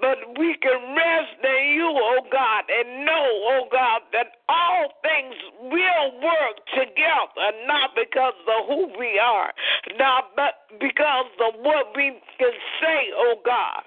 But 0.00 0.18
we 0.38 0.56
can 0.60 0.94
rest 0.96 1.38
in 1.42 1.74
you, 1.74 1.88
oh 1.88 2.20
God, 2.30 2.64
and 2.68 3.06
know, 3.06 3.28
oh 3.54 3.68
God, 3.70 4.02
that 4.12 4.42
all 4.48 4.92
things 5.02 5.34
will 5.62 6.20
work 6.20 6.56
together, 6.74 7.46
not 7.66 7.90
because 7.94 8.34
of 8.48 8.66
who 8.66 8.90
we 8.98 9.18
are, 9.18 9.52
not 9.98 10.34
but 10.36 10.66
because 10.80 11.30
of 11.40 11.54
what 11.60 11.96
we 11.96 12.20
can 12.38 12.52
say, 12.80 13.10
oh 13.14 13.36
God, 13.44 13.82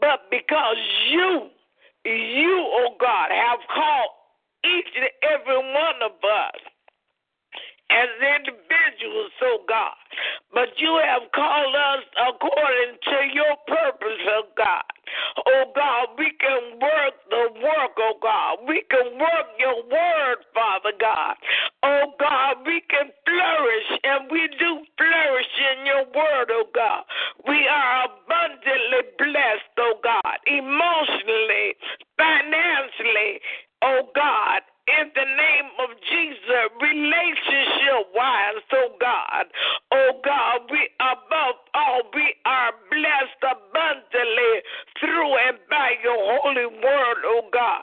but 0.00 0.30
because 0.30 0.76
you, 1.10 1.48
you, 2.04 2.66
oh 2.72 2.96
God, 3.00 3.30
have 3.30 3.60
called 3.72 4.10
each 4.64 4.90
and 4.96 5.08
every 5.22 5.56
one 5.56 6.02
of 6.02 6.12
us 6.12 6.60
as 7.90 8.08
individuals, 8.20 9.32
oh 9.42 9.64
God. 9.68 9.96
But 10.52 10.76
you 10.76 11.00
have 11.04 11.30
called 11.32 11.74
us 11.74 12.04
according 12.16 13.00
to 13.04 13.16
your 13.32 13.54
purpose, 13.66 14.22
oh 14.28 14.48
God. 14.56 14.84
Oh 15.46 15.72
God, 15.74 16.08
we 16.18 16.32
can 16.40 16.78
work 16.80 17.14
the 17.30 17.48
work, 17.64 17.94
oh 17.98 18.18
God. 18.20 18.58
We 18.66 18.82
can 18.90 19.18
work 19.18 19.48
your 19.58 19.82
word, 19.88 20.44
Father 20.52 20.92
God. 21.00 21.36
Oh 21.82 22.12
God, 22.20 22.56
we 22.66 22.82
can 22.90 23.08
flourish, 23.24 23.88
and 24.04 24.30
we 24.30 24.48
do 24.58 24.84
flourish 24.96 25.52
in 25.72 25.86
your 25.86 26.04
word, 26.12 26.50
oh 26.50 26.68
God. 26.74 27.04
We 27.46 27.66
are 27.68 28.04
abundantly 28.04 29.16
blessed, 29.16 29.72
oh 29.78 29.96
God, 30.02 30.36
emotionally, 30.46 31.76
financially, 32.16 33.40
oh 33.82 34.08
God, 34.14 34.62
in 34.88 35.12
the 35.14 35.28
name 35.28 35.68
of 35.84 35.90
Jesus, 36.08 36.72
relationship 36.80 38.08
wise, 38.14 38.64
oh 38.72 38.96
God. 39.00 39.46
Oh 39.92 40.20
God, 40.24 40.68
we 40.70 40.88
above 41.00 41.60
all, 41.74 42.02
we 42.14 42.34
are 42.46 42.72
blessed 42.90 43.42
abundantly 43.44 44.54
through 45.00 45.32
and 45.48 45.58
by 45.68 45.92
your 46.02 46.16
holy 46.16 46.66
word, 46.66 47.20
oh 47.26 47.48
God. 47.52 47.82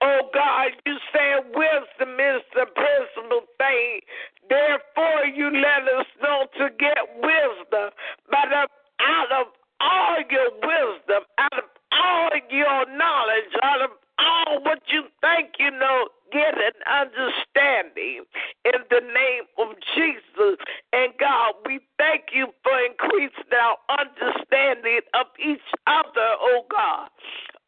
Oh 0.00 0.30
God, 0.32 0.70
you 0.86 0.96
say 1.12 1.42
wisdom 1.54 2.14
is 2.20 2.42
the 2.54 2.66
principal 2.70 3.46
thing. 3.58 4.00
Therefore, 4.48 5.26
you 5.26 5.50
let 5.50 5.88
us 5.88 6.06
know 6.22 6.46
to 6.58 6.68
get 6.78 6.98
wisdom 7.18 7.90
but 8.30 8.48
out 8.52 9.32
of 9.32 9.46
all 9.80 10.16
your 10.30 10.50
wisdom, 10.62 11.22
out 11.38 11.58
of 11.58 11.68
all 11.92 12.30
your 12.50 12.86
knowledge, 12.96 13.52
out 13.62 13.82
of 13.82 13.90
Oh, 14.18 14.44
all 14.54 14.62
what 14.62 14.80
you 14.92 15.04
think 15.20 15.54
you 15.58 15.70
know, 15.70 16.08
get 16.32 16.54
an 16.54 16.76
understanding 16.86 18.24
in 18.64 18.80
the 18.90 19.00
name 19.00 19.44
of 19.58 19.76
Jesus. 19.94 20.58
And 20.92 21.12
God, 21.18 21.54
we 21.66 21.80
thank 21.98 22.34
you 22.34 22.48
for 22.62 22.74
increasing 22.80 23.52
our 23.52 23.76
understanding 23.98 25.00
of 25.14 25.26
each 25.38 25.68
other, 25.86 26.30
oh 26.40 26.66
God. 26.70 27.08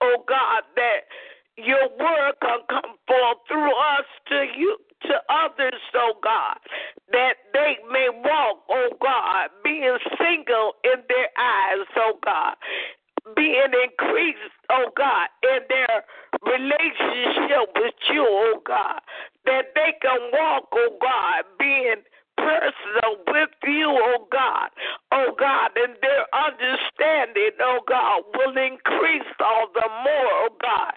Oh 0.00 0.24
God, 0.28 0.62
that 0.76 1.08
your 1.56 1.88
word 1.98 2.34
can 2.42 2.60
come 2.68 2.96
forth 3.06 3.38
through 3.48 3.72
us 3.72 4.06
to 4.28 4.46
you 4.56 4.76
to 5.02 5.14
others, 5.28 5.80
oh 5.94 6.14
God, 6.22 6.56
that 7.12 7.34
they 7.52 7.76
may 7.90 8.08
walk, 8.10 8.64
oh 8.68 8.90
God, 9.00 9.50
being 9.62 9.96
single 10.18 10.72
in 10.84 11.02
their 11.08 11.28
eyes, 11.38 11.86
oh 11.96 12.18
God 12.24 12.56
being 13.34 13.72
increased, 13.72 14.54
oh 14.70 14.90
God, 14.96 15.28
in 15.42 15.60
their 15.68 16.04
relationship 16.44 17.72
with 17.76 17.94
you, 18.12 18.24
oh 18.26 18.60
God, 18.64 19.00
that 19.44 19.74
they 19.74 19.94
can 20.00 20.30
walk, 20.32 20.68
oh 20.72 20.98
God, 21.00 21.44
being 21.58 22.02
personal 22.36 23.16
with 23.26 23.50
you, 23.64 23.88
oh 23.90 24.28
God, 24.30 24.68
oh 25.12 25.34
God, 25.38 25.70
and 25.76 25.96
their 26.02 26.26
understanding, 26.34 27.56
oh 27.60 27.80
God, 27.88 28.22
will 28.34 28.56
increase 28.56 29.32
all 29.40 29.68
the 29.74 29.88
more, 30.04 30.32
oh 30.46 30.56
God, 30.62 30.92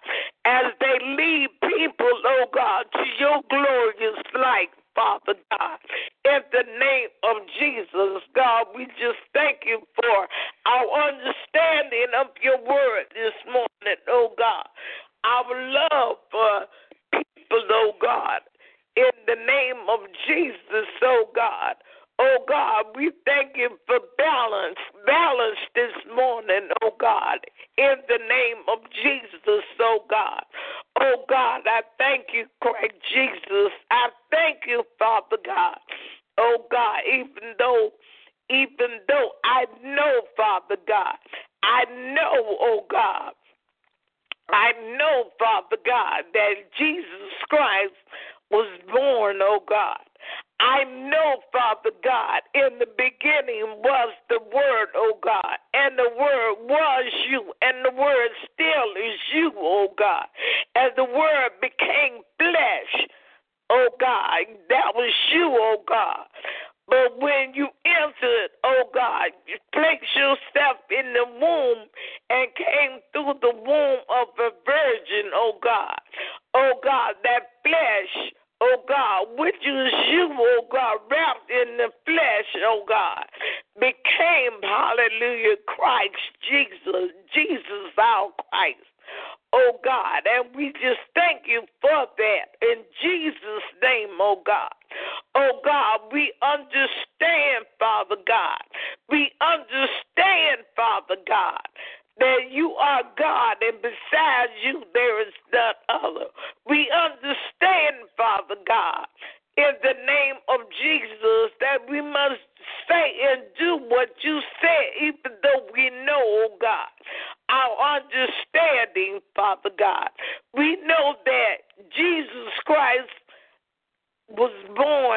as 0.45 0.73
they 0.80 0.99
lead 1.15 1.49
people, 1.61 2.15
oh 2.25 2.45
God, 2.53 2.86
to 2.93 3.03
your 3.19 3.41
glorious 3.49 4.21
light. 4.36 4.69
Father 4.95 5.39
God. 5.51 5.80
In 6.25 6.41
the 6.51 6.65
name 6.75 7.07
of 7.23 7.47
Jesus, 7.57 8.19
God, 8.36 8.67
we 8.75 8.86
just 8.99 9.21
thank 9.34 9.59
you 9.65 9.80
for 9.95 10.27
our 10.67 10.88
understanding 11.07 11.38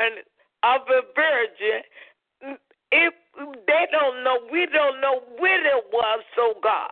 born 0.03 0.23
of 0.63 0.83
a 0.89 1.03
virgin, 1.15 2.59
if 2.93 3.15
they 3.67 3.87
don't 3.91 4.25
know, 4.25 4.39
we 4.51 4.67
don't 4.73 5.01
know 5.01 5.23
when 5.39 5.61
it 5.65 5.85
was, 5.93 6.21
so 6.37 6.55
God. 6.63 6.91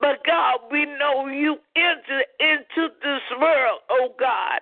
But 0.00 0.24
God, 0.24 0.60
we 0.72 0.86
know 0.86 1.28
you 1.28 1.58
entered 1.76 2.26
into 2.40 2.88
this 3.02 3.20
world, 3.38 3.80
oh 3.90 4.14
God, 4.18 4.60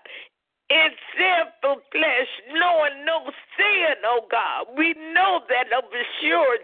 in 0.69 0.91
sinful 1.15 1.81
flesh, 1.93 2.31
knowing 2.53 3.07
no 3.07 3.31
sin, 3.57 3.95
oh 4.05 4.27
God. 4.31 4.67
We 4.77 4.95
know 5.15 5.41
that 5.49 5.73
of 5.73 5.85
a 5.85 6.05
sure 6.21 6.58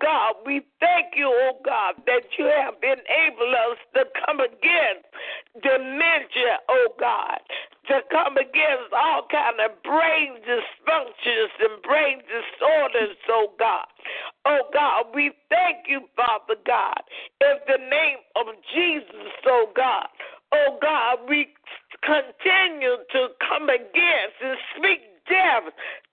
God, 0.00 0.34
we 0.46 0.62
thank 0.80 1.14
you, 1.16 1.28
oh 1.28 1.60
God, 1.64 1.94
that 2.06 2.24
you 2.38 2.46
have 2.46 2.74
enabled 2.82 3.54
us 3.54 3.78
to 3.94 4.04
come 4.26 4.40
against 4.40 5.06
dementia, 5.62 6.58
oh 6.68 6.88
God, 6.98 7.38
to 7.88 8.00
come 8.10 8.36
against 8.36 8.92
all 8.96 9.26
kind 9.30 9.60
of 9.60 9.82
brain 9.82 10.40
dysfunctions 10.48 11.52
and 11.60 11.82
brain 11.82 12.18
disorders, 12.24 13.16
oh 13.28 13.52
God. 13.58 13.86
Oh 14.46 14.62
God, 14.72 15.06
we 15.14 15.32
thank 15.50 15.86
you, 15.88 16.02
Father 16.16 16.60
God, 16.66 17.02
in 17.40 17.56
the 17.68 17.78
name 17.78 18.18
of 18.36 18.46
Jesus, 18.74 19.32
oh 19.46 19.68
God. 19.76 20.08
Oh 20.52 20.78
God, 20.80 21.18
we 21.28 21.48
continue 22.02 22.96
to 23.12 23.28
come 23.48 23.68
against 23.68 24.38
and 24.42 24.56
speak 24.76 25.09
death 25.30 25.72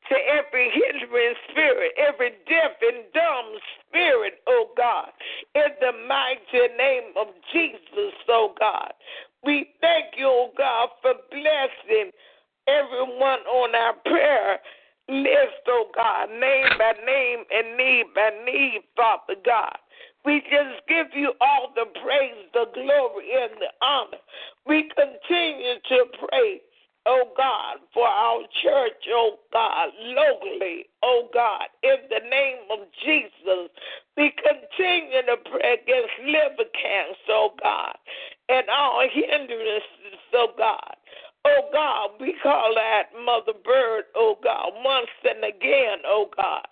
to 0.10 0.16
every 0.16 0.72
hindering 0.72 1.36
spirit, 1.50 1.92
every 1.98 2.32
deaf 2.48 2.78
and 2.82 3.04
dumb 3.14 3.58
spirit, 3.84 4.40
oh 4.48 4.70
God, 4.78 5.10
in 5.56 5.74
the 5.82 5.92
mighty 6.08 6.74
name 6.78 7.12
of 7.20 7.28
Jesus, 7.52 8.14
oh 8.30 8.54
God. 8.60 8.94
We 9.44 9.74
thank 9.82 10.16
you, 10.18 10.28
oh 10.28 10.52
God, 10.58 10.90
for 11.02 11.14
blessing 11.32 12.12
everyone 12.68 13.42
on 13.50 13.76
our 13.76 13.94
prayer 14.06 14.60
list, 15.10 15.64
oh 15.68 15.88
God, 15.96 16.30
name 16.30 16.68
by 16.78 16.94
name 17.06 17.44
and 17.52 17.78
need 17.78 18.06
by 18.16 18.30
need, 18.46 18.82
Father 18.96 19.40
God. 19.46 19.78
We 20.26 20.42
just 20.42 20.86
give 20.90 21.08
you 21.16 21.34
all 21.40 21.72
the 21.74 21.86
praise, 22.02 22.52
the 22.54 22.66
glory, 22.74 23.32
and 23.42 23.52
the 23.62 23.72
honor. 23.82 24.18
We 24.66 24.90
continue 24.92 25.76
to 25.88 26.06
pray, 26.28 26.62
oh 27.08 27.32
God, 27.36 27.78
for 27.94 28.08
our 28.08 28.42
church, 28.62 29.02
oh 29.10 29.40
God, 29.54 29.90
locally, 30.04 30.86
oh 31.04 31.30
God, 31.34 31.68
in 31.84 31.96
the 32.10 32.30
name 32.30 32.68
of 32.72 32.80
Jesus. 33.04 33.72
We 34.18 34.34
continue 34.36 35.22
to 35.24 35.38
pray 35.50 35.80
against 35.82 36.14
liver 36.26 36.70
cancer, 36.76 37.32
oh 37.32 37.54
God, 37.62 37.96
and 38.50 38.68
all 38.70 39.08
hindrances, 39.12 40.20
oh 40.34 40.50
God. 40.58 40.96
Oh 41.46 41.70
God, 41.72 42.10
we 42.20 42.36
call 42.44 42.76
that 42.76 43.16
Mother 43.24 43.58
Bird, 43.64 44.06
oh 44.16 44.38
God, 44.44 44.72
once 44.84 45.08
and 45.24 45.46
again, 45.46 46.00
oh 46.06 46.30
God. 46.36 46.66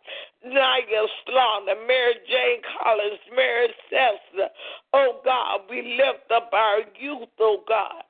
Naya 0.43 1.07
Slaughter, 1.25 1.79
Mary 1.87 2.15
Jane 2.27 2.61
Collins, 2.77 3.21
Mary 3.33 3.69
Cessna, 3.89 4.49
oh 4.93 5.21
God, 5.23 5.61
we 5.69 5.97
lift 5.97 6.29
up 6.35 6.49
our 6.53 6.79
youth, 6.99 7.29
oh 7.39 7.63
God 7.67 8.03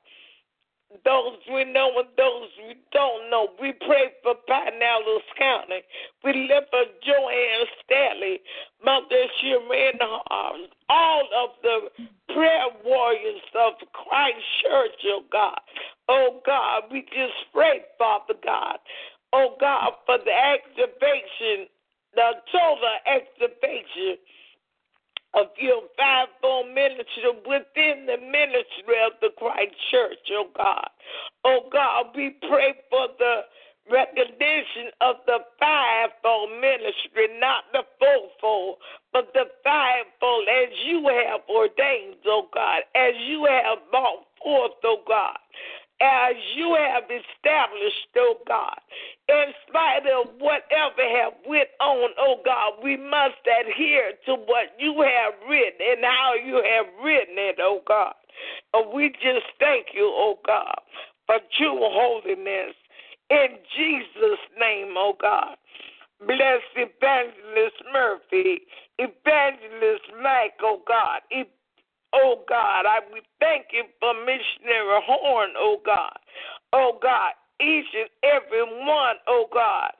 those 1.04 1.38
we 1.52 1.64
know 1.64 1.90
and 1.98 2.08
those 2.16 2.48
we 2.66 2.76
don't 2.92 3.30
know. 3.30 3.48
We 3.60 3.72
pray 3.72 4.12
for 4.22 4.34
Pinellas 4.48 5.26
County. 5.38 5.82
We 6.24 6.48
lift 6.48 6.70
for 6.70 6.84
Joanne 7.04 7.66
Stanley, 7.84 8.40
Mother 8.84 9.26
Sharon 9.40 9.98
Harms, 10.00 10.68
all 10.88 11.28
of 11.36 11.50
the 11.62 12.06
prayer 12.34 12.66
warriors 12.84 13.42
of 13.54 13.74
Christ 13.92 14.44
Church, 14.62 15.00
oh 15.06 15.22
God. 15.32 15.60
Oh 16.08 16.40
God, 16.46 16.84
we 16.90 17.02
just 17.02 17.34
pray, 17.52 17.80
Father 17.98 18.34
God. 18.44 18.78
Oh 19.32 19.56
God, 19.60 19.92
for 20.06 20.18
the 20.18 20.32
activation, 20.32 21.66
the 22.14 22.32
total 22.52 22.96
activation 23.06 24.16
of 25.36 25.46
your 25.58 25.82
fivefold 25.96 26.72
ministry 26.74 27.28
within 27.44 28.06
the 28.06 28.16
ministry 28.16 28.96
of 29.04 29.12
the 29.20 29.30
Christ 29.36 29.76
Church, 29.90 30.24
oh 30.32 30.48
God. 30.56 30.88
Oh 31.44 31.68
God, 31.70 32.06
we 32.16 32.36
pray 32.48 32.74
for 32.90 33.08
the 33.18 33.42
recognition 33.90 34.90
of 35.00 35.16
the 35.26 35.38
fivefold 35.60 36.50
ministry, 36.60 37.28
not 37.38 37.64
the 37.72 37.84
fourfold, 38.00 38.78
but 39.12 39.28
the 39.34 39.44
fivefold 39.62 40.48
as 40.48 40.72
you 40.84 41.04
have 41.06 41.40
ordained, 41.48 42.16
oh 42.26 42.48
God, 42.52 42.82
as 42.96 43.14
you 43.28 43.44
have 43.44 43.78
brought 43.90 44.24
forth, 44.42 44.72
oh 44.84 45.04
God 45.06 45.36
as 46.00 46.36
you 46.54 46.76
have 46.76 47.04
established, 47.04 48.08
oh 48.16 48.36
God. 48.46 48.78
In 49.28 49.46
spite 49.66 50.06
of 50.06 50.34
whatever 50.38 51.02
have 51.02 51.32
went 51.46 51.68
on, 51.80 52.10
oh 52.18 52.36
God, 52.44 52.74
we 52.82 52.96
must 52.96 53.40
adhere 53.46 54.12
to 54.26 54.34
what 54.34 54.76
you 54.78 55.00
have 55.02 55.34
written 55.48 55.80
and 55.80 56.04
how 56.04 56.34
you 56.34 56.56
have 56.56 56.86
written 57.02 57.36
it, 57.38 57.56
oh 57.60 57.80
God. 57.86 58.14
And 58.74 58.92
we 58.92 59.08
just 59.10 59.46
thank 59.58 59.86
you, 59.94 60.04
oh 60.12 60.38
God, 60.46 60.76
for 61.26 61.36
true 61.56 61.80
holiness. 61.80 62.74
In 63.30 63.58
Jesus' 63.76 64.44
name, 64.60 64.94
oh 64.96 65.14
God. 65.20 65.56
Bless 66.20 66.62
Evangelist 66.74 67.76
Murphy, 67.92 68.62
Evangelist 68.98 70.04
Mike, 70.22 70.56
oh 70.62 70.80
God, 70.88 71.20
oh 72.16 72.42
God. 72.48 72.86
I 72.86 73.00
we 73.12 73.20
thank 73.40 73.66
you 73.72 73.84
for 74.00 74.14
missionary 74.14 75.00
Horn, 75.04 75.50
oh 75.56 75.78
God. 75.84 76.16
Oh 76.72 76.98
God, 77.00 77.32
each 77.60 77.86
and 77.94 78.10
every 78.24 78.64
one, 78.64 79.16
oh 79.28 79.46
God, 79.52 79.92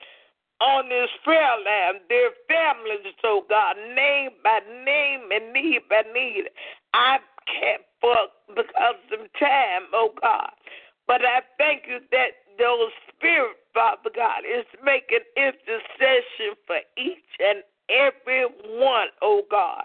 on 0.60 0.88
this 0.88 1.10
prayer 1.24 1.56
line, 1.64 2.00
their 2.08 2.30
families, 2.48 3.14
oh 3.24 3.44
God, 3.48 3.76
name 3.94 4.30
by 4.42 4.60
name 4.84 5.28
and 5.32 5.52
need 5.52 5.80
by 5.88 6.02
need. 6.12 6.44
I 6.94 7.18
can't 7.46 7.82
for 8.00 8.16
because 8.48 9.00
of 9.12 9.20
time, 9.38 9.88
oh 9.92 10.10
God. 10.20 10.50
But 11.06 11.22
I 11.24 11.40
thank 11.58 11.84
you 11.86 12.00
that 12.10 12.42
those 12.58 12.90
spirit, 13.16 13.56
Father 13.74 14.10
God, 14.14 14.42
is 14.42 14.64
making 14.84 15.24
intercession 15.36 16.56
for 16.66 16.78
each 16.98 17.30
and 17.38 17.62
every 17.88 18.46
one, 18.80 19.08
oh 19.22 19.42
God. 19.50 19.84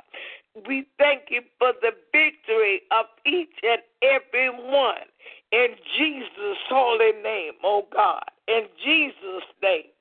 We 0.68 0.86
thank 0.98 1.24
you 1.30 1.42
for 1.58 1.72
the 1.82 1.92
victory 2.12 2.82
of 2.92 3.06
each 3.26 3.56
and 3.64 3.82
every 4.04 4.50
one. 4.50 5.08
In 5.52 5.70
Jesus' 5.98 6.58
holy 6.70 7.14
name, 7.24 7.54
oh 7.64 7.88
God. 7.94 8.24
In 8.48 8.64
Jesus' 8.84 9.48
name. 9.62 9.92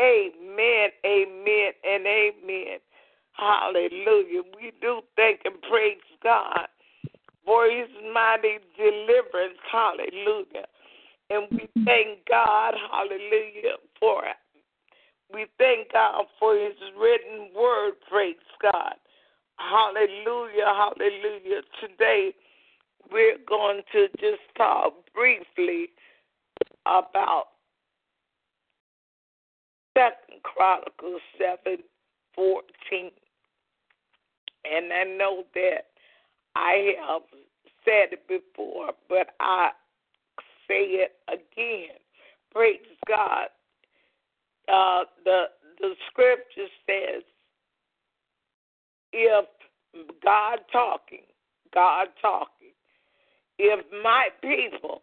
Amen, 0.00 0.90
amen, 1.04 1.72
and 1.84 2.06
amen. 2.06 2.78
Hallelujah. 3.32 4.42
We 4.56 4.72
do 4.80 5.02
thank 5.16 5.40
and 5.44 5.60
praise 5.70 5.98
God 6.22 6.66
for 7.44 7.66
his 7.66 7.88
mighty 8.12 8.58
deliverance. 8.76 9.58
Hallelujah. 9.70 10.66
And 11.30 11.46
we 11.50 11.68
thank 11.84 12.26
God, 12.28 12.74
hallelujah, 12.90 13.76
for 13.98 14.24
it. 14.24 14.36
We 15.32 15.46
thank 15.58 15.92
God 15.92 16.24
for 16.38 16.54
his 16.56 16.74
written 16.98 17.48
word, 17.56 17.92
praise 18.10 18.36
God. 18.60 18.94
Hallelujah, 19.70 20.66
hallelujah. 20.66 21.62
Today 21.80 22.32
we're 23.12 23.38
going 23.48 23.82
to 23.92 24.08
just 24.18 24.42
talk 24.56 24.92
briefly 25.14 25.90
about 26.84 27.44
Second 29.96 30.42
Chronicles 30.42 31.20
seven 31.38 31.78
fourteen. 32.34 33.10
And 34.64 34.92
I 34.92 35.04
know 35.04 35.44
that 35.54 35.86
I 36.56 36.94
have 37.06 37.22
said 37.84 38.12
it 38.12 38.26
before, 38.28 38.90
but 39.08 39.28
I 39.40 39.70
say 40.68 40.84
it 40.84 41.12
again. 41.28 41.96
Praise 42.52 42.80
God. 43.06 43.48
Uh, 44.68 45.04
the 45.24 45.44
the 45.80 45.94
scripture 46.10 46.68
says 46.86 47.22
if 49.12 49.46
God 50.24 50.58
talking, 50.72 51.24
God 51.74 52.08
talking, 52.20 52.72
if 53.58 53.84
my 54.02 54.28
people 54.40 55.02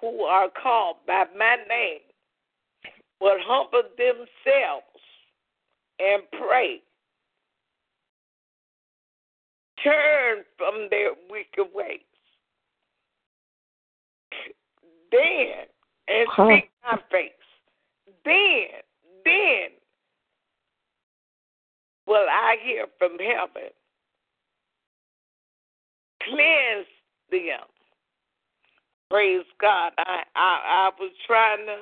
who 0.00 0.22
are 0.22 0.48
called 0.50 0.96
by 1.06 1.24
my 1.36 1.56
name 1.68 2.00
would 3.20 3.40
humble 3.42 3.82
themselves 3.96 4.84
and 5.98 6.22
pray, 6.32 6.80
turn 9.84 10.44
from 10.56 10.88
their 10.90 11.10
wicked 11.28 11.72
ways, 11.74 12.00
then, 15.12 15.66
and 16.08 16.28
speak 16.32 16.70
my 16.82 16.98
face, 17.10 17.30
then, 18.24 18.80
then 19.24 19.68
will 22.10 22.26
I 22.28 22.56
hear 22.62 22.86
from 22.98 23.12
heaven. 23.18 23.70
Cleanse 26.24 26.90
them. 27.30 27.66
Praise 29.08 29.46
God. 29.60 29.92
I 29.98 30.22
I, 30.34 30.90
I 30.90 30.90
was 30.98 31.12
trying 31.26 31.66
to 31.66 31.76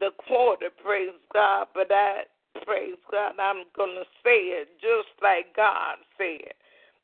the 0.00 0.10
quarter, 0.26 0.70
praise 0.82 1.16
God, 1.32 1.66
but 1.74 1.88
I 1.90 2.22
praise 2.64 2.96
God, 3.10 3.34
I'm 3.38 3.64
gonna 3.76 4.04
say 4.24 4.56
it 4.56 4.68
just 4.80 5.12
like 5.22 5.54
God 5.54 5.96
said. 6.16 6.54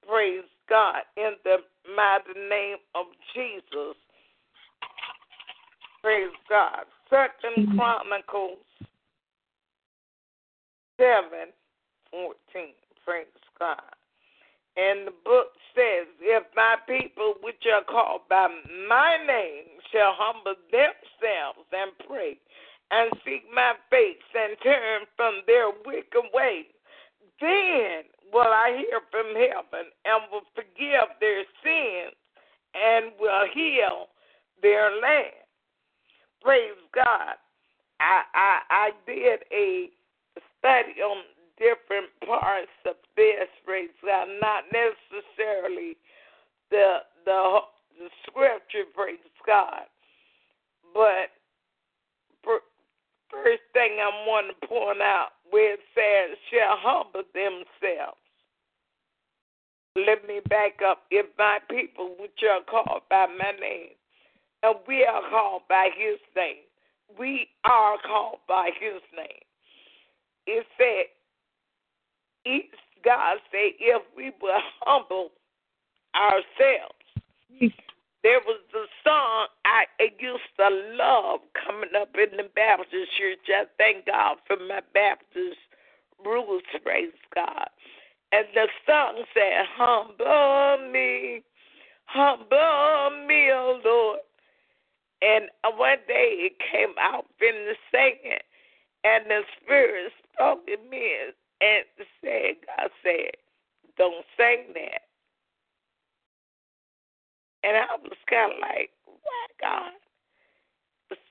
Praise 0.08 0.48
God 0.68 1.02
in 1.16 1.32
the 1.44 1.58
mighty 1.94 2.38
name 2.48 2.78
of 2.94 3.06
Jesus. 3.34 3.96
Praise 6.02 6.32
God. 6.48 6.84
Second 7.10 7.68
Mhm. 7.68 7.76
Chronicles 7.76 8.58
seven 10.98 11.52
fourteen. 12.14 12.78
Praise 13.04 13.26
God. 13.58 13.82
And 14.76 15.06
the 15.06 15.14
book 15.24 15.54
says, 15.74 16.06
If 16.22 16.44
my 16.54 16.76
people 16.86 17.34
which 17.42 17.62
are 17.66 17.84
called 17.84 18.22
by 18.30 18.48
my 18.88 19.18
name 19.26 19.78
shall 19.90 20.14
humble 20.14 20.54
themselves 20.70 21.66
and 21.70 21.90
pray 22.06 22.38
and 22.90 23.10
seek 23.24 23.42
my 23.54 23.74
face 23.90 24.26
and 24.34 24.56
turn 24.62 25.06
from 25.16 25.42
their 25.46 25.70
wicked 25.86 26.26
ways, 26.32 26.70
then 27.40 28.06
will 28.32 28.50
I 28.50 28.78
hear 28.78 29.00
from 29.10 29.34
heaven 29.34 29.90
and 30.06 30.22
will 30.30 30.46
forgive 30.54 31.10
their 31.20 31.44
sins 31.62 32.14
and 32.74 33.12
will 33.18 33.46
heal 33.54 34.06
their 34.62 34.90
land. 34.90 35.38
Praise 36.42 36.78
God. 36.94 37.38
I 38.00 38.22
I, 38.34 38.58
I 38.70 38.90
did 39.06 39.40
a 39.52 39.90
study 40.58 41.00
on 41.00 41.22
different 41.58 42.10
parts 42.26 42.72
of 42.86 42.96
this, 43.16 43.48
praise 43.64 43.94
God, 44.04 44.28
not 44.40 44.64
necessarily 44.72 45.96
the 46.70 46.98
the 47.24 47.58
the 47.98 48.08
scripture, 48.26 48.84
praise 48.94 49.18
God, 49.46 49.86
but 50.94 51.30
first 53.34 53.62
thing 53.72 53.98
I 53.98 54.10
want 54.26 54.46
to 54.48 54.66
point 54.66 55.02
out 55.02 55.30
where 55.50 55.74
it 55.74 55.80
says 55.94 56.36
shall 56.50 56.76
humble 56.78 57.22
themselves. 57.34 58.18
Let 59.96 60.26
me 60.26 60.40
back 60.48 60.80
up. 60.84 61.02
If 61.10 61.26
my 61.38 61.58
people, 61.70 62.16
which 62.18 62.42
are 62.42 62.62
called 62.68 63.02
by 63.10 63.26
my 63.26 63.52
name, 63.60 63.94
and 64.62 64.76
we 64.88 65.04
are 65.04 65.22
called 65.30 65.62
by 65.68 65.90
his 65.96 66.18
name, 66.34 66.66
we 67.18 67.48
are 67.64 67.96
called 68.06 68.38
by 68.48 68.70
his 68.80 69.02
name. 69.16 69.44
It 70.46 70.66
said, 70.78 71.06
God 73.04 73.38
say 73.52 73.74
if 73.78 74.02
we 74.16 74.32
will 74.40 74.60
humble 74.80 75.30
ourselves. 76.14 76.94
There 78.22 78.40
was 78.46 78.60
a 78.74 78.86
song 79.06 79.48
I 79.66 79.84
used 80.18 80.42
to 80.56 80.96
love 80.96 81.40
coming 81.52 81.90
up 81.94 82.08
in 82.14 82.38
the 82.38 82.48
Baptist 82.56 83.12
church. 83.18 83.44
I 83.48 83.64
thank 83.76 84.06
God 84.06 84.38
for 84.46 84.56
my 84.56 84.80
Baptist 84.94 85.58
roots, 86.24 86.66
praise 86.82 87.12
God. 87.34 87.68
And 88.32 88.46
the 88.54 88.66
song 88.86 89.24
said, 89.34 89.66
Humble 89.76 90.90
me, 90.90 91.42
humble 92.06 93.26
me, 93.26 93.50
O 93.52 93.80
Lord. 93.84 94.20
And 95.20 95.50
one 95.76 95.98
day 96.08 96.48
it 96.48 96.54
came 96.72 96.94
out 96.98 97.26
in 97.40 97.66
the 97.66 97.74
singing, 97.92 98.38
and 99.04 99.24
the 99.28 99.42
Spirit 99.62 100.12
spoke 100.32 100.66
to 100.66 100.76
me 100.90 101.12
and 101.26 101.34
said, 102.20 102.56
God 102.66 102.90
said, 103.02 103.32
Don't 103.96 104.24
sing 104.36 104.72
that. 104.74 105.02
And 107.62 107.76
I 107.76 107.96
was 108.02 108.18
kind 108.28 108.52
of 108.52 108.58
like, 108.60 108.90
why, 109.06 109.46
God? 109.60 109.92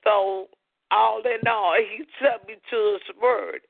So, 0.02 0.48
all 0.90 1.22
in 1.24 1.46
all, 1.46 1.76
he 1.78 2.04
took 2.20 2.46
me 2.48 2.56
to 2.70 2.98
his 2.98 3.16
word. 3.22 3.60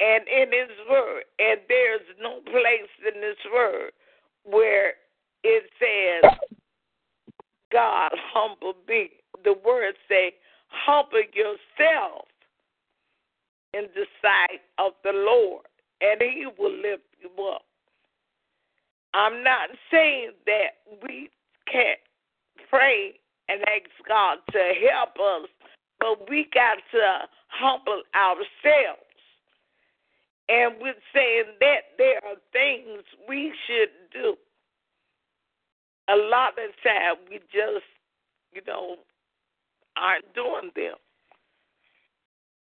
And 0.00 0.26
in 0.28 0.52
his 0.52 0.76
word, 0.90 1.22
and 1.38 1.60
there's 1.68 2.02
no 2.20 2.40
place 2.40 2.90
in 3.06 3.20
this 3.20 3.36
word 3.52 3.92
where 4.44 4.94
it 5.44 5.64
says, 5.78 6.30
God, 7.72 8.10
humble 8.32 8.74
me. 8.88 9.10
The 9.44 9.54
word 9.64 9.94
say, 10.08 10.34
humble 10.68 11.22
yourself 11.32 12.26
in 13.72 13.86
the 13.94 14.06
sight 14.20 14.60
of 14.78 14.92
the 15.04 15.12
Lord, 15.12 15.66
and 16.00 16.20
he 16.20 16.46
will 16.58 16.74
lift 16.74 17.04
you 17.20 17.30
up. 17.44 17.62
I'm 19.14 19.44
not 19.44 19.70
saying 19.90 20.32
that 20.46 20.82
we 21.02 21.30
can't 21.70 22.00
pray 22.68 23.14
and 23.48 23.60
ask 23.62 23.90
God 24.08 24.38
to 24.50 24.72
help 24.90 25.14
us, 25.20 25.48
but 26.00 26.28
we 26.28 26.48
got 26.52 26.78
to 26.92 27.28
humble 27.48 28.02
ourselves. 28.14 29.00
And 30.48 30.74
we're 30.80 30.94
saying 31.14 31.56
that 31.60 31.94
there 31.96 32.18
are 32.24 32.36
things 32.52 33.02
we 33.28 33.52
should 33.66 33.90
do. 34.12 34.34
A 36.08 36.16
lot 36.16 36.52
of 36.58 36.74
time 36.82 37.16
we 37.30 37.38
just, 37.52 37.86
you 38.52 38.60
know, 38.66 38.96
aren't 39.96 40.34
doing 40.34 40.70
them. 40.76 40.96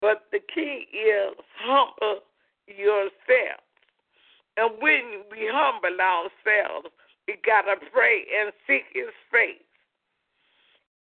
But 0.00 0.24
the 0.30 0.38
key 0.54 0.86
is 0.92 1.34
humble 1.58 2.20
yourself. 2.66 3.62
And 4.56 4.70
when 4.80 5.24
we 5.30 5.48
humble 5.52 6.00
ourselves, 6.00 6.88
we 7.28 7.36
got 7.44 7.62
to 7.62 7.76
pray 7.92 8.24
and 8.40 8.52
seek 8.66 8.84
his 8.92 9.12
face. 9.30 9.62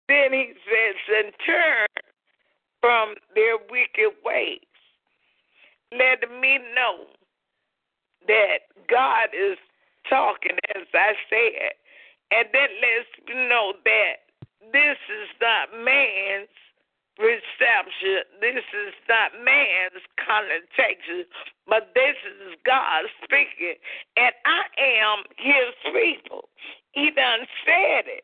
Then 0.07 0.33
he 0.33 0.53
says, 0.65 0.95
and 1.23 1.33
turn 1.45 1.87
from 2.81 3.15
their 3.35 3.57
wicked 3.69 4.15
ways. 4.23 4.59
Let 5.91 6.29
me 6.41 6.59
know 6.75 7.07
that 8.27 8.67
God 8.89 9.29
is 9.33 9.57
talking, 10.09 10.57
as 10.75 10.87
I 10.93 11.13
said. 11.29 11.71
And 12.31 12.47
then 12.51 12.69
lets 12.83 13.27
me 13.27 13.47
know 13.47 13.73
that 13.85 14.27
this 14.73 14.99
is 15.07 15.29
not 15.39 15.71
man's 15.83 16.51
reception. 17.19 18.23
This 18.41 18.63
is 18.73 18.93
not 19.09 19.33
man's 19.43 20.05
connotation, 20.21 21.25
but 21.67 21.91
this 21.93 22.15
is 22.25 22.55
God 22.65 23.05
speaking. 23.23 23.75
And 24.15 24.33
I 24.45 24.63
am 24.77 25.23
his 25.37 25.73
people. 25.93 26.49
He 26.91 27.11
done 27.11 27.45
said 27.65 28.05
it. 28.07 28.23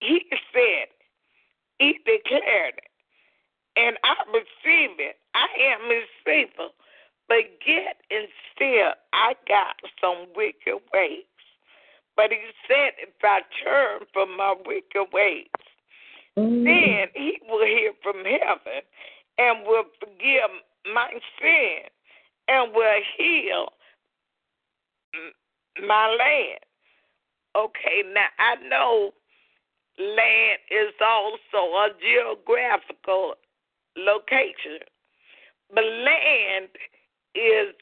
He 0.00 0.26
said 0.52 0.90
it. 0.90 1.02
He 1.78 1.98
declared 2.04 2.74
it. 2.78 2.90
And 3.76 3.96
I 4.04 4.14
receive 4.28 4.98
it. 4.98 5.16
I 5.34 5.46
am 5.72 5.88
his 5.88 6.08
people. 6.26 6.70
But 7.28 7.48
yet 7.66 7.96
and 8.10 8.28
still 8.54 8.92
I 9.12 9.34
got 9.48 9.76
some 10.00 10.26
wicked 10.36 10.80
ways. 10.92 11.24
But 12.16 12.30
he 12.30 12.38
said 12.68 12.92
if 12.98 13.14
I 13.22 13.40
turn 13.64 14.00
from 14.12 14.36
my 14.36 14.54
wicked 14.66 15.06
ways, 15.12 15.46
Mm. 16.38 16.64
Then 16.64 17.08
he 17.14 17.38
will 17.48 17.66
hear 17.66 17.92
from 18.02 18.24
heaven 18.24 18.82
and 19.38 19.66
will 19.66 19.84
forgive 20.00 20.50
my 20.94 21.10
sin 21.40 21.88
and 22.48 22.72
will 22.72 23.00
heal 23.16 23.68
my 25.86 26.08
land. 26.08 26.60
Okay, 27.54 28.02
now 28.14 28.26
I 28.38 28.56
know 28.66 29.12
land 29.98 30.58
is 30.70 30.94
also 31.04 31.74
a 31.74 31.88
geographical 32.00 33.34
location, 33.96 34.80
but 35.74 35.84
land 35.84 36.68
is 37.34 37.74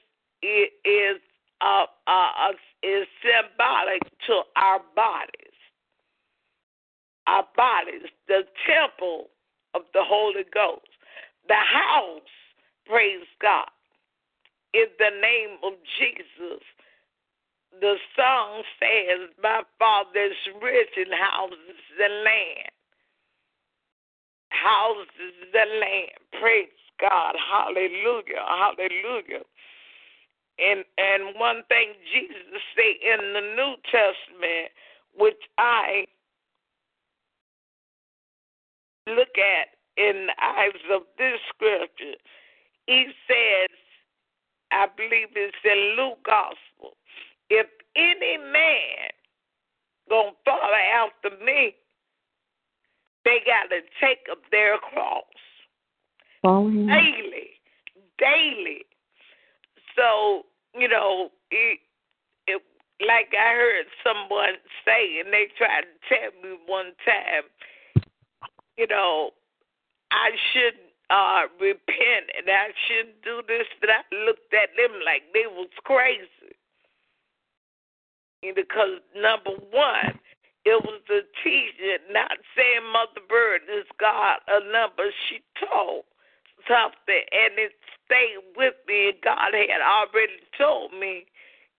is 0.42 1.20
uh, 1.60 1.86
uh, 2.06 2.52
is 2.82 3.06
symbolic 3.22 4.02
to 4.26 4.42
our 4.56 4.80
bodies 4.96 5.49
our 7.26 7.44
bodies, 7.56 8.08
the 8.28 8.42
temple 8.66 9.28
of 9.74 9.82
the 9.94 10.02
Holy 10.02 10.44
Ghost, 10.52 10.88
the 11.48 11.54
house, 11.54 12.34
praise 12.86 13.26
God, 13.40 13.68
in 14.74 14.86
the 14.98 15.10
name 15.20 15.58
of 15.62 15.74
Jesus. 15.98 16.62
The 17.80 17.96
song 18.16 18.62
says, 18.80 19.30
My 19.42 19.62
father's 19.78 20.36
rich 20.60 20.90
in 20.96 21.12
houses 21.12 21.80
and 22.02 22.24
land. 22.24 22.70
Houses 24.50 25.34
and 25.54 25.80
land. 25.80 26.18
Praise 26.40 26.68
God. 27.00 27.34
Hallelujah. 27.38 28.42
Hallelujah. 28.46 29.46
And 30.58 30.84
and 30.98 31.38
one 31.38 31.62
thing 31.68 31.94
Jesus 32.12 32.60
say 32.76 32.98
in 33.00 33.32
the 33.32 33.40
New 33.56 33.74
Testament, 33.88 34.68
which 35.16 35.40
I 35.56 36.04
look 39.06 39.36
at 39.38 39.76
in 39.96 40.26
the 40.26 40.44
eyes 40.44 40.80
of 40.92 41.02
this 41.18 41.38
scripture, 41.54 42.16
he 42.86 43.06
says, 43.26 43.76
I 44.72 44.86
believe 44.96 45.28
it's 45.34 45.56
in 45.64 45.96
the 45.96 46.02
Luke 46.02 46.18
Gospel, 46.24 46.96
if 47.50 47.66
any 47.96 48.38
man 48.38 49.10
gonna 50.08 50.30
follow 50.44 50.74
after 50.94 51.30
me, 51.44 51.74
they 53.24 53.38
gotta 53.44 53.80
take 54.00 54.26
up 54.30 54.38
their 54.50 54.78
cross. 54.78 55.24
Daily. 56.88 57.50
Daily. 58.18 58.86
So, 59.96 60.46
you 60.74 60.88
know, 60.88 61.30
it, 61.50 61.80
it 62.46 62.62
like 63.06 63.34
I 63.38 63.52
heard 63.54 63.86
someone 64.04 64.56
say 64.84 65.20
and 65.20 65.32
they 65.32 65.48
tried 65.58 65.82
to 65.82 65.96
tell 66.08 66.30
me 66.42 66.56
one 66.66 66.92
time 67.04 67.44
you 68.76 68.86
know, 68.86 69.30
I 70.10 70.30
should 70.52 70.78
uh 71.10 71.46
repent 71.60 72.30
and 72.36 72.46
I 72.48 72.70
shouldn't 72.86 73.22
do 73.22 73.42
this. 73.46 73.66
That 73.80 73.90
I 73.90 74.14
looked 74.24 74.52
at 74.54 74.70
them 74.76 75.00
like 75.04 75.22
they 75.32 75.46
was 75.46 75.68
crazy. 75.84 76.54
Because 78.42 79.04
number 79.14 79.52
one, 79.70 80.16
it 80.64 80.76
was 80.84 81.00
the 81.08 81.20
teacher, 81.44 82.00
not 82.10 82.32
saying 82.56 82.84
Mother 82.92 83.20
Bird 83.28 83.62
is 83.68 83.84
God 83.98 84.40
a 84.48 84.60
number. 84.72 85.12
She 85.28 85.40
told 85.60 86.04
something 86.68 87.24
and 87.32 87.56
it 87.56 87.72
stayed 88.04 88.44
with 88.56 88.74
me. 88.86 89.08
and 89.08 89.20
God 89.22 89.52
had 89.54 89.80
already 89.80 90.40
told 90.58 90.92
me, 90.92 91.26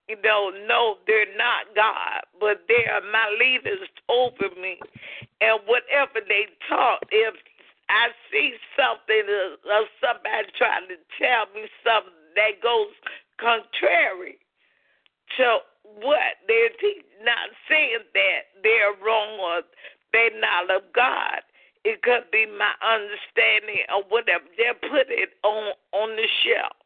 you 0.08 0.16
know, 0.22 0.50
no, 0.66 0.96
they're 1.06 1.36
not 1.36 1.74
God, 1.74 2.22
but 2.40 2.64
they 2.68 2.84
are 2.90 3.02
my 3.12 3.30
leaders 3.38 3.88
over 4.08 4.54
me. 4.60 4.78
And 5.40 5.60
whatever 5.66 6.20
they 6.26 6.46
taught, 6.68 7.04
if 7.10 7.34
I 7.88 8.08
see 8.30 8.54
something 8.76 9.24
or 9.68 9.84
somebody 10.00 10.48
trying 10.56 10.88
to 10.88 10.98
tell 11.18 11.46
me 11.54 11.68
something 11.84 12.12
that 12.36 12.62
goes 12.62 12.92
contrary 13.38 14.38
to 15.36 15.58
what 16.00 16.40
they're 16.48 16.72
not 17.24 17.50
saying 17.68 18.06
that 18.14 18.40
they're 18.62 18.96
wrong 19.04 19.38
or 19.38 19.62
they're 20.12 20.40
not 20.40 20.70
of 20.70 20.82
God. 20.94 21.42
It 21.84 22.02
could 22.02 22.30
be 22.30 22.46
my 22.46 22.72
understanding 22.78 23.82
or 23.90 24.04
whatever. 24.08 24.44
They 24.56 24.70
put 24.88 25.10
it 25.10 25.30
on 25.42 25.74
on 25.92 26.16
the 26.16 26.28
shelf 26.44 26.76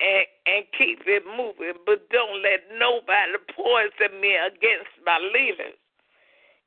and 0.00 0.26
and 0.46 0.64
keep 0.76 1.00
it 1.06 1.24
moving, 1.26 1.74
but 1.84 2.08
don't 2.10 2.42
let 2.42 2.64
nobody 2.78 3.36
poison 3.54 4.20
me 4.20 4.34
against 4.34 4.94
my 5.04 5.18
leaders. 5.18 5.76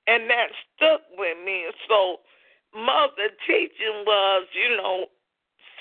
And 0.08 0.30
that 0.30 0.50
stuck 0.76 1.02
with 1.18 1.38
me. 1.46 1.66
So 1.88 2.18
mother 2.76 3.32
teaching 3.48 4.04
was, 4.06 4.48
you 4.54 4.78
know, 4.78 5.06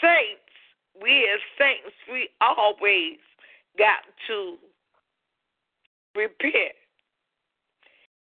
saints, 0.01 0.55
we 1.01 1.29
as 1.29 1.41
saints, 1.59 1.97
we 2.11 2.29
always 2.41 3.19
got 3.79 4.05
to 4.29 4.57
repent. 6.15 6.77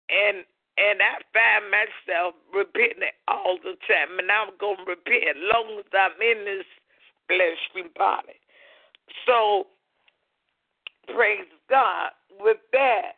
And 0.09 0.45
and 0.73 0.99
I 1.05 1.21
find 1.31 1.69
myself 1.69 2.33
repenting 2.49 3.13
all 3.27 3.57
the 3.61 3.77
time, 3.85 4.17
and 4.17 4.29
I'm 4.31 4.57
gonna 4.59 4.83
repent 4.85 5.37
as 5.37 5.41
long 5.53 5.79
as 5.79 5.85
I'm 5.93 6.17
in 6.19 6.45
this 6.45 6.65
fleshly 7.27 7.89
body. 7.95 8.42
So 9.25 9.67
praise 11.13 11.49
God. 11.69 12.11
With 12.39 12.57
that, 12.71 13.13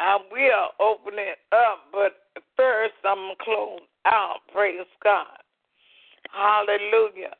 I 0.00 0.18
will 0.30 0.70
open 0.80 1.14
it 1.18 1.38
up, 1.52 1.86
but 1.92 2.42
first 2.56 2.94
I'm 3.04 3.34
close 3.40 3.80
out. 4.06 4.40
Praise 4.52 4.86
God. 5.02 5.38
Hallelujah. 6.32 7.34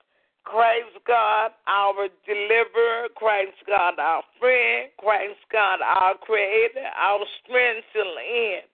Christ 0.44 0.96
God, 1.06 1.52
our 1.68 2.08
deliverer, 2.26 3.08
Christ 3.14 3.56
God, 3.66 3.98
our 3.98 4.22
friend, 4.38 4.90
Christ 4.98 5.38
God, 5.52 5.80
our 5.80 6.16
creator, 6.18 6.88
our 6.96 7.20
strength 7.42 7.86
till 7.92 8.18
end. 8.18 8.64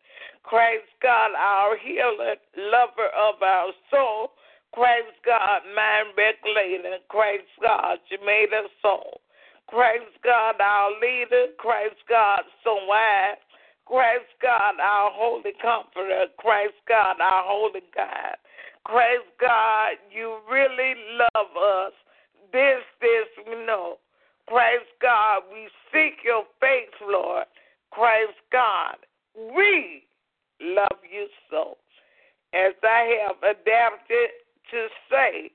Christ 0.42 0.86
God, 1.02 1.34
our 1.36 1.76
healer, 1.76 2.36
lover 2.56 3.10
of 3.18 3.42
our 3.42 3.72
soul. 3.90 4.30
Christ 4.76 5.16
God, 5.24 5.64
mind 5.72 6.12
regulator. 6.20 7.00
Christ 7.08 7.48
God, 7.62 7.96
you 8.10 8.18
made 8.26 8.52
us 8.52 8.68
soul. 8.82 9.20
Christ 9.68 10.12
God, 10.22 10.60
our 10.60 10.90
leader. 11.00 11.56
Christ 11.56 11.96
God, 12.06 12.42
so 12.62 12.76
wise. 12.84 13.40
Christ 13.86 14.28
God, 14.42 14.74
our 14.78 15.10
holy 15.14 15.56
comforter. 15.62 16.26
Christ 16.36 16.76
God, 16.86 17.16
our 17.22 17.42
holy 17.46 17.88
God. 17.96 18.36
Praise 18.84 19.24
God, 19.40 19.96
you 20.12 20.36
really 20.44 20.92
love 21.16 21.56
us. 21.56 21.92
This, 22.52 22.84
this, 23.00 23.46
we 23.48 23.54
know. 23.64 23.96
Praise 24.46 24.84
God, 25.00 25.40
we 25.50 25.68
seek 25.90 26.20
your 26.22 26.44
face, 26.60 26.92
Lord. 27.00 27.46
Praise 27.92 28.36
God, 28.52 28.96
we 29.34 30.04
love 30.60 31.00
you 31.10 31.28
so. 31.50 31.78
As 32.52 32.74
I 32.84 33.24
have 33.24 33.56
adapted 33.56 34.30
to 34.70 34.88
say, 35.10 35.50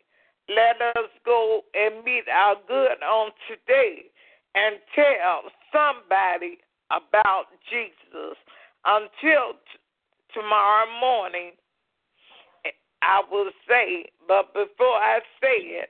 let 0.49 0.81
us 0.95 1.09
go 1.25 1.61
and 1.73 2.03
meet 2.03 2.25
our 2.31 2.55
good 2.67 3.01
on 3.03 3.31
today 3.47 4.11
and 4.55 4.77
tell 4.95 5.51
somebody 5.71 6.57
about 6.89 7.45
Jesus. 7.69 8.35
Until 8.83 9.53
t- 9.53 9.79
tomorrow 10.33 10.89
morning, 10.99 11.51
I 13.01 13.21
will 13.31 13.51
say, 13.67 14.05
but 14.27 14.53
before 14.53 14.97
I 14.97 15.19
say 15.41 15.81
it, 15.81 15.89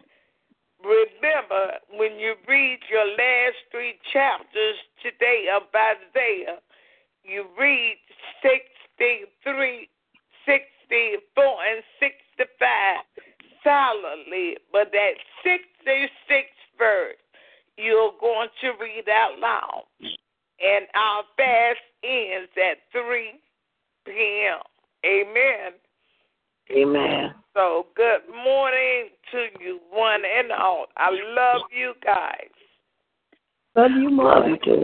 remember 0.83 1.77
when 1.91 2.19
you 2.19 2.35
read 2.47 2.79
your 2.89 3.05
last 3.05 3.57
three 3.71 3.95
chapters 4.13 4.75
today 5.01 5.45
of 5.53 5.63
Isaiah, 5.73 6.57
you 7.23 7.45
read 7.57 7.97
63, 8.41 9.87
64, 10.91 11.43
and 11.71 11.83
65 12.03 13.07
silently, 13.63 14.57
but 14.71 14.91
that 14.91 15.15
66 15.43 16.47
verse 16.77 17.15
you're 17.77 18.11
going 18.19 18.49
to 18.61 18.71
read 18.79 19.07
out 19.09 19.39
loud. 19.39 19.83
And 19.99 20.85
our 20.93 21.23
fast 21.37 21.79
ends 22.03 22.51
at 22.57 22.77
3 22.91 23.39
p.m. 24.05 24.59
Amen. 25.05 25.73
Amen. 26.71 27.33
So, 27.53 27.87
good 27.95 28.21
morning 28.29 29.09
to 29.31 29.47
you, 29.59 29.79
one 29.91 30.21
and 30.37 30.51
all. 30.51 30.85
I 30.95 31.09
love 31.09 31.61
you 31.75 31.93
guys. 32.03 32.49
Love 33.75 33.91
you 33.91 34.09
more. 34.09 34.39
Love 34.39 34.49
you 34.49 34.57
too. 34.63 34.83